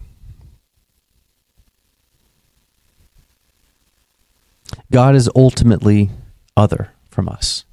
God 4.91 5.15
is 5.15 5.27
ultimately 5.35 6.11
other 6.55 6.91
from 7.09 7.27
us. 7.27 7.65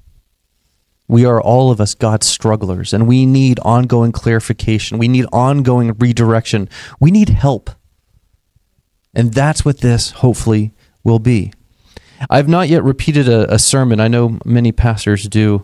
We 1.07 1.25
are 1.25 1.39
all 1.39 1.69
of 1.69 1.79
us 1.79 1.93
God's 1.93 2.25
strugglers, 2.25 2.93
and 2.93 3.07
we 3.07 3.27
need 3.27 3.59
ongoing 3.59 4.11
clarification. 4.11 4.97
We 4.97 5.07
need 5.07 5.27
ongoing 5.31 5.93
redirection. 5.99 6.67
We 6.99 7.11
need 7.11 7.29
help. 7.29 7.69
And 9.13 9.31
that's 9.31 9.63
what 9.63 9.81
this 9.81 10.09
hopefully 10.09 10.73
will 11.03 11.19
be. 11.19 11.53
I've 12.27 12.47
not 12.47 12.69
yet 12.69 12.83
repeated 12.83 13.29
a, 13.29 13.53
a 13.53 13.59
sermon. 13.59 13.99
I 13.99 14.07
know 14.07 14.39
many 14.45 14.71
pastors 14.71 15.27
do. 15.27 15.63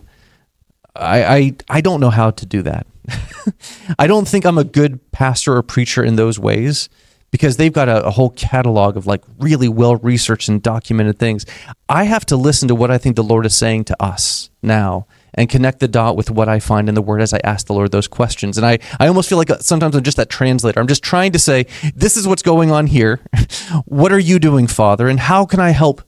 I, 0.94 1.24
I, 1.24 1.56
I 1.68 1.80
don't 1.80 1.98
know 1.98 2.10
how 2.10 2.30
to 2.30 2.46
do 2.46 2.62
that. 2.62 2.86
I 3.98 4.06
don't 4.06 4.26
think 4.26 4.44
I'm 4.44 4.58
a 4.58 4.64
good 4.64 5.12
pastor 5.12 5.56
or 5.56 5.62
preacher 5.62 6.04
in 6.04 6.16
those 6.16 6.38
ways 6.38 6.88
because 7.30 7.56
they've 7.56 7.72
got 7.72 7.88
a, 7.88 8.04
a, 8.04 8.10
whole 8.10 8.30
catalog 8.30 8.96
of 8.96 9.06
like 9.06 9.22
really 9.38 9.68
well 9.68 9.96
researched 9.96 10.48
and 10.48 10.62
documented 10.62 11.18
things. 11.18 11.44
I 11.88 12.04
have 12.04 12.24
to 12.26 12.36
listen 12.36 12.68
to 12.68 12.74
what 12.74 12.90
I 12.90 12.98
think 12.98 13.16
the 13.16 13.24
Lord 13.24 13.46
is 13.46 13.56
saying 13.56 13.84
to 13.84 14.02
us 14.02 14.50
now 14.62 15.06
and 15.34 15.48
connect 15.48 15.80
the 15.80 15.88
dot 15.88 16.16
with 16.16 16.30
what 16.30 16.48
I 16.48 16.60
find 16.60 16.88
in 16.88 16.94
the 16.94 17.02
Word 17.02 17.20
as 17.20 17.34
I 17.34 17.40
ask 17.44 17.66
the 17.66 17.74
Lord 17.74 17.92
those 17.92 18.08
questions. 18.08 18.56
And 18.56 18.66
I, 18.66 18.78
I 18.98 19.06
almost 19.06 19.28
feel 19.28 19.38
like 19.38 19.50
uh, 19.50 19.58
sometimes 19.58 19.94
I'm 19.94 20.02
just 20.02 20.16
that 20.16 20.30
translator. 20.30 20.80
I'm 20.80 20.86
just 20.86 21.02
trying 21.02 21.32
to 21.32 21.38
say, 21.38 21.66
this 21.94 22.16
is 22.16 22.26
what's 22.26 22.42
going 22.42 22.70
on 22.70 22.86
here. 22.86 23.20
what 23.84 24.12
are 24.12 24.18
you 24.18 24.38
doing, 24.38 24.66
Father? 24.66 25.08
And 25.08 25.20
how 25.20 25.44
can 25.44 25.60
I 25.60 25.70
help 25.70 26.02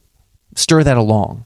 stir 0.57 0.83
that 0.85 0.97
along? 0.97 1.45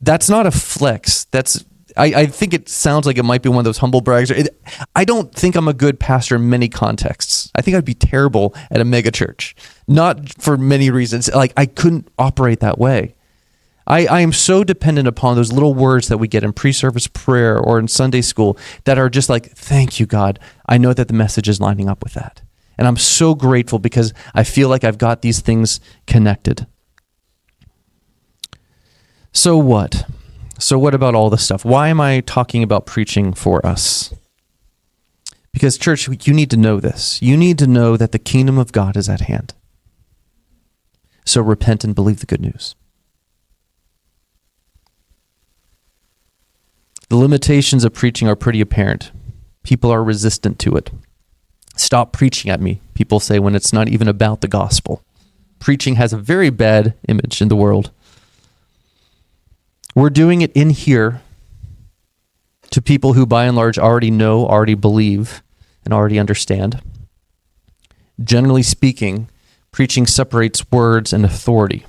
That's 0.00 0.28
not 0.28 0.46
a 0.46 0.50
flex. 0.50 1.24
That's 1.24 1.64
I, 1.98 2.04
I 2.06 2.26
think 2.26 2.54
it 2.54 2.68
sounds 2.68 3.06
like 3.06 3.18
it 3.18 3.24
might 3.24 3.42
be 3.42 3.48
one 3.48 3.58
of 3.58 3.64
those 3.64 3.78
humble 3.78 4.00
brags. 4.00 4.30
It, 4.30 4.48
I 4.94 5.04
don't 5.04 5.34
think 5.34 5.56
I'm 5.56 5.68
a 5.68 5.74
good 5.74 5.98
pastor 5.98 6.36
in 6.36 6.48
many 6.48 6.68
contexts. 6.68 7.50
I 7.54 7.62
think 7.62 7.76
I'd 7.76 7.84
be 7.84 7.94
terrible 7.94 8.54
at 8.70 8.80
a 8.80 8.84
megachurch, 8.84 9.54
not 9.86 10.40
for 10.40 10.56
many 10.56 10.90
reasons. 10.90 11.28
Like 11.34 11.52
I 11.56 11.66
couldn't 11.66 12.08
operate 12.18 12.60
that 12.60 12.78
way. 12.78 13.14
I, 13.88 14.06
I 14.06 14.20
am 14.20 14.32
so 14.32 14.64
dependent 14.64 15.08
upon 15.08 15.34
those 15.34 15.50
little 15.50 15.74
words 15.74 16.08
that 16.08 16.18
we 16.18 16.28
get 16.28 16.44
in 16.44 16.52
pre 16.52 16.72
service 16.72 17.06
prayer 17.08 17.58
or 17.58 17.78
in 17.78 17.88
Sunday 17.88 18.20
school 18.20 18.58
that 18.84 18.98
are 18.98 19.08
just 19.08 19.28
like, 19.28 19.50
thank 19.52 19.98
you, 19.98 20.06
God. 20.06 20.38
I 20.68 20.78
know 20.78 20.92
that 20.92 21.08
the 21.08 21.14
message 21.14 21.48
is 21.48 21.60
lining 21.60 21.88
up 21.88 22.04
with 22.04 22.12
that. 22.14 22.42
And 22.76 22.86
I'm 22.86 22.98
so 22.98 23.34
grateful 23.34 23.78
because 23.78 24.12
I 24.34 24.44
feel 24.44 24.68
like 24.68 24.84
I've 24.84 24.98
got 24.98 25.22
these 25.22 25.40
things 25.40 25.80
connected. 26.06 26.66
So, 29.32 29.56
what? 29.56 30.04
So, 30.60 30.76
what 30.76 30.94
about 30.94 31.14
all 31.14 31.30
this 31.30 31.44
stuff? 31.44 31.64
Why 31.64 31.88
am 31.88 32.00
I 32.00 32.20
talking 32.20 32.64
about 32.64 32.84
preaching 32.84 33.32
for 33.32 33.64
us? 33.64 34.12
Because, 35.52 35.78
church, 35.78 36.08
you 36.26 36.34
need 36.34 36.50
to 36.50 36.56
know 36.56 36.80
this. 36.80 37.22
You 37.22 37.36
need 37.36 37.58
to 37.58 37.66
know 37.68 37.96
that 37.96 38.10
the 38.10 38.18
kingdom 38.18 38.58
of 38.58 38.72
God 38.72 38.96
is 38.96 39.08
at 39.08 39.22
hand. 39.22 39.54
So, 41.24 41.40
repent 41.40 41.84
and 41.84 41.94
believe 41.94 42.18
the 42.18 42.26
good 42.26 42.40
news. 42.40 42.74
The 47.08 47.16
limitations 47.16 47.84
of 47.84 47.94
preaching 47.94 48.28
are 48.28 48.36
pretty 48.36 48.60
apparent. 48.60 49.12
People 49.62 49.92
are 49.92 50.02
resistant 50.02 50.58
to 50.58 50.74
it. 50.76 50.90
Stop 51.76 52.12
preaching 52.12 52.50
at 52.50 52.60
me, 52.60 52.80
people 52.94 53.20
say 53.20 53.38
when 53.38 53.54
it's 53.54 53.72
not 53.72 53.88
even 53.88 54.08
about 54.08 54.40
the 54.40 54.48
gospel. 54.48 55.04
Preaching 55.60 55.94
has 55.94 56.12
a 56.12 56.18
very 56.18 56.50
bad 56.50 56.94
image 57.06 57.40
in 57.40 57.48
the 57.48 57.56
world. 57.56 57.92
We're 59.94 60.10
doing 60.10 60.42
it 60.42 60.52
in 60.52 60.70
here 60.70 61.22
to 62.70 62.82
people 62.82 63.14
who, 63.14 63.26
by 63.26 63.44
and 63.44 63.56
large, 63.56 63.78
already 63.78 64.10
know, 64.10 64.46
already 64.46 64.74
believe, 64.74 65.42
and 65.84 65.94
already 65.94 66.18
understand. 66.18 66.80
Generally 68.22 68.64
speaking, 68.64 69.28
preaching 69.72 70.06
separates 70.06 70.70
words 70.70 71.12
and 71.12 71.24
authority. 71.24 71.86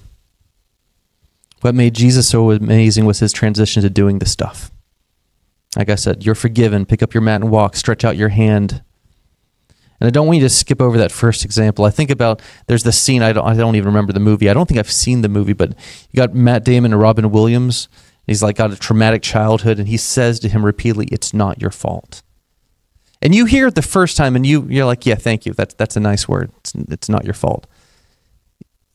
What 1.61 1.75
made 1.75 1.93
Jesus 1.93 2.29
so 2.29 2.51
amazing 2.51 3.05
was 3.05 3.19
his 3.19 3.33
transition 3.33 3.81
to 3.83 3.89
doing 3.89 4.19
this 4.19 4.31
stuff. 4.31 4.71
Like 5.75 5.89
I 5.89 5.95
said, 5.95 6.25
you're 6.25 6.35
forgiven. 6.35 6.85
Pick 6.85 7.03
up 7.03 7.13
your 7.13 7.21
mat 7.21 7.41
and 7.41 7.51
walk. 7.51 7.75
Stretch 7.75 8.05
out 8.05 8.17
your 8.17 8.29
hand. 8.29 8.81
And 9.99 10.07
I 10.07 10.11
don't 10.11 10.27
want 10.27 10.37
you 10.37 10.43
to 10.43 10.49
skip 10.49 10.81
over 10.81 10.97
that 10.97 11.11
first 11.11 11.43
example. 11.43 11.85
I 11.85 11.89
think 11.89 12.09
about 12.09 12.41
there's 12.67 12.83
the 12.83 12.91
scene. 12.91 13.21
I 13.21 13.33
don't. 13.33 13.45
I 13.45 13.53
don't 13.55 13.75
even 13.75 13.87
remember 13.87 14.13
the 14.13 14.19
movie. 14.19 14.49
I 14.49 14.53
don't 14.53 14.65
think 14.65 14.79
I've 14.79 14.91
seen 14.91 15.21
the 15.21 15.29
movie, 15.29 15.53
but 15.53 15.69
you 16.11 16.17
got 16.17 16.33
Matt 16.33 16.63
Damon 16.63 16.93
and 16.93 17.01
Robin 17.01 17.31
Williams. 17.31 17.89
He's 18.25 18.43
like 18.43 18.55
got 18.55 18.71
a 18.71 18.77
traumatic 18.77 19.21
childhood, 19.21 19.79
and 19.79 19.87
he 19.87 19.97
says 19.97 20.39
to 20.41 20.49
him 20.49 20.65
repeatedly, 20.65 21.07
"It's 21.07 21.33
not 21.33 21.61
your 21.61 21.71
fault." 21.71 22.21
And 23.21 23.35
you 23.35 23.45
hear 23.45 23.67
it 23.67 23.75
the 23.75 23.81
first 23.81 24.15
time, 24.15 24.35
and 24.35 24.45
you 24.45 24.65
you're 24.69 24.85
like, 24.85 25.05
"Yeah, 25.05 25.15
thank 25.15 25.45
you. 25.45 25.53
That's 25.53 25.73
that's 25.73 25.97
a 25.97 25.99
nice 25.99 26.27
word. 26.27 26.51
It's, 26.59 26.73
it's 26.75 27.09
not 27.09 27.25
your 27.25 27.33
fault." 27.33 27.67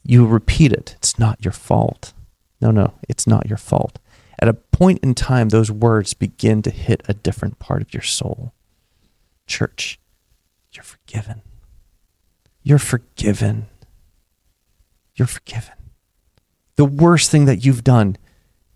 You 0.07 0.27
repeat 0.27 0.73
it. 0.73 0.95
It's 0.99 1.19
not 1.19 1.43
your 1.45 1.53
fault. 1.53 2.13
No, 2.61 2.71
no, 2.71 2.95
it's 3.09 3.27
not 3.27 3.49
your 3.49 3.57
fault. 3.59 3.99
At 4.39 4.49
a 4.49 4.55
point 4.55 5.01
in 5.03 5.15
time, 5.15 5.49
those 5.49 5.71
words 5.71 6.15
begin 6.15 6.63
to 6.63 6.71
hit 6.71 7.03
a 7.09 7.15
different 7.15 7.59
part 7.59 7.83
of 7.83 7.95
your 7.95 8.03
soul. 8.03 8.53
Church, 9.47 9.99
you're 10.75 10.83
forgiven. 10.83 11.43
you're 12.63 12.79
forgiven. 12.79 13.67
You're 15.15 15.29
forgiven. 15.29 15.75
The 16.77 16.85
worst 16.85 17.31
thing 17.31 17.45
that 17.45 17.65
you've 17.65 17.85
done, 17.85 18.17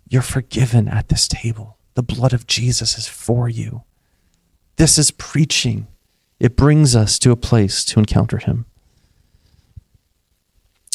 you're 0.09 0.23
forgiven 0.23 0.87
at 0.89 1.09
this 1.09 1.27
table. 1.27 1.79
The 1.95 2.03
blood 2.03 2.33
of 2.33 2.47
Jesus 2.47 2.97
is 2.97 3.09
for 3.09 3.49
you. 3.49 3.83
This 4.77 4.99
is 4.99 5.11
preaching. 5.11 5.89
It 6.39 6.55
brings 6.57 6.95
us 6.95 7.19
to 7.19 7.33
a 7.33 7.37
place 7.37 7.85
to 7.87 7.99
encounter 7.99 8.39
him. 8.39 8.67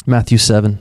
Matthew 0.06 0.38
7. 0.38 0.78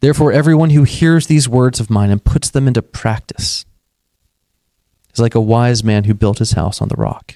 Therefore, 0.00 0.30
everyone 0.30 0.70
who 0.70 0.84
hears 0.84 1.26
these 1.26 1.48
words 1.48 1.80
of 1.80 1.90
mine 1.90 2.10
and 2.10 2.22
puts 2.22 2.50
them 2.50 2.68
into 2.68 2.82
practice 2.82 3.64
is 5.12 5.18
like 5.18 5.34
a 5.34 5.40
wise 5.40 5.82
man 5.82 6.04
who 6.04 6.14
built 6.14 6.38
his 6.38 6.52
house 6.52 6.80
on 6.80 6.88
the 6.88 6.96
rock. 6.96 7.35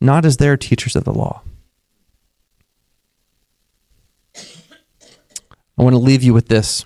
not 0.00 0.24
as 0.24 0.38
their 0.38 0.56
teachers 0.56 0.96
of 0.96 1.04
the 1.04 1.12
law. 1.12 1.42
I 5.78 5.82
want 5.82 5.94
to 5.94 5.98
leave 5.98 6.22
you 6.22 6.34
with 6.34 6.48
this. 6.48 6.84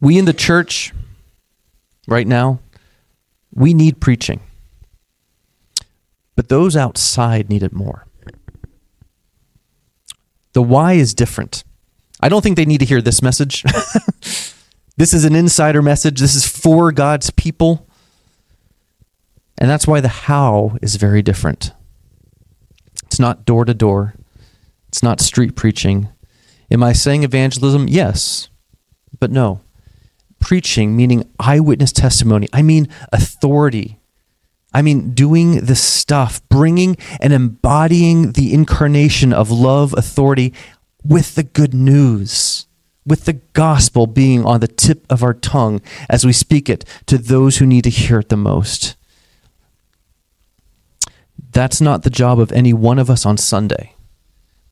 We 0.00 0.18
in 0.18 0.26
the 0.26 0.32
church 0.32 0.92
right 2.06 2.26
now, 2.26 2.60
we 3.54 3.72
need 3.72 4.00
preaching. 4.00 4.40
But 6.34 6.50
those 6.50 6.76
outside 6.76 7.48
need 7.48 7.62
it 7.62 7.72
more. 7.72 8.06
The 10.52 10.62
why 10.62 10.92
is 10.94 11.14
different. 11.14 11.64
I 12.20 12.28
don't 12.28 12.42
think 12.42 12.56
they 12.56 12.66
need 12.66 12.78
to 12.78 12.86
hear 12.86 13.02
this 13.02 13.22
message. 13.22 13.62
this 14.96 15.14
is 15.14 15.24
an 15.24 15.34
insider 15.34 15.82
message. 15.82 16.20
This 16.20 16.34
is 16.34 16.46
for 16.46 16.92
God's 16.92 17.30
people. 17.30 17.85
And 19.58 19.70
that's 19.70 19.86
why 19.86 20.00
the 20.00 20.08
how 20.08 20.76
is 20.82 20.96
very 20.96 21.22
different. 21.22 21.72
It's 23.04 23.18
not 23.18 23.44
door 23.44 23.64
to 23.64 23.74
door, 23.74 24.14
it's 24.88 25.02
not 25.02 25.20
street 25.20 25.56
preaching. 25.56 26.08
Am 26.70 26.82
I 26.82 26.92
saying 26.92 27.22
evangelism? 27.22 27.88
Yes, 27.88 28.48
but 29.20 29.30
no. 29.30 29.60
Preaching, 30.40 30.96
meaning 30.96 31.28
eyewitness 31.38 31.92
testimony, 31.92 32.48
I 32.52 32.62
mean 32.62 32.88
authority. 33.12 33.98
I 34.74 34.82
mean, 34.82 35.14
doing 35.14 35.64
the 35.64 35.76
stuff, 35.76 36.46
bringing 36.50 36.98
and 37.20 37.32
embodying 37.32 38.32
the 38.32 38.52
incarnation 38.52 39.32
of 39.32 39.50
love, 39.50 39.94
authority 39.96 40.52
with 41.02 41.34
the 41.34 41.44
good 41.44 41.72
news, 41.72 42.66
with 43.06 43.24
the 43.24 43.34
gospel 43.54 44.06
being 44.06 44.44
on 44.44 44.60
the 44.60 44.68
tip 44.68 45.06
of 45.08 45.22
our 45.22 45.32
tongue 45.32 45.80
as 46.10 46.26
we 46.26 46.32
speak 46.32 46.68
it 46.68 46.84
to 47.06 47.16
those 47.16 47.56
who 47.56 47.64
need 47.64 47.84
to 47.84 47.90
hear 47.90 48.18
it 48.18 48.28
the 48.28 48.36
most. 48.36 48.96
That's 51.56 51.80
not 51.80 52.02
the 52.02 52.10
job 52.10 52.38
of 52.38 52.52
any 52.52 52.74
one 52.74 52.98
of 52.98 53.08
us 53.08 53.24
on 53.24 53.38
Sunday, 53.38 53.94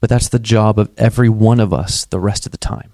but 0.02 0.10
that's 0.10 0.28
the 0.28 0.38
job 0.38 0.78
of 0.78 0.90
every 0.98 1.30
one 1.30 1.58
of 1.58 1.72
us 1.72 2.04
the 2.04 2.20
rest 2.20 2.44
of 2.44 2.52
the 2.52 2.58
time. 2.58 2.92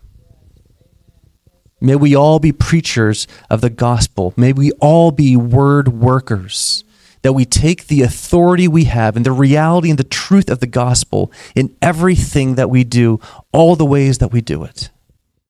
May 1.81 1.97
we 1.97 2.15
all 2.15 2.39
be 2.39 2.53
preachers 2.53 3.27
of 3.51 3.63
the 3.63 3.69
gospel. 3.69 4.33
May 4.37 4.53
we 4.53 4.71
all 4.81 5.11
be 5.11 5.37
word 5.37 5.89
workers. 5.89 6.85
That 7.23 7.33
we 7.33 7.45
take 7.45 7.89
the 7.89 8.03
authority 8.03 8.69
we 8.69 8.85
have 8.85 9.17
and 9.17 9.27
the 9.27 9.33
reality 9.33 9.91
and 9.91 9.99
the 9.99 10.05
truth 10.05 10.51
of 10.51 10.61
the 10.61 10.69
gospel 10.69 11.33
in 11.57 11.77
everything 11.83 12.55
that 12.55 12.71
we 12.71 12.85
do, 12.85 13.19
all 13.53 13.75
the 13.75 13.85
ways 13.85 14.19
that 14.19 14.31
we 14.31 14.41
do 14.41 14.63
it. 14.63 14.91